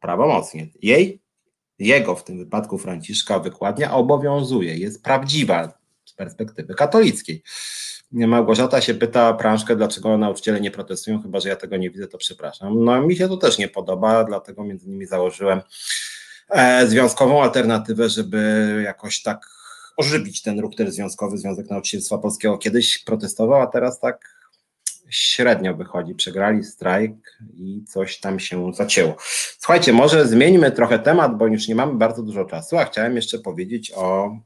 [0.00, 0.68] Prawomocnie.
[0.82, 1.21] Jej
[1.86, 5.72] jego w tym wypadku Franciszka wykładnia obowiązuje, jest prawdziwa
[6.04, 7.42] z perspektywy katolickiej.
[8.12, 12.18] Małgorzata się pyta prążkę, dlaczego nauczyciele nie protestują, chyba że ja tego nie widzę, to
[12.18, 12.84] przepraszam.
[12.84, 15.60] No mi się to też nie podoba, dlatego między innymi założyłem
[16.50, 19.46] e, związkową alternatywę, żeby jakoś tak
[19.96, 22.58] ożywić ten ruch związkowy, Związek Nauczycielstwa Polskiego.
[22.58, 24.41] Kiedyś protestował, a teraz tak
[25.12, 26.14] średnio wychodzi.
[26.14, 29.16] Przegrali strajk i coś tam się zacięło.
[29.58, 33.38] Słuchajcie, może zmieńmy trochę temat, bo już nie mamy bardzo dużo czasu, a chciałem jeszcze
[33.38, 34.36] powiedzieć o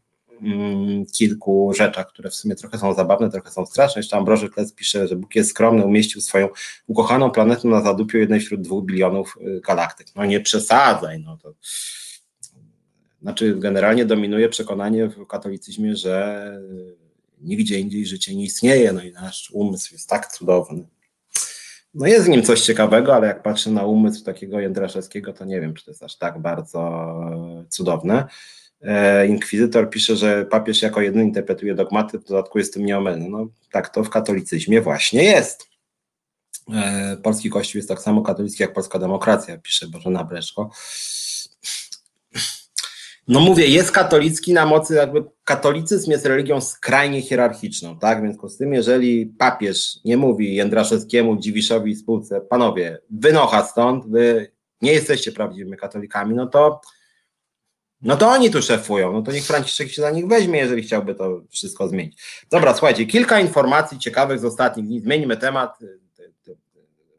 [0.42, 3.98] mm, kilku rzeczach, które w sumie trochę są zabawne, trochę są straszne.
[4.00, 6.48] Jeszcze Ambroży Klec pisze, że Bóg jest skromny, umieścił swoją
[6.86, 10.06] ukochaną planetę na zadupiu jednej wśród dwóch bilionów y, galaktyk.
[10.16, 11.54] No nie przesadzaj, no to
[13.22, 16.60] znaczy generalnie dominuje przekonanie w katolicyzmie, że
[17.40, 20.86] nigdzie indziej życie nie istnieje, no i nasz umysł jest tak cudowny.
[21.94, 25.60] No jest w nim coś ciekawego, ale jak patrzę na umysł takiego Jędraszewskiego, to nie
[25.60, 27.14] wiem, czy to jest aż tak bardzo
[27.68, 28.24] cudowne.
[28.82, 33.28] E, inkwizytor pisze, że papież jako jedyny interpretuje dogmaty, w dodatku jest tym nieomylny.
[33.28, 35.68] No tak to w katolicyzmie właśnie jest.
[36.74, 40.70] E, polski Kościół jest tak samo katolicki jak polska demokracja, pisze Bożena Breszko.
[43.28, 48.22] No mówię, jest katolicki na mocy, jakby katolicyzm jest religią skrajnie hierarchiczną, tak?
[48.22, 54.52] Więc z tym, jeżeli papież nie mówi Jędraszewskiemu, Dziwiszowi i spółce, panowie, wynocha stąd, wy
[54.82, 56.80] nie jesteście prawdziwymi katolikami, no to
[58.02, 61.14] No to oni tu szefują, no to niech Franciszek się za nich weźmie, jeżeli chciałby
[61.14, 62.22] to wszystko zmienić.
[62.50, 65.00] Dobra, słuchajcie, kilka informacji ciekawych z ostatnich dni.
[65.00, 65.78] Zmieńmy temat.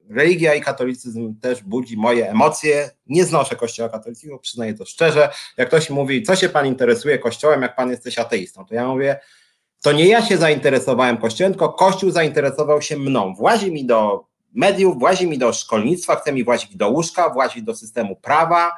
[0.10, 2.90] Religia i katolicyzm też budzi moje emocje.
[3.08, 5.30] Nie znoszę kościoła katolickiego, przyznaję to szczerze.
[5.58, 9.20] Jak ktoś mówi, co się pan interesuje kościołem, jak pan jesteś ateistą, to ja mówię,
[9.82, 13.36] to nie ja się zainteresowałem kościołem, tylko kościół zainteresował się mną.
[13.36, 17.76] Włazi mi do mediów, włazi mi do szkolnictwa, chce mi włazić do łóżka, włazi do
[17.76, 18.72] systemu prawa,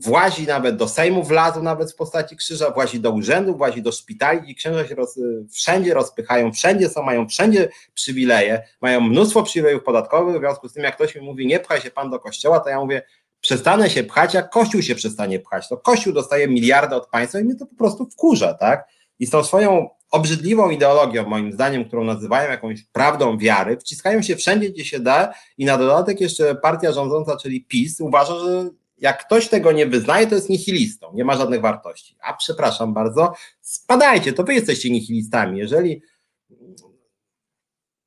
[0.00, 4.50] włazi nawet do Sejmu, wlazł nawet w postaci krzyża, włazi do urzędu, włazi do szpitali
[4.50, 5.18] i księża się roz,
[5.52, 10.84] wszędzie rozpychają, wszędzie są, mają wszędzie przywileje, mają mnóstwo przywilejów podatkowych, w związku z tym
[10.84, 13.02] jak ktoś mi mówi, nie pchaj się pan do kościoła, to ja mówię,
[13.40, 17.44] przestanę się pchać, jak kościół się przestanie pchać, to kościół dostaje miliardy od państwa i
[17.44, 18.88] mnie to po prostu wkurza, tak?
[19.18, 24.36] I z tą swoją obrzydliwą ideologią, moim zdaniem, którą nazywają jakąś prawdą wiary, wciskają się
[24.36, 28.70] wszędzie, gdzie się da i na dodatek jeszcze partia rządząca, czyli PiS, uważa, że
[29.00, 32.16] jak ktoś tego nie wyznaje, to jest nihilistą, nie ma żadnych wartości.
[32.20, 35.58] A przepraszam bardzo, spadajcie, to wy jesteście nihilistami.
[35.58, 36.02] Jeżeli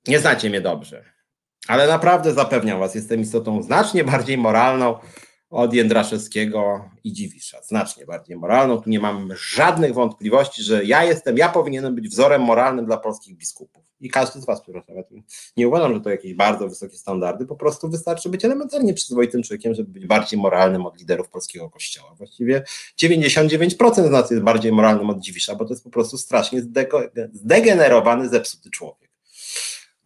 [0.07, 1.05] nie znacie mnie dobrze,
[1.68, 4.99] ale naprawdę zapewniam was, jestem istotą znacznie bardziej moralną
[5.52, 7.61] od Jędraszewskiego i Dziwisza.
[7.61, 8.82] Znacznie bardziej moralną.
[8.82, 13.38] Tu nie mam żadnych wątpliwości, że ja jestem, ja powinienem być wzorem moralnym dla polskich
[13.38, 13.84] biskupów.
[14.02, 15.03] I każdy z Was, przepraszam, ja
[15.57, 19.73] nie uważam, że to jakieś bardzo wysokie standardy, po prostu wystarczy być elementarnie przyzwoitym człowiekiem,
[19.73, 22.15] żeby być bardziej moralnym od liderów polskiego kościoła.
[22.18, 22.64] Właściwie
[23.03, 26.61] 99% z nas jest bardziej moralnym od Dziwisza, bo to jest po prostu strasznie
[27.34, 29.11] zdegenerowany, zepsuty człowiek.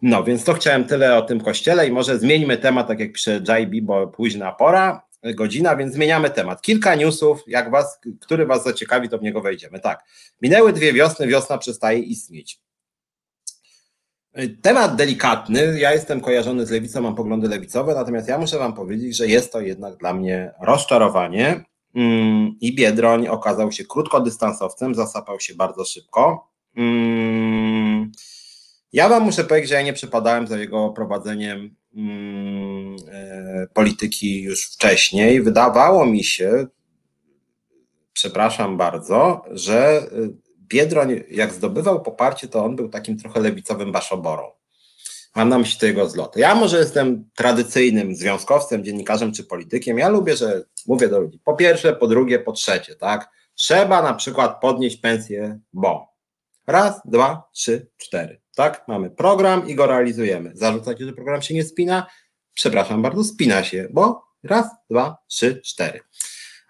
[0.02, 3.42] No, więc to chciałem tyle o tym kościele i może zmieńmy temat, tak jak pisze
[3.48, 6.62] JB, bo późna pora godzina, więc zmieniamy temat.
[6.62, 9.80] Kilka newsów, jak was, który was zaciekawi, to w niego wejdziemy.
[9.80, 10.04] Tak,
[10.42, 12.60] minęły dwie wiosny, wiosna przestaje istnieć.
[14.62, 19.18] Temat delikatny, ja jestem kojarzony z lewicą, mam poglądy lewicowe, natomiast ja muszę wam powiedzieć,
[19.18, 21.64] że jest to jednak dla mnie rozczarowanie
[21.96, 26.50] mm, i Biedroń okazał się krótkodystansowcem, zasapał się bardzo szybko.
[28.96, 34.66] Ja wam muszę powiedzieć, że ja nie przypadałem za jego prowadzeniem Mm, e, polityki już
[34.66, 36.68] wcześniej, wydawało mi się,
[38.14, 40.08] przepraszam bardzo, że e,
[40.60, 44.52] Biedroń, jak zdobywał poparcie, to on był takim trochę lewicowym baszoborą.
[45.36, 46.40] Mam na myśli tego zlotu.
[46.40, 49.98] Ja może jestem tradycyjnym związkowcem, dziennikarzem czy politykiem.
[49.98, 53.30] Ja lubię, że mówię do ludzi po pierwsze, po drugie, po trzecie, tak?
[53.56, 56.08] Trzeba na przykład podnieść pensję, bo
[56.68, 58.45] raz, dwa, trzy, cztery.
[58.56, 58.88] Tak?
[58.88, 60.52] Mamy program i go realizujemy.
[60.54, 62.06] Zarzucacie, że program się nie spina?
[62.54, 66.00] Przepraszam bardzo, spina się, bo raz, dwa, trzy, cztery.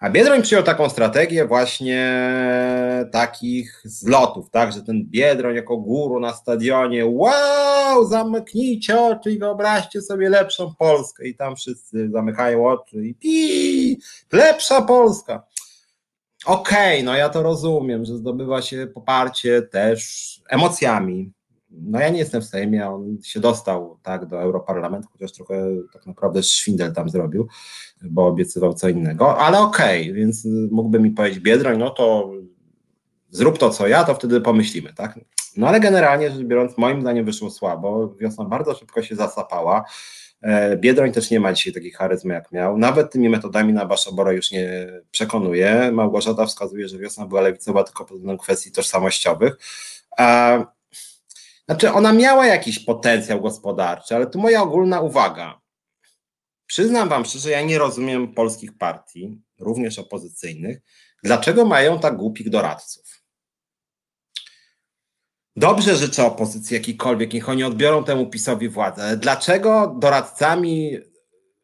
[0.00, 2.24] A Biedroń przyjął taką strategię właśnie
[3.12, 10.02] takich zlotów, tak, że ten Biedroń jako guru na stadionie, wow, zamknijcie oczy i wyobraźcie
[10.02, 14.00] sobie lepszą Polskę i tam wszyscy zamykają oczy i pi,
[14.32, 15.46] lepsza Polska.
[16.46, 21.32] Okej, okay, no ja to rozumiem, że zdobywa się poparcie też emocjami,
[21.70, 25.54] no ja nie jestem w Sejmie, on się dostał tak do Europarlamentu, chociaż trochę
[25.92, 27.48] tak naprawdę szwindel tam zrobił,
[28.02, 32.32] bo obiecywał co innego, ale okej, okay, więc mógłby mi powiedzieć Biedroń, no to
[33.30, 35.20] zrób to co ja, to wtedy pomyślimy, tak?
[35.56, 39.84] No ale generalnie rzecz biorąc, moim zdaniem wyszło słabo, wiosna bardzo szybko się zasapała,
[40.42, 42.78] e, Biedroń też nie ma dzisiaj takiej charyzmy jak miał.
[42.78, 45.90] Nawet tymi metodami na Baszobora już nie przekonuje.
[45.92, 49.58] Małgorzata wskazuje, że wiosna była lewicowa tylko pod względem kwestii tożsamościowych.
[51.68, 55.60] Znaczy, ona miała jakiś potencjał gospodarczy, ale tu moja ogólna uwaga.
[56.66, 60.78] Przyznam Wam szczerze, ja nie rozumiem polskich partii, również opozycyjnych,
[61.22, 63.22] dlaczego mają tak głupich doradców.
[65.56, 70.98] Dobrze życzę opozycji jakikolwiek, niech oni odbiorą temu PiSowi władzę, ale dlaczego doradcami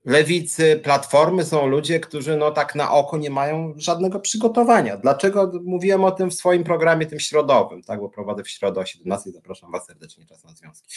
[0.04, 4.96] lewicy, platformy są ludzie, którzy no tak na oko nie mają żadnego przygotowania.
[4.96, 8.86] Dlaczego mówiłem o tym w swoim programie tym środowym, tak, bo prowadzę w środę o
[8.86, 10.88] 17 i zapraszam Was serdecznie czas na związki.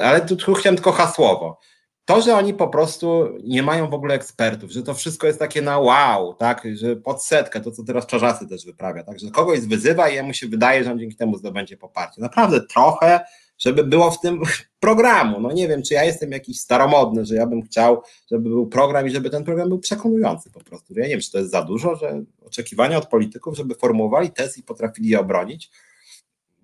[0.00, 1.58] Ale tu chciałem tylko hasłowo.
[2.06, 5.62] To, że oni po prostu nie mają w ogóle ekspertów, że to wszystko jest takie
[5.62, 9.60] na wow, tak, że pod setkę, to co teraz Czarzasy też wyprawia, tak, że kogoś
[9.60, 12.20] wyzywa i jemu się wydaje, że on dzięki temu zdobędzie poparcie.
[12.20, 13.20] Naprawdę trochę
[13.58, 14.40] żeby było w tym
[14.80, 15.40] programu.
[15.40, 19.06] No nie wiem, czy ja jestem jakiś staromodny, że ja bym chciał, żeby był program
[19.06, 20.94] i żeby ten program był przekonujący po prostu.
[20.94, 24.58] Ja nie wiem, czy to jest za dużo, że oczekiwania od polityków, żeby formułowali tez
[24.58, 25.70] i potrafili je obronić,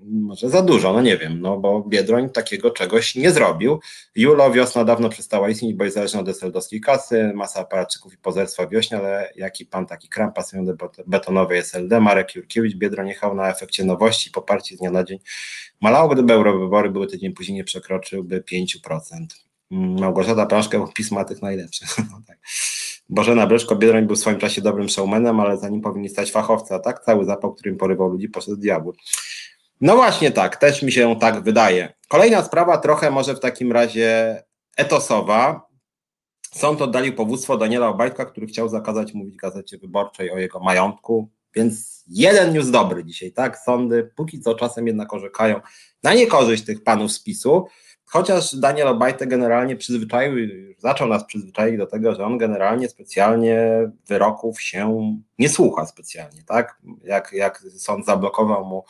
[0.05, 3.81] może za dużo, no nie wiem, no bo Biedroń takiego czegoś nie zrobił.
[4.15, 8.67] Julo wiosna dawno przestała istnieć, bo jest zależna od eseldowskiej kasy, masa aparatczyków i pozerstwa
[8.67, 10.75] wiośnie, ale jaki pan taki kram pasują do
[11.07, 15.19] betonowej SLD, Marek Jurkiewicz, Biedroń jechał na efekcie nowości, poparcie z dnia na dzień.
[15.81, 19.01] Malało, gdyby eurowybory były tydzień później, nie przekroczyłby 5%.
[19.71, 21.97] Małgorzata Prążka pisma tych najlepszych.
[22.11, 22.39] No tak.
[23.09, 26.75] Bożena Breszko, Biedroń był w swoim czasie dobrym showmanem, ale za nim powinni stać fachowcy,
[26.75, 28.93] a tak cały zapał, którym porywał ludzi, poszedł diabły.
[29.83, 31.93] No właśnie tak, też mi się tak wydaje.
[32.09, 34.43] Kolejna sprawa, trochę może w takim razie
[34.77, 35.69] etosowa.
[36.55, 42.05] Sąd oddalił powództwo Daniela Obajtka, który chciał zakazać mówić Gazecie Wyborczej o jego majątku, więc
[42.09, 43.59] jeden news dobry dzisiaj, tak?
[43.59, 45.61] Sądy póki co czasem jednak orzekają
[46.03, 47.67] na niekorzyść tych panów z PiSu,
[48.05, 50.35] chociaż Daniel Obajtek generalnie przyzwyczaił,
[50.79, 56.81] zaczął nas przyzwyczaić do tego, że on generalnie specjalnie wyroków się nie słucha specjalnie, tak?
[57.05, 58.85] Jak, jak sąd zablokował mu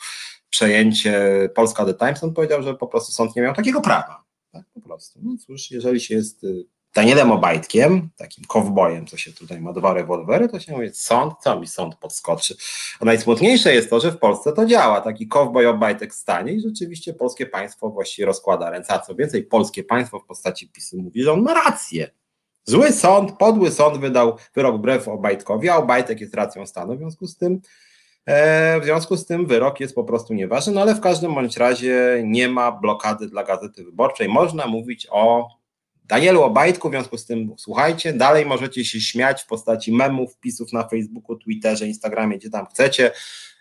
[0.53, 4.23] przejęcie Polska The Times, on powiedział, że po prostu sąd nie miał takiego prawa.
[4.51, 5.19] Tak, po prostu.
[5.23, 6.65] No cóż, jeżeli się jest y,
[6.95, 11.59] Danielem Obajtkiem, takim kowbojem, co się tutaj ma dwa rewolwery, to się mówi, sąd, co
[11.59, 12.55] mi sąd podskoczy.
[12.99, 15.01] A najsmutniejsze jest to, że w Polsce to działa.
[15.01, 18.93] Taki kowboj Obajtek stanie i rzeczywiście polskie państwo właściwie rozkłada ręce.
[18.93, 22.11] A co więcej, polskie państwo w postaci PiSu mówi, że on ma rację.
[22.65, 27.27] Zły sąd, podły sąd wydał wyrok wbrew Obajtkowi, a Obajtek jest racją stanu, w związku
[27.27, 27.61] z tym
[28.81, 32.21] w związku z tym wyrok jest po prostu nieważny, no ale w każdym bądź razie
[32.25, 34.29] nie ma blokady dla Gazety Wyborczej.
[34.29, 35.47] Można mówić o
[36.05, 40.73] Danielu Obajtku, w związku z tym słuchajcie, dalej możecie się śmiać w postaci memów, wpisów
[40.73, 43.11] na Facebooku, Twitterze, Instagramie, gdzie tam chcecie.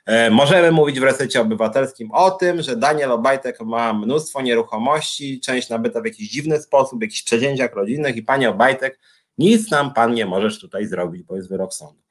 [0.06, 5.68] E, możemy mówić w resecie obywatelskim o tym, że Daniel Obajtek ma mnóstwo nieruchomości, część
[5.68, 8.98] nabyta w jakiś dziwny sposób, w jakichś przedzięciach rodzinnych i panie Obajtek,
[9.39, 12.02] nic nam pan nie możesz tutaj zrobić, bo jest wyrok sądu.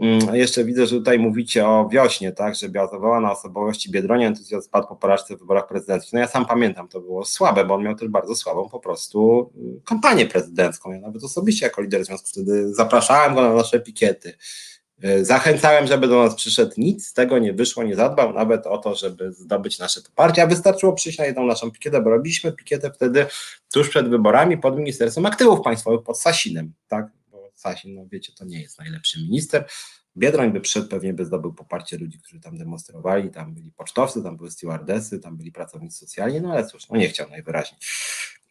[0.00, 4.66] Mm, jeszcze widzę, że tutaj mówicie o wiośnie, tak, że biazowała na osobowości Biedronia, entuzjazm
[4.66, 6.12] spadł po porażce w wyborach prezydenckich.
[6.12, 9.50] No ja sam pamiętam, to było słabe, bo on miał też bardzo słabą po prostu
[9.56, 10.92] y, kampanię prezydencką.
[10.92, 14.36] Ja nawet osobiście jako lider związku wtedy zapraszałem go na nasze pikiety.
[15.04, 18.78] Y, zachęcałem, żeby do nas przyszedł, nic z tego nie wyszło, nie zadbał nawet o
[18.78, 22.90] to, żeby zdobyć nasze poparcie, a wystarczyło przyjść na jedną naszą pikietę, bo robiliśmy pikietę
[22.90, 23.26] wtedy
[23.72, 27.06] tuż przed wyborami pod Ministerstwem Aktywów Państwowych, pod Sasinem, tak,
[27.64, 29.66] Sasin, no wiecie, to nie jest najlepszy minister.
[30.16, 34.36] Biedroń by przyszedł, pewnie by zdobył poparcie ludzi, którzy tam demonstrowali, tam byli pocztowcy, tam
[34.36, 37.80] były stewardesy, tam byli pracownicy socjalni, no ale cóż, no nie chciał najwyraźniej.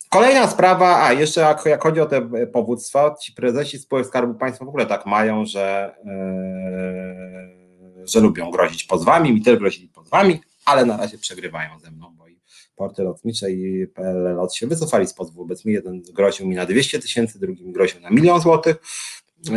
[0.10, 4.66] Kolejna sprawa, a jeszcze jak, jak chodzi o te powództwa, ci prezesi spółek Skarbu Państwa
[4.66, 10.86] w ogóle tak mają, że, yy, że lubią grozić pozwami, mi też grozili pozwami, ale
[10.86, 12.16] na razie przegrywają ze mną,
[12.76, 15.74] porty lotnicze i PLL Lot się wycofali z pozwu wobec mnie.
[15.74, 18.78] Jeden groził mi na 200 tysięcy, drugi groził na milion złotych.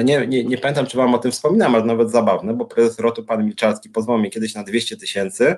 [0.05, 3.25] Nie, nie, nie pamiętam, czy wam o tym wspominam, ale nawet zabawne, bo prezes Rotu,
[3.25, 5.57] pan Milczarski, pozwał mnie kiedyś na 200 tysięcy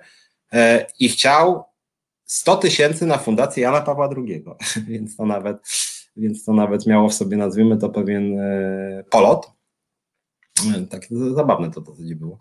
[0.52, 1.64] e, i chciał
[2.24, 4.44] 100 tysięcy na fundację Jana Pawła II,
[4.88, 5.56] więc to nawet,
[6.16, 9.57] więc to nawet miało w sobie, nazwijmy to, pewien e, polot.
[10.90, 12.38] Tak zabawne to dosyć było.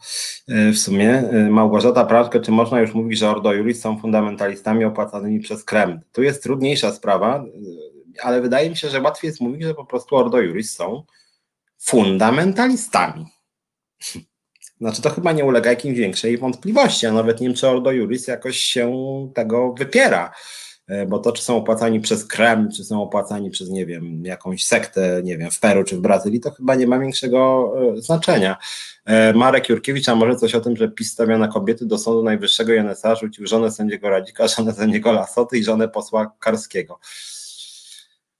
[0.48, 4.86] E, w sumie e, Małgorzata Praszkę, czy można już mówić, że Ordo Juris są fundamentalistami
[4.86, 6.00] opłacanymi przez Kreml?
[6.12, 9.86] Tu jest trudniejsza sprawa, e, ale wydaje mi się, że łatwiej jest mówić, że po
[9.86, 11.04] prostu Ordo Juris są
[11.78, 13.26] fundamentalistami.
[14.82, 18.28] Znaczy to chyba nie ulega jakimś większej wątpliwości, a nawet nie wiem, czy Ordo Juris
[18.28, 18.92] jakoś się
[19.36, 20.34] tego wypiera.
[20.88, 24.66] E, bo to, czy są opłacani przez Kreml, czy są opłacani przez, nie wiem, jakąś
[24.66, 28.58] sektę, nie wiem, w Peru czy w Brazylii, to chyba nie ma większego e, znaczenia.
[29.06, 32.24] E, Marek Jurkiewicz, a może coś o tym, że PiS stawia na kobiety do Sądu
[32.24, 37.00] Najwyższego i NSA rzucił żonę sędziego Radzika, żonę sędziego Lasoty i żonę posła Karskiego.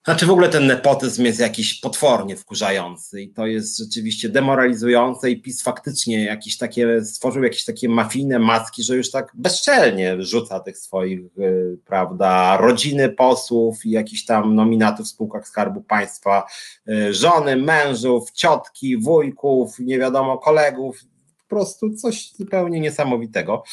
[0.04, 5.42] Znaczy w ogóle ten nepotyzm jest jakiś potwornie wkurzający i to jest rzeczywiście demoralizujące i
[5.42, 10.78] PiS faktycznie jakieś takie, stworzył jakieś takie mafijne maski, że już tak bezczelnie rzuca tych
[10.78, 16.46] swoich, y, prawda, rodziny posłów i jakichś tam nominatów w spółkach Skarbu Państwa,
[16.88, 21.00] y, żony, mężów, ciotki, wujków, nie wiadomo, kolegów,
[21.38, 23.64] po prostu coś zupełnie niesamowitego.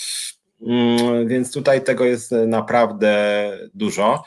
[0.62, 4.24] Mm, więc tutaj tego jest naprawdę dużo.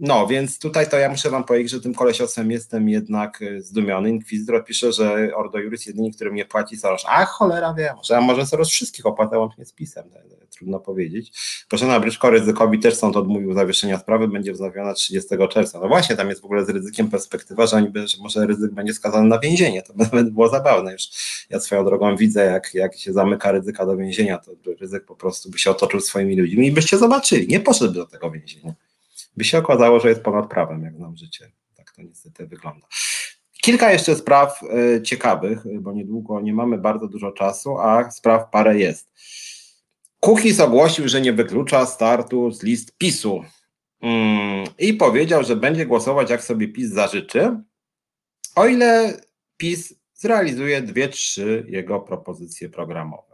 [0.00, 4.10] No, więc tutaj to ja muszę wam powiedzieć, że tym kolesiosem jestem jednak e, zdumiony.
[4.10, 7.04] Inkwizytor pisze, że Ordo Juris jedyni, którym nie płaci Soros.
[7.08, 10.04] A cholera wie, może, może Soros wszystkich opłata łącznie z pisem,
[10.50, 11.32] trudno powiedzieć.
[11.68, 15.80] Proszę na Bryczko, ryzykowi też sąd odmówił zawieszenia sprawy, będzie wznowiona 30 czerwca.
[15.80, 18.94] No właśnie, tam jest w ogóle z ryzykiem perspektywa, że, oni, że może ryzyk będzie
[18.94, 19.82] skazany na więzienie.
[19.82, 21.02] To by było zabawne już.
[21.50, 25.50] Ja swoją drogą widzę, jak, jak się zamyka ryzyka do więzienia, to ryzyk po prostu
[25.50, 28.74] by się otoczył swoimi ludźmi i byście zobaczyli, nie poszedłby do tego więzienia
[29.36, 31.52] by się okazało, że jest ponad prawem, jak znam życie.
[31.76, 32.86] Tak to niestety wygląda.
[33.62, 38.78] Kilka jeszcze spraw y, ciekawych, bo niedługo nie mamy bardzo dużo czasu, a spraw parę
[38.78, 39.12] jest.
[40.20, 43.44] Kuchis ogłosił, że nie wyklucza startu z list PiSu
[44.00, 47.56] mm, i powiedział, że będzie głosować jak sobie PiS zażyczy,
[48.56, 49.20] o ile
[49.56, 53.31] PiS zrealizuje dwie, trzy jego propozycje programowe.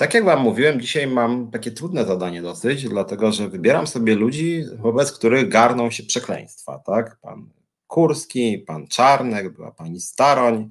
[0.00, 4.64] Tak jak Wam mówiłem, dzisiaj mam takie trudne zadanie dosyć, dlatego że wybieram sobie ludzi,
[4.78, 6.78] wobec których garną się przekleństwa.
[6.86, 7.18] Tak?
[7.22, 7.48] Pan
[7.86, 10.68] Kurski, pan Czarnek, była pani Staroń,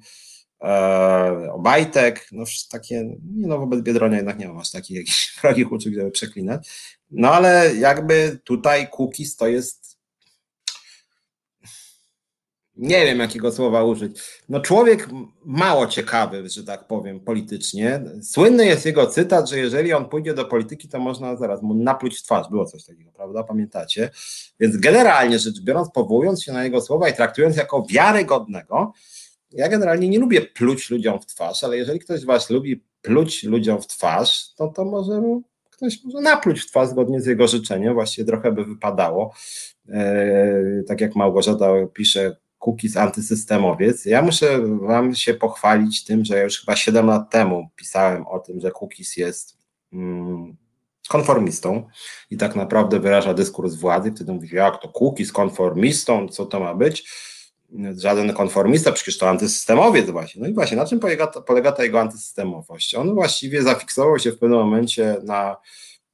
[0.62, 5.94] e, Obajtek, no takie, no wobec Biedronia jednak nie mam aż takich jakichś wrogich uczuć,
[5.94, 6.68] żeby przeklinać,
[7.10, 9.99] no ale jakby tutaj Kukiz to jest
[12.80, 14.40] nie wiem jakiego słowa użyć.
[14.48, 15.08] No człowiek
[15.44, 18.00] mało ciekawy, że tak powiem, politycznie.
[18.22, 22.18] Słynny jest jego cytat, że jeżeli on pójdzie do polityki, to można zaraz mu napluć
[22.18, 22.48] w twarz.
[22.50, 23.42] Było coś takiego, prawda?
[23.42, 24.10] Pamiętacie?
[24.60, 28.92] Więc generalnie rzecz biorąc, powołując się na jego słowa i traktując jako wiarygodnego,
[29.52, 33.42] ja generalnie nie lubię pluć ludziom w twarz, ale jeżeli ktoś z was lubi pluć
[33.42, 35.22] ludziom w twarz, to to może
[35.70, 39.34] ktoś może napluć w twarz zgodnie z jego życzeniem, właściwie trochę by wypadało.
[39.88, 44.04] Eee, tak jak Małgorzata pisze, cookies antysystemowiec.
[44.04, 48.60] Ja muszę Wam się pochwalić tym, że już chyba 7 lat temu pisałem o tym,
[48.60, 49.58] że cookies jest
[49.92, 50.56] mm,
[51.08, 51.88] konformistą
[52.30, 54.12] i tak naprawdę wyraża dyskurs władzy.
[54.12, 57.10] Wtedy mówi, jak to cookies konformistą, co to ma być?
[57.96, 60.42] Żaden konformista, przecież to antysystemowiec właśnie.
[60.42, 62.94] No i właśnie, na czym polega, polega ta jego antysystemowość?
[62.94, 65.56] On właściwie zafiksował się w pewnym momencie na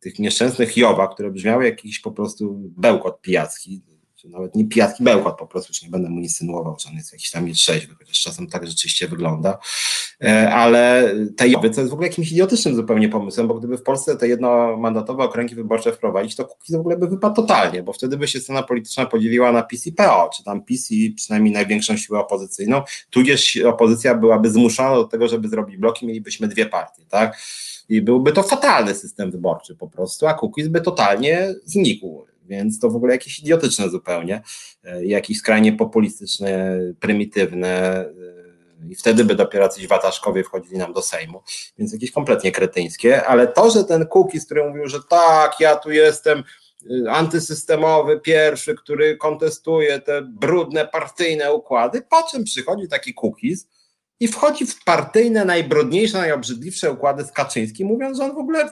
[0.00, 3.82] tych nieszczęsnych Jowa, które brzmiały jakiś po prostu bełkot pijacki
[4.28, 7.30] nawet nie pijatki bełkot po prostu, już nie będę mu insynuował, że on jest jakiś
[7.30, 9.58] tam trzeźwy, chociaż czasem tak rzeczywiście wygląda,
[10.24, 13.82] e, ale te jowy to jest w ogóle jakimś idiotycznym zupełnie pomysłem, bo gdyby w
[13.82, 18.16] Polsce te jednomandatowe okręgi wyborcze wprowadzić, to Kukiz w ogóle by wypadł totalnie, bo wtedy
[18.16, 21.96] by się scena polityczna podzieliła na PiS i PO, czy tam PiS i przynajmniej największą
[21.96, 27.38] siłę opozycyjną, tudzież opozycja byłaby zmuszona do tego, żeby zrobić bloki, mielibyśmy dwie partie, tak?
[27.88, 32.90] I byłby to fatalny system wyborczy po prostu, a Kukiz by totalnie znikł więc to
[32.90, 34.42] w ogóle jakieś idiotyczne zupełnie,
[34.84, 41.02] e, jakieś skrajnie populistyczne, prymitywne e, i wtedy by dopiero coś wataszkowie wchodzili nam do
[41.02, 41.42] Sejmu,
[41.78, 45.90] więc jakieś kompletnie kretyńskie, ale to, że ten Kukiz, który mówił, że tak, ja tu
[45.90, 53.68] jestem e, antysystemowy, pierwszy, który kontestuje te brudne partyjne układy, po czym przychodzi taki Kukiz
[54.20, 58.70] i wchodzi w partyjne, najbrudniejsze, najobrzydliwsze układy z Kaczyńskim, mówiąc, że on w ogóle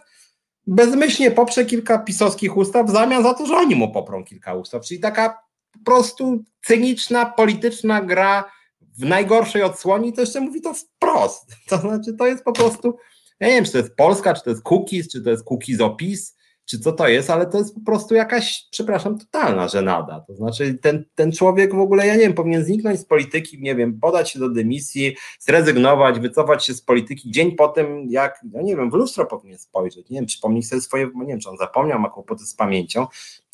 [0.67, 4.83] bezmyślnie poprze kilka pisowskich ustaw w zamian za to, że oni mu poprą kilka ustaw.
[4.83, 8.51] Czyli taka po prostu cyniczna, polityczna gra
[8.99, 11.57] w najgorszej odsłonie i to jeszcze mówi to wprost.
[11.69, 12.97] To znaczy, to jest po prostu,
[13.41, 15.81] ja nie wiem, czy to jest Polska, czy to jest cookies, czy to jest cookies
[15.81, 16.37] opis,
[16.67, 20.25] czy co to jest, ale to jest po prostu jakaś, przepraszam, totalna żenada.
[20.27, 23.75] To znaczy ten, ten człowiek w ogóle, ja nie wiem, powinien zniknąć z polityki, nie
[23.75, 28.63] wiem, podać się do dymisji, zrezygnować, wycofać się z polityki dzień po tym, jak, ja
[28.63, 31.57] nie wiem, w lustro powinien spojrzeć, nie wiem, przypomnieć sobie swoje, nie wiem, czy on
[31.57, 33.07] zapomniał, ma kłopoty z pamięcią,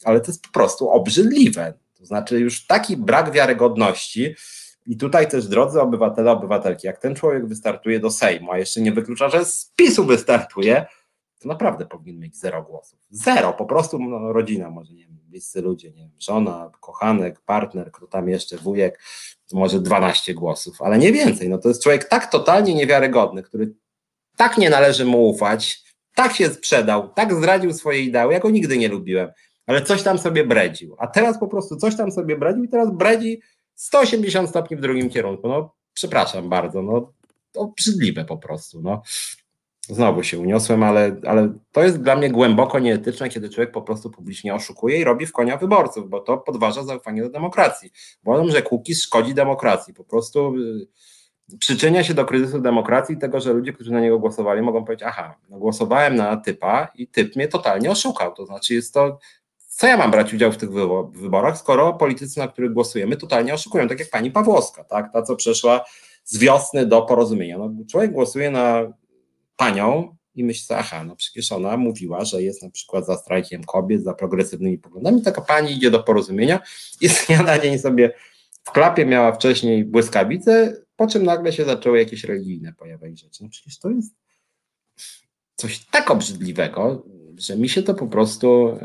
[0.05, 1.75] ale to jest po prostu obrzydliwe.
[1.99, 4.35] To znaczy już taki brak wiarygodności,
[4.87, 8.93] i tutaj też, drodzy obywatele, obywatelki, jak ten człowiek wystartuje do Sejmu, a jeszcze nie
[8.93, 10.87] wyklucza, że z PiSu wystartuje,
[11.41, 12.99] to naprawdę powinien mieć zero głosów.
[13.11, 17.93] Zero, po prostu no, rodzina, może nie wiem, bliscy ludzie, nie wiem, żona, kochanek, partner,
[17.93, 19.01] kto tam jeszcze, wujek,
[19.53, 21.49] może 12 głosów, ale nie więcej.
[21.49, 23.75] No to jest człowiek tak totalnie niewiarygodny, który
[24.37, 25.85] tak nie należy mu ufać,
[26.15, 29.31] tak się sprzedał, tak zdradził swoje ideały, ja go nigdy nie lubiłem,
[29.67, 30.97] ale coś tam sobie bredził.
[30.99, 33.41] A teraz po prostu coś tam sobie bredził i teraz bredzi
[33.75, 35.49] 180 stopni w drugim kierunku.
[35.49, 37.13] No, przepraszam bardzo, no,
[37.55, 38.83] obrzydliwe po prostu.
[38.83, 39.03] No
[39.95, 44.11] znowu się uniosłem, ale, ale to jest dla mnie głęboko nieetyczne, kiedy człowiek po prostu
[44.11, 47.91] publicznie oszukuje i robi w konia wyborców, bo to podważa zaufanie do demokracji.
[48.25, 50.55] Uważam, że Kukiz szkodzi demokracji, po prostu
[51.53, 54.85] y, przyczynia się do kryzysu demokracji i tego, że ludzie, którzy na niego głosowali mogą
[54.85, 59.19] powiedzieć, aha, no głosowałem na typa i typ mnie totalnie oszukał, to znaczy jest to
[59.81, 60.71] co ja mam brać udział w tych
[61.13, 65.37] wyborach, skoro politycy, na których głosujemy, totalnie oszukują, tak jak pani Pawłowska, tak, ta, co
[65.37, 65.85] przeszła
[66.25, 67.59] z wiosny do porozumienia.
[67.59, 68.93] No, człowiek głosuje na
[69.61, 74.05] panią i myślę, aha, no przecież ona mówiła, że jest na przykład za strajkiem kobiet,
[74.05, 75.23] za progresywnymi poglądami.
[75.23, 76.61] Taka pani idzie do porozumienia
[77.01, 78.13] i z dnia na dzień sobie
[78.65, 83.43] w klapie miała wcześniej błyskawice, po czym nagle się zaczęły jakieś religijne pojawiać rzeczy.
[83.43, 84.15] No przecież to jest
[85.57, 87.07] coś tak obrzydliwego,
[87.39, 88.79] że mi się to po prostu e,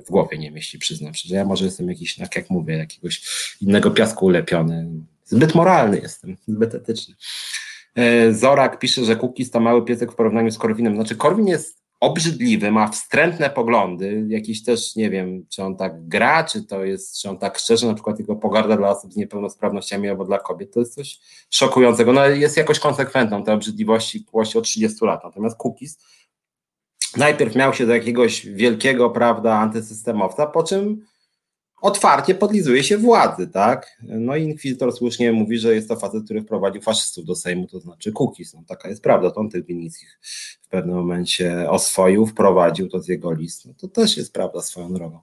[0.00, 3.22] w głowie nie mieści, przyznam że ja może jestem jakiś, tak jak mówię, jakiegoś
[3.60, 4.90] innego piasku ulepiony.
[5.24, 7.14] Zbyt moralny jestem, zbyt etyczny.
[7.98, 10.94] E, Zorak pisze, że Kukiz to mały piesek w porównaniu z Korwinem.
[10.94, 16.44] Znaczy Korwin jest obrzydliwy, ma wstrętne poglądy, jakiś też, nie wiem, czy on tak gra,
[16.44, 20.08] czy to jest, czy on tak szczerze, na przykład jego pogarda dla osób z niepełnosprawnościami
[20.08, 21.18] albo dla kobiet, to jest coś
[21.50, 22.12] szokującego.
[22.12, 25.24] No jest jakoś konsekwentną te obrzydliwości właśnie od 30 lat.
[25.24, 25.98] Natomiast Kukiz
[27.16, 31.06] najpierw miał się do jakiegoś wielkiego, prawda, antysystemowca, po czym
[31.80, 33.98] otwarcie podlizuje się władzy, tak?
[34.02, 37.80] No i inkwizytor słusznie mówi, że jest to facet, który wprowadził faszystów do Sejmu, to
[37.80, 38.54] znaczy Kukiz.
[38.54, 40.18] No, taka jest prawda, to on tych Winickich
[40.62, 43.66] w pewnym momencie oswoił, wprowadził to z jego list.
[43.66, 45.20] No, to też jest prawda swoją drogą.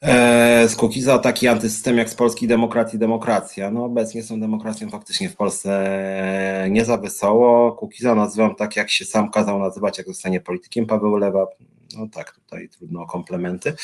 [0.00, 3.70] e, z Kukiza taki antysystem jak z Polski Demokracji Demokracja.
[3.70, 7.72] No obecnie są demokracją faktycznie w Polsce nie za wesoło.
[7.72, 11.46] Kukiza nazywam tak, jak się sam kazał nazywać, jak zostanie politykiem Paweł Lewa.
[11.96, 13.74] No tak, tutaj trudno o komplementy.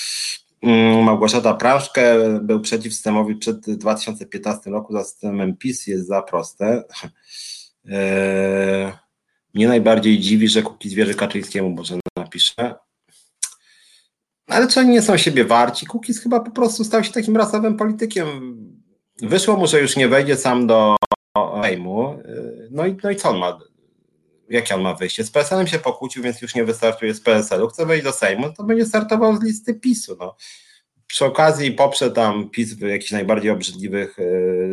[0.64, 6.84] Mm, Małgorzata Praszkę był przeciw systemowi przed 2015 roku za systemem PiS jest za proste.
[7.88, 8.92] Eee,
[9.54, 12.74] mnie najbardziej dziwi, że Kukiz wierzy Kaczyńskiemu, może napiszę.
[14.46, 15.86] Ale czy oni nie są siebie warci?
[15.86, 18.26] Kukiz chyba po prostu stał się takim rasowym politykiem.
[19.22, 20.96] Wyszło mu, że już nie wejdzie sam do
[21.62, 22.18] Sejmu.
[22.70, 23.58] No i, no i co on ma?
[24.48, 25.24] Jakie on ma wyjście?
[25.24, 27.68] Z PSL-em się pokłócił, więc już nie wystartuje z PSL-u.
[27.68, 30.16] Chce wejść do Sejmu, to będzie startował z listy PiSu.
[30.20, 30.36] No
[31.14, 34.22] przy okazji poprze tam PiS w jakichś najbardziej obrzydliwych e,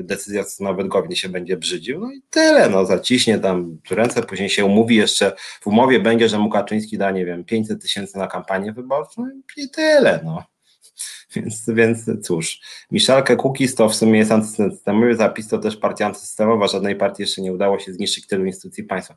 [0.04, 2.00] decyzjach, co nawet godnie się będzie brzydził.
[2.00, 6.38] No i tyle, no zaciśnie tam ręce, później się umówi jeszcze, w umowie będzie, że
[6.38, 9.28] mu Kaczyński da, nie wiem, 500 tysięcy na kampanię wyborczą
[9.58, 10.44] i tyle, no.
[11.36, 12.62] Więc, więc cóż,
[12.92, 17.42] Miszalkę Kukis to w sumie jest antysystemowy zapis, to też partia antysystemowa, żadnej partii jeszcze
[17.42, 19.16] nie udało się zniszczyć tylu instytucji państwa.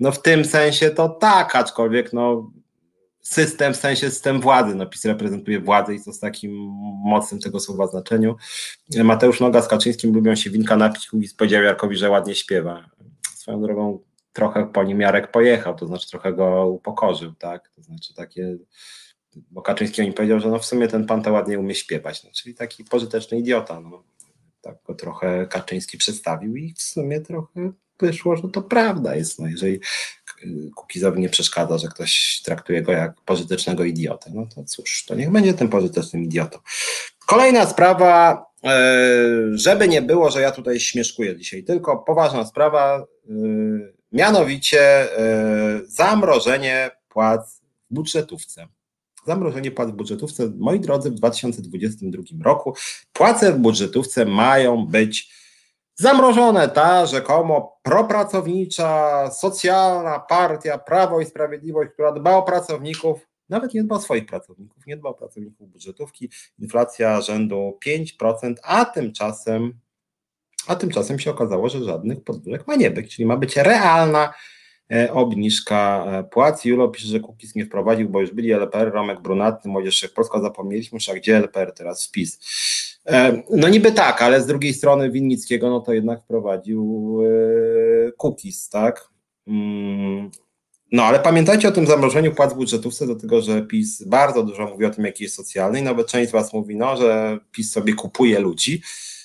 [0.00, 2.50] No w tym sensie to tak, aczkolwiek no
[3.22, 4.74] system, w sensie system władzy.
[4.74, 6.52] No, PiS reprezentuje władzę i to z takim
[7.04, 8.36] mocnym tego słowa znaczeniu.
[9.04, 12.90] Mateusz Noga z Kaczyńskim lubią się winka napić, Kukiz powiedział Jarkowi, że ładnie śpiewa.
[13.34, 13.98] Swoją drogą
[14.32, 17.68] trochę po nim Jarek pojechał, to znaczy trochę go upokorzył, tak?
[17.68, 18.56] To znaczy takie,
[19.50, 22.30] bo Kaczyński mi powiedział, że no w sumie ten pan to ładnie umie śpiewać, no,
[22.34, 24.02] czyli taki pożyteczny idiota, no.
[24.60, 29.48] Tak go trochę Kaczyński przedstawił i w sumie trochę wyszło, że to prawda jest, no
[29.48, 29.80] jeżeli
[30.74, 34.30] Kukizowi nie przeszkadza, że ktoś traktuje go jak pożytecznego idiotę.
[34.34, 36.58] No to cóż, to niech będzie tym pożytecznym idiotą.
[37.26, 38.88] Kolejna sprawa, e,
[39.52, 43.32] żeby nie było, że ja tutaj śmieszkuję dzisiaj, tylko poważna sprawa, e,
[44.12, 45.08] mianowicie
[45.86, 47.60] zamrożenie płac
[47.90, 48.68] w budżetówce.
[49.26, 52.74] Zamrożenie płac w budżetówce, moi drodzy, w 2022 roku
[53.12, 55.32] płace w budżetówce mają być
[55.98, 63.84] Zamrożone ta rzekomo propracownicza, socjalna partia Prawo i Sprawiedliwość, która dba o pracowników, nawet nie
[63.84, 69.78] dba o swoich pracowników, nie dba o pracowników budżetówki, inflacja rzędu 5%, a tymczasem,
[70.66, 74.34] a tymczasem się okazało, że żadnych podwyżek ma nie być, czyli ma być realna
[74.92, 76.64] e, obniżka e, płac.
[76.64, 80.98] Julo pisze, że Kukiz nie wprowadził, bo już byli LPR, Romek Brunatny, Młodzież Polska zapomnieliśmy,
[81.12, 82.40] a gdzie LPR teraz wpis?
[83.06, 88.68] E, no niby tak, ale z drugiej strony Winnickiego no to jednak wprowadził e, cookies,
[88.68, 89.08] tak?
[89.46, 90.30] Mm,
[90.92, 94.84] no ale pamiętajcie o tym zamrożeniu płac w budżetówce, dlatego że PiS bardzo dużo mówi
[94.84, 97.94] o tym, jaki jest socjalny i nawet część z Was mówi, no, że PiS sobie
[97.94, 98.82] kupuje ludzi,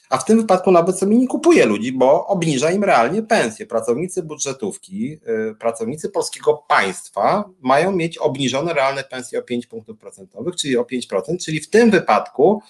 [0.10, 3.66] a w tym wypadku nawet sobie nie kupuje ludzi, bo obniża im realnie pensje.
[3.66, 10.56] Pracownicy budżetówki, e, pracownicy polskiego państwa mają mieć obniżone realne pensje o 5 punktów procentowych,
[10.56, 12.62] czyli o 5%, czyli w tym wypadku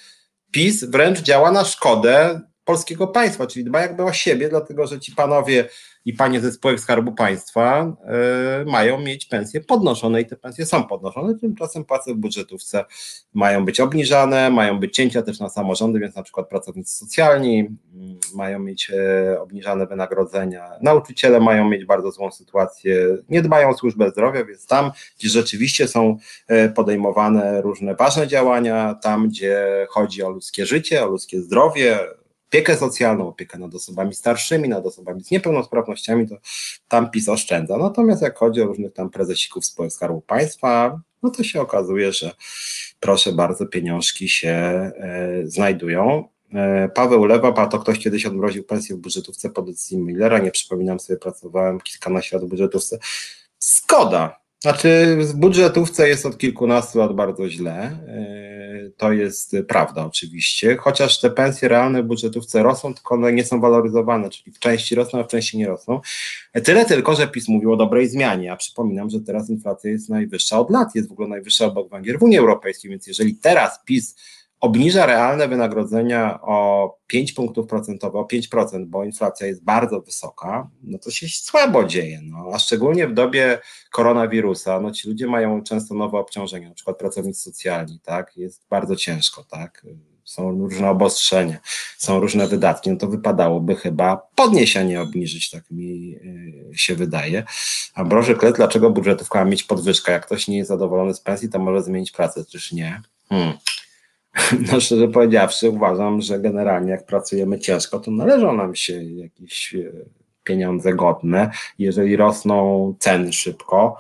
[0.51, 5.11] PiS wręcz działa na szkodę polskiego państwa, czyli dba jakby o siebie, dlatego że ci
[5.11, 5.69] panowie
[6.05, 7.95] i panie ze spółek Skarbu Państwa
[8.61, 12.85] y, mają mieć pensje podnoszone i te pensje są podnoszone, tymczasem płace w budżetówce
[13.33, 18.35] mają być obniżane, mają być cięcia też na samorządy, więc na przykład pracownicy socjalni y,
[18.35, 24.09] mają mieć y, obniżane wynagrodzenia, nauczyciele mają mieć bardzo złą sytuację, nie dbają o służbę
[24.09, 26.17] zdrowia, więc tam, gdzie rzeczywiście są
[26.75, 31.99] podejmowane różne ważne działania, tam, gdzie chodzi o ludzkie życie, o ludzkie zdrowie,
[32.51, 36.35] opiekę socjalną, opiekę nad osobami starszymi, nad osobami z niepełnosprawnościami, to
[36.87, 37.77] tam PiS oszczędza.
[37.77, 42.31] Natomiast jak chodzi o różnych tam prezesików spółek Skarbu Państwa, no to się okazuje, że
[42.99, 44.91] proszę bardzo, pieniążki się e,
[45.43, 46.27] znajdują.
[46.53, 50.99] E, Paweł Lewa, to ktoś kiedyś odmroził pensję w budżetówce po decyzji Millera, nie przypominam
[50.99, 52.99] sobie, pracowałem kilkanaście lat w budżetówce.
[53.59, 57.73] Skoda, znaczy, w budżetówce jest od kilkunastu lat bardzo źle.
[57.73, 60.77] E, to jest prawda, oczywiście.
[60.77, 64.95] Chociaż te pensje realne w budżetówce rosną, tylko one nie są waloryzowane, czyli w części
[64.95, 66.01] rosną, a w części nie rosną.
[66.53, 68.45] E, tyle tylko, że PiS mówił o dobrej zmianie.
[68.45, 72.19] Ja przypominam, że teraz inflacja jest najwyższa od lat, jest w ogóle najwyższa obok Węgier
[72.19, 74.15] w Unii Europejskiej, więc jeżeli teraz PiS
[74.61, 80.97] obniża realne wynagrodzenia o 5 punktów procentowych, o 5%, bo inflacja jest bardzo wysoka, no
[80.97, 82.19] to się słabo dzieje.
[82.23, 82.45] No.
[82.53, 83.59] A szczególnie w dobie
[83.91, 88.95] koronawirusa, no ci ludzie mają często nowe obciążenia, na przykład pracownicy socjalni, tak, jest bardzo
[88.95, 89.85] ciężko, tak,
[90.23, 91.59] są różne obostrzenia,
[91.97, 96.15] są różne wydatki, no to wypadałoby chyba podnieść, a nie obniżyć, tak mi
[96.73, 97.43] y, się wydaje.
[97.93, 100.11] A Broży Klet, dlaczego budżetówka ma mieć podwyżkę?
[100.11, 103.01] Jak ktoś nie jest zadowolony z pensji, to może zmienić pracę, czyż nie?
[103.29, 103.57] Hmm.
[104.71, 109.91] No szczerze powiedziawszy, uważam, że generalnie jak pracujemy ciężko, to należą nam się jakieś e,
[110.43, 111.51] pieniądze godne.
[111.79, 113.97] Jeżeli rosną ceny szybko,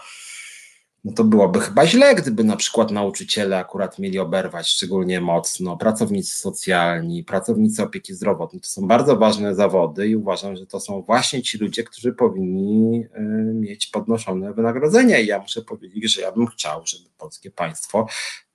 [1.03, 6.37] no to byłoby chyba źle, gdyby na przykład nauczyciele akurat mieli oberwać szczególnie mocno, pracownicy
[6.37, 8.61] socjalni, pracownicy opieki zdrowotnej.
[8.61, 13.03] To są bardzo ważne zawody i uważam, że to są właśnie ci ludzie, którzy powinni
[13.03, 13.19] y,
[13.53, 15.19] mieć podnoszone wynagrodzenia.
[15.19, 18.07] I ja muszę powiedzieć, że ja bym chciał, żeby polskie państwo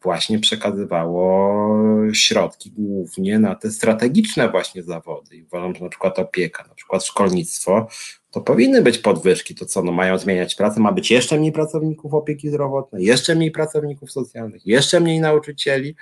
[0.07, 1.67] właśnie przekazywało
[2.13, 5.37] środki głównie na te strategiczne właśnie zawody.
[5.37, 7.87] I uważam, że na przykład opieka, na przykład szkolnictwo,
[8.31, 9.55] to powinny być podwyżki.
[9.55, 13.51] To co, no mają zmieniać pracę, ma być jeszcze mniej pracowników opieki zdrowotnej, jeszcze mniej
[13.51, 15.97] pracowników socjalnych, jeszcze mniej nauczycieli.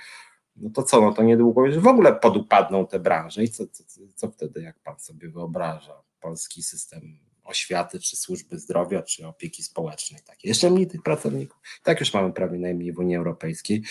[0.55, 3.83] No to co, no to niedługo już w ogóle podupadną te branże i co, co,
[4.15, 10.21] co wtedy, jak pan sobie wyobraża, polski system oświaty, czy służby zdrowia, czy opieki społecznej.
[10.25, 11.57] Tak, jeszcze mniej tych pracowników.
[11.83, 13.83] Tak już mamy prawie najmniej w Unii Europejskiej.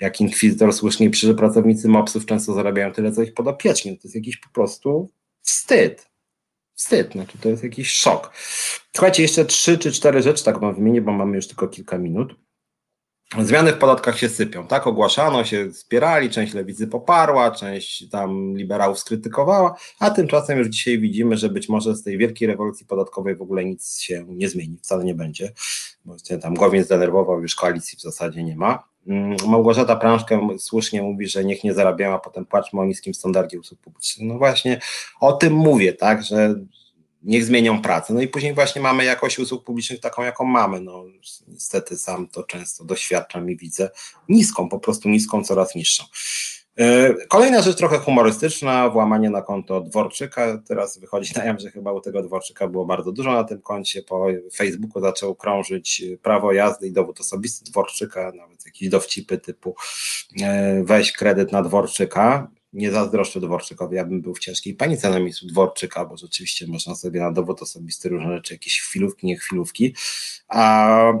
[0.00, 3.98] Jak inkwizytor słusznie pisze, że pracownicy MOPS-ów często zarabiają tyle, co ich podopieczni.
[3.98, 5.10] To jest jakiś po prostu
[5.42, 6.12] wstyd.
[6.74, 8.32] Wstyd, znaczy to jest jakiś szok.
[8.92, 12.34] Słuchajcie, jeszcze trzy czy cztery rzeczy tak wam wymienię, bo mamy już tylko kilka minut.
[13.40, 14.86] Zmiany w podatkach się sypią, tak?
[14.86, 21.36] Ogłaszano się, wspierali, część lewicy poparła, część tam liberałów skrytykowała, a tymczasem już dzisiaj widzimy,
[21.36, 25.04] że być może z tej wielkiej rewolucji podatkowej w ogóle nic się nie zmieni, wcale
[25.04, 25.52] nie będzie,
[26.04, 28.84] bo się tam Gowin zdenerwował, już koalicji w zasadzie nie ma.
[29.06, 33.60] Mm, Małgorzata Prążkę słusznie mówi, że niech nie zarabiała, a potem płaczmy o niskim standardzie
[33.60, 34.28] usług publicznych.
[34.28, 34.80] No właśnie
[35.20, 36.54] o tym mówię, tak, że
[37.24, 38.14] niech zmienią pracę.
[38.14, 40.80] No i później właśnie mamy jakość usług publicznych taką, jaką mamy.
[40.80, 41.04] No
[41.48, 43.90] niestety sam to często doświadczam i widzę.
[44.28, 46.04] Niską, po prostu niską, coraz niższą.
[46.78, 50.62] E, kolejna rzecz trochę humorystyczna, włamanie na konto Dworczyka.
[50.68, 54.02] Teraz wychodzi na jaw, że chyba u tego Dworczyka było bardzo dużo na tym koncie.
[54.02, 59.74] Po Facebooku zaczął krążyć prawo jazdy i dowód osobisty Dworczyka, nawet jakieś dowcipy typu
[60.42, 65.20] e, weź kredyt na Dworczyka nie zazdroszczę Dworczykowi, ja bym był w ciężkiej panice na
[65.20, 69.94] miejscu Dworczyka, bo rzeczywiście można sobie na dowód osobisty różne rzeczy, jakieś chwilówki, nie chwilówki,
[70.48, 71.12] a,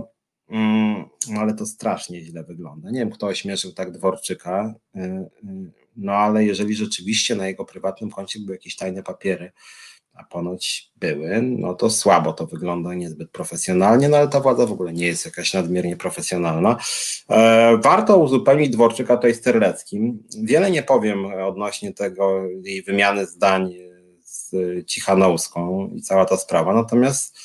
[0.48, 1.04] mm,
[1.38, 2.90] ale to strasznie źle wygląda.
[2.90, 8.10] Nie wiem, kto ośmieszył tak Dworczyka, y, y, no ale jeżeli rzeczywiście na jego prywatnym
[8.10, 9.52] koncie były jakieś tajne papiery,
[10.14, 14.72] a ponoć były, no to słabo to wygląda, niezbyt profesjonalnie, no ale ta władza w
[14.72, 16.76] ogóle nie jest jakaś nadmiernie profesjonalna.
[17.30, 20.22] E, warto uzupełnić Dworczyka tutaj z Terleckim.
[20.42, 23.74] Wiele nie powiem odnośnie tego, jej wymiany zdań
[24.22, 24.54] z
[24.86, 27.38] Cichanowską i cała ta sprawa, natomiast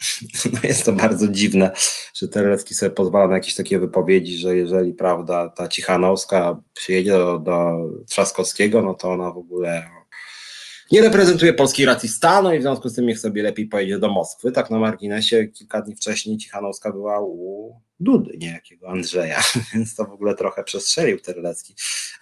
[0.52, 1.70] no jest to bardzo dziwne,
[2.14, 7.38] że Terlecki sobie pozwala na jakieś takie wypowiedzi, że jeżeli prawda ta Cichanowska przyjedzie do,
[7.38, 7.76] do
[8.06, 9.90] Trzaskowskiego, no to ona w ogóle
[10.92, 14.08] nie reprezentuje polskiej racji stanu i w związku z tym niech sobie lepiej pojedzie do
[14.08, 14.52] Moskwy.
[14.52, 19.42] Tak na marginesie kilka dni wcześniej Cichanowska była u Dudy, niejakiego Andrzeja,
[19.74, 21.74] więc to w ogóle trochę przestrzelił Terlecki.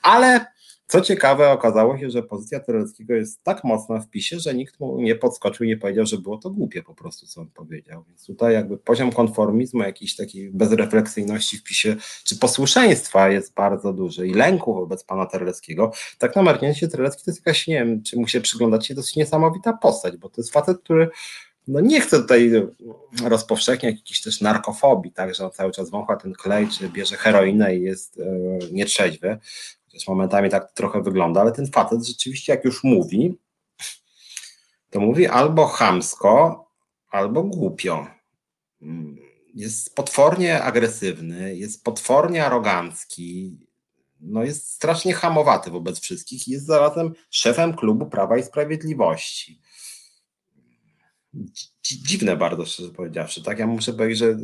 [0.03, 0.47] Ale
[0.87, 5.01] co ciekawe, okazało się, że pozycja Terleckiego jest tak mocna w PiSie, że nikt mu
[5.01, 8.05] nie podskoczył nie powiedział, że było to głupie po prostu, co on powiedział.
[8.09, 14.29] Więc tutaj jakby poziom konformizmu, jakiejś takiej bezrefleksyjności w PiSie, czy posłuszeństwa jest bardzo duży
[14.29, 15.93] i lęku wobec pana Terleckiego.
[16.19, 19.73] Tak na marginesie Terlecki to jest jakaś, nie wiem, czy mu się przyglądacie, dosyć niesamowita
[19.73, 21.11] postać, bo to jest facet, który
[21.69, 22.53] no nie chcę tutaj
[23.25, 27.77] rozpowszechniać jakiejś też narkofobii, tak, że on cały czas wącha ten klej, czy bierze heroinę
[27.77, 28.25] i jest e,
[28.73, 29.39] nietrzeźwy,
[29.95, 33.39] chociaż momentami tak trochę wygląda, ale ten facet rzeczywiście jak już mówi,
[34.91, 36.65] to mówi albo chamsko,
[37.11, 38.07] albo głupio.
[39.55, 43.59] Jest potwornie agresywny, jest potwornie arogancki,
[44.21, 49.61] no jest strasznie hamowaty wobec wszystkich i jest zarazem szefem klubu Prawa i Sprawiedliwości
[51.83, 53.59] dziwne bardzo, szczerze powiedziawszy, tak?
[53.59, 54.37] Ja muszę powiedzieć, że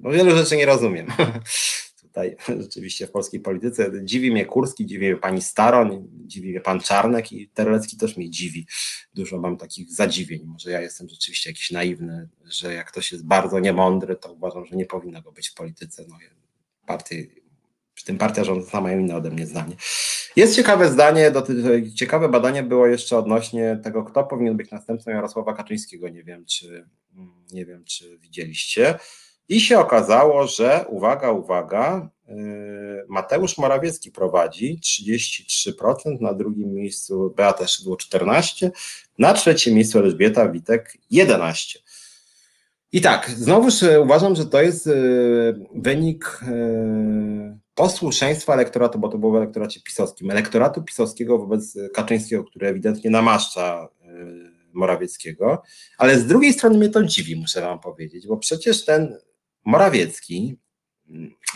[0.00, 1.06] no, wielu rzeczy nie rozumiem.
[2.14, 6.80] Tutaj rzeczywiście w polskiej polityce dziwi mnie Kurski, dziwi mnie pani Staroń, dziwi mnie pan
[6.80, 8.66] Czarnek i Terlecki też mnie dziwi.
[9.14, 10.44] Dużo mam takich zadziwień.
[10.44, 14.76] Może ja jestem rzeczywiście jakiś naiwny, że jak ktoś jest bardzo niemądry, to uważam, że
[14.76, 16.04] nie powinno go być w polityce.
[16.08, 16.16] No,
[16.86, 17.26] partie
[17.94, 19.76] przy tym partia rządząca mają inne ode mnie zdanie.
[20.36, 21.32] Jest ciekawe zdanie,
[21.94, 26.08] ciekawe badanie było jeszcze odnośnie tego, kto powinien być następcą Jarosława Kaczyńskiego.
[26.08, 26.88] Nie wiem, czy,
[27.52, 28.98] nie wiem, czy widzieliście.
[29.48, 32.34] I się okazało, że uwaga, uwaga, yy,
[33.08, 38.70] Mateusz Morawiecki prowadzi 33%, na drugim miejscu Beata Szydło 14%,
[39.18, 41.78] na trzecim miejscu Elżbieta Witek 11%.
[42.92, 44.92] I tak, znowuż e, uważam, że to jest e,
[45.74, 46.40] wynik
[47.74, 53.88] posłuszeństwa elektoratu, bo to było w elektoracie pisowskim, elektoratu pisowskiego wobec Kaczyńskiego, który ewidentnie namaszcza
[54.72, 55.62] Morawieckiego,
[55.98, 59.18] ale z drugiej strony mnie to dziwi, muszę wam powiedzieć, bo przecież ten
[59.64, 60.56] Morawiecki,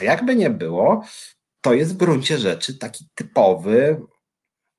[0.01, 1.05] jakby nie było,
[1.61, 4.03] to jest w gruncie rzeczy taki typowy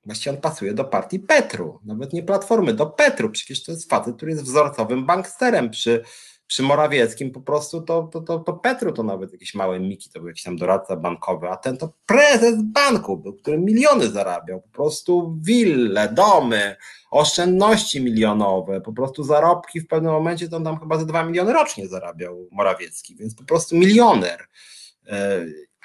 [0.06, 3.30] Właściwie on pasuje do partii Petru, nawet nie Platformy, do Petru.
[3.30, 6.04] Przecież to jest facet, który jest wzorcowym banksterem przy,
[6.50, 7.32] przy Morawieckim.
[7.32, 10.44] Po prostu to, to, to, to Petru to nawet jakieś małe miki, to był jakiś
[10.44, 14.62] tam doradca bankowy, a ten to prezes banku był, który miliony zarabiał.
[14.62, 16.76] Po prostu wille, domy,
[17.12, 21.88] oszczędności milionowe, po prostu zarobki w pewnym momencie to tam chyba ze 2 miliony rocznie
[21.88, 24.48] zarabiał Morawiecki, więc po prostu milioner.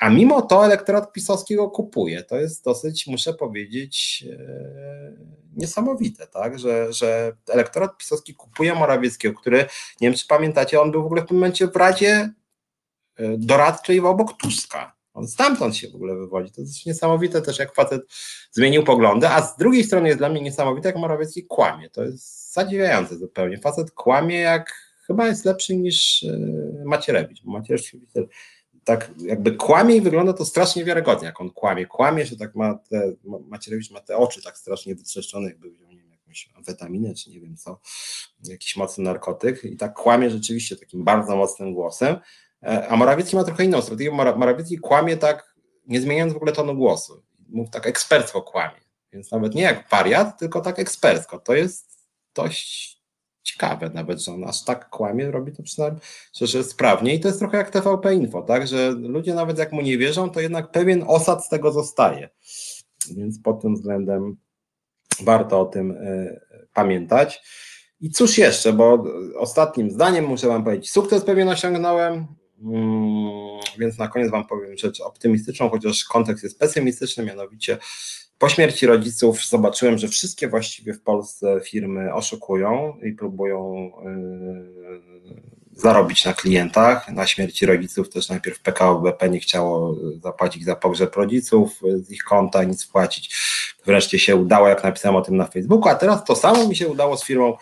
[0.00, 2.22] A mimo to elektorat pisowskiego kupuje.
[2.22, 5.12] To jest dosyć, muszę powiedzieć, e,
[5.56, 6.58] niesamowite, tak?
[6.58, 9.58] że, że elektorat pisowski kupuje Morawieckiego, który,
[10.00, 12.30] nie wiem czy pamiętacie, on był w ogóle w tym momencie w Radzie
[13.16, 14.94] e, doradczej obok Tuska.
[15.14, 16.52] On stamtąd się w ogóle wywodzi.
[16.52, 18.02] To jest niesamowite też, jak facet
[18.50, 21.90] zmienił poglądy, a z drugiej strony jest dla mnie niesamowite, jak Morawiecki kłamie.
[21.90, 23.58] To jest zadziwiające zupełnie.
[23.58, 24.72] Facet kłamie, jak
[25.06, 27.44] chyba jest lepszy niż e, Macierewicz.
[27.44, 27.92] Macierewicz
[28.84, 31.86] tak jakby kłamie i wygląda to strasznie wiarygodnie, jak on kłamie.
[31.86, 33.12] Kłamie, że tak ma te,
[33.48, 37.40] Macierewicz ma te oczy tak strasznie wytrzeszczone, jakby wziął, nie wiem, jakąś amfetaminę, czy nie
[37.40, 37.80] wiem co,
[38.44, 42.16] jakiś mocny narkotyk i tak kłamie rzeczywiście takim bardzo mocnym głosem,
[42.62, 45.54] e, a Morawiecki ma trochę inną strategię, Morawiecki kłamie tak,
[45.86, 48.80] nie zmieniając w ogóle tonu głosu, mów tak ekspercko kłamie,
[49.12, 52.93] więc nawet nie jak wariat, tylko tak ekspercko, to jest dość
[53.44, 56.00] ciekawe nawet, że on aż tak kłamie, robi to przynajmniej
[56.40, 57.14] że sprawnie.
[57.14, 60.30] I to jest trochę jak TVP Info, tak, że ludzie nawet jak mu nie wierzą,
[60.30, 62.28] to jednak pewien osad z tego zostaje,
[63.16, 64.36] więc pod tym względem
[65.20, 66.40] warto o tym y,
[66.74, 67.42] pamiętać.
[68.00, 69.04] I cóż jeszcze, bo
[69.38, 72.26] ostatnim zdaniem muszę Wam powiedzieć, sukces pewien osiągnąłem,
[72.62, 77.78] mm, więc na koniec Wam powiem rzecz optymistyczną, chociaż kontekst jest pesymistyczny, mianowicie
[78.38, 84.94] po śmierci rodziców zobaczyłem, że wszystkie właściwie w Polsce firmy oszukują i próbują yy,
[85.72, 87.08] zarobić na klientach.
[87.08, 92.24] Na śmierci rodziców też najpierw PKO BP nie chciało zapłacić za pogrzeb rodziców z ich
[92.24, 93.36] konta, nic wpłacić.
[93.86, 96.88] Wreszcie się udało, jak napisałem o tym na Facebooku, a teraz to samo mi się
[96.88, 97.56] udało z firmą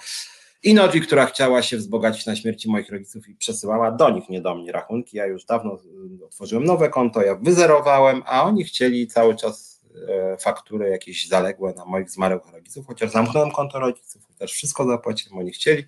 [0.62, 4.55] Inoji, która chciała się wzbogacić na śmierci moich rodziców i przesyłała do nich, nie do
[4.55, 5.16] mnie rachunki.
[5.16, 5.78] Ja już dawno
[6.24, 9.72] otworzyłem nowe konto, ja wyzerowałem, a oni chcieli cały czas
[10.40, 15.51] faktury jakieś zaległe na moich zmarłych rodziców, chociaż zamknąłem konto rodziców, chociaż wszystko zapłaciłem, oni
[15.51, 15.85] chcieli.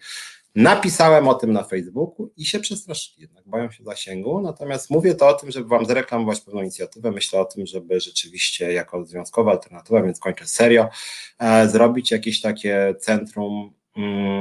[0.55, 4.41] Napisałem o tym na Facebooku i się przestraszyli, jednak boją się zasięgu.
[4.41, 7.11] Natomiast mówię to o tym, żeby Wam zareklamować pewną inicjatywę.
[7.11, 10.89] Myślę o tym, żeby rzeczywiście jako związkowa alternatywa, więc kończę serio,
[11.39, 13.73] e, zrobić jakieś takie centrum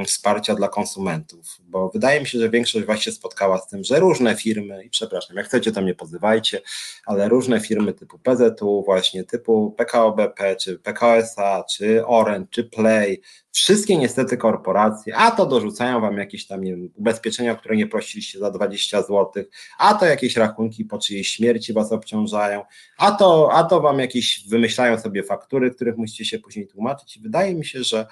[0.06, 4.00] wsparcia dla konsumentów, bo wydaje mi się, że większość Was się spotkała z tym, że
[4.00, 6.62] różne firmy, i przepraszam, jak chcecie, to mnie pozywajcie,
[7.06, 13.22] ale różne firmy typu PZU, właśnie typu PKO BP, czy PKSA, czy Orange, czy Play,
[13.52, 18.40] wszystkie niestety korporacje, a to dorzucają Wam jakieś tam, nie wiem, ubezpieczenia, które nie prosiliście
[18.40, 19.44] za 20 zł,
[19.78, 22.64] a to jakieś rachunki po czyjejś śmierci Was obciążają,
[22.98, 27.18] a to, a to Wam jakieś wymyślają sobie faktury, których musicie się później tłumaczyć.
[27.18, 28.08] I wydaje mi się, że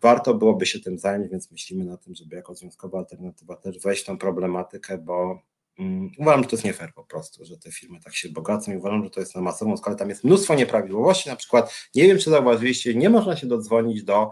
[0.00, 4.02] warto byłoby się tym zająć, więc myślimy na tym, żeby jako związkowa alternatywa też wejść
[4.02, 5.42] w tą problematykę, bo
[5.78, 8.72] um, uważam, że to jest nie fair po prostu, że te firmy tak się bogacą
[8.72, 12.02] i uważam, że to jest na masową skalę, tam jest mnóstwo nieprawidłowości, na przykład, nie
[12.02, 14.30] wiem czy zauważyliście, nie można się dodzwonić do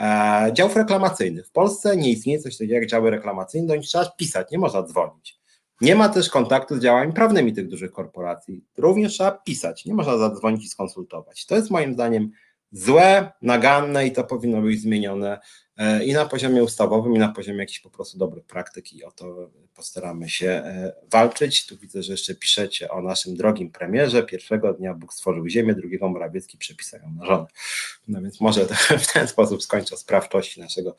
[0.00, 1.46] e, działów reklamacyjnych.
[1.46, 4.82] W Polsce nie istnieje coś takiego jak działy reklamacyjne, do nich trzeba pisać, nie można
[4.82, 5.40] dzwonić.
[5.80, 8.64] Nie ma też kontaktu z działami prawnymi tych dużych korporacji.
[8.76, 11.46] Również trzeba pisać, nie można zadzwonić i skonsultować.
[11.46, 12.30] To jest moim zdaniem
[12.72, 15.40] złe, naganne i to powinno być zmienione
[15.76, 19.10] e, i na poziomie ustawowym, i na poziomie jakichś po prostu dobrych praktyk i o
[19.10, 21.66] to postaramy się e, walczyć.
[21.66, 24.22] Tu widzę, że jeszcze piszecie o naszym drogim premierze.
[24.22, 27.46] Pierwszego dnia Bóg stworzył ziemię, drugiego Morawiecki przepisają na żonę.
[28.08, 28.66] No więc może
[29.04, 30.96] w ten sposób skończę sprawczości naszego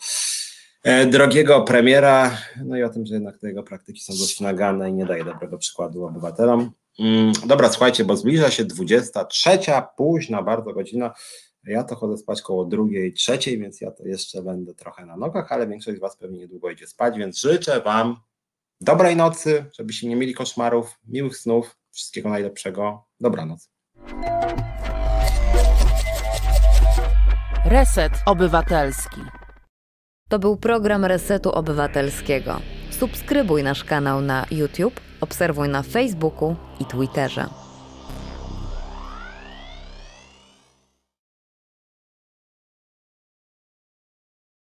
[0.83, 4.89] e, drogiego premiera, no i o tym, że jednak te jego praktyki są dość nagane
[4.89, 6.71] i nie daje dobrego przykładu obywatelom.
[6.99, 9.49] Mm, dobra, słuchajcie, bo zbliża się 23,
[9.97, 11.13] późna bardzo godzina.
[11.63, 15.51] Ja to chodzę spać koło drugiej, trzeciej, więc ja to jeszcze będę trochę na nogach,
[15.51, 18.15] ale większość z Was pewnie niedługo idzie spać, więc życzę Wam
[18.81, 23.05] dobrej nocy, żebyście nie mieli koszmarów, miłych snów, wszystkiego najlepszego.
[23.19, 23.69] Dobranoc.
[27.65, 29.21] Reset Obywatelski.
[30.29, 32.61] To był program Resetu Obywatelskiego.
[32.89, 37.70] Subskrybuj nasz kanał na YouTube, obserwuj na Facebooku i Twitterze.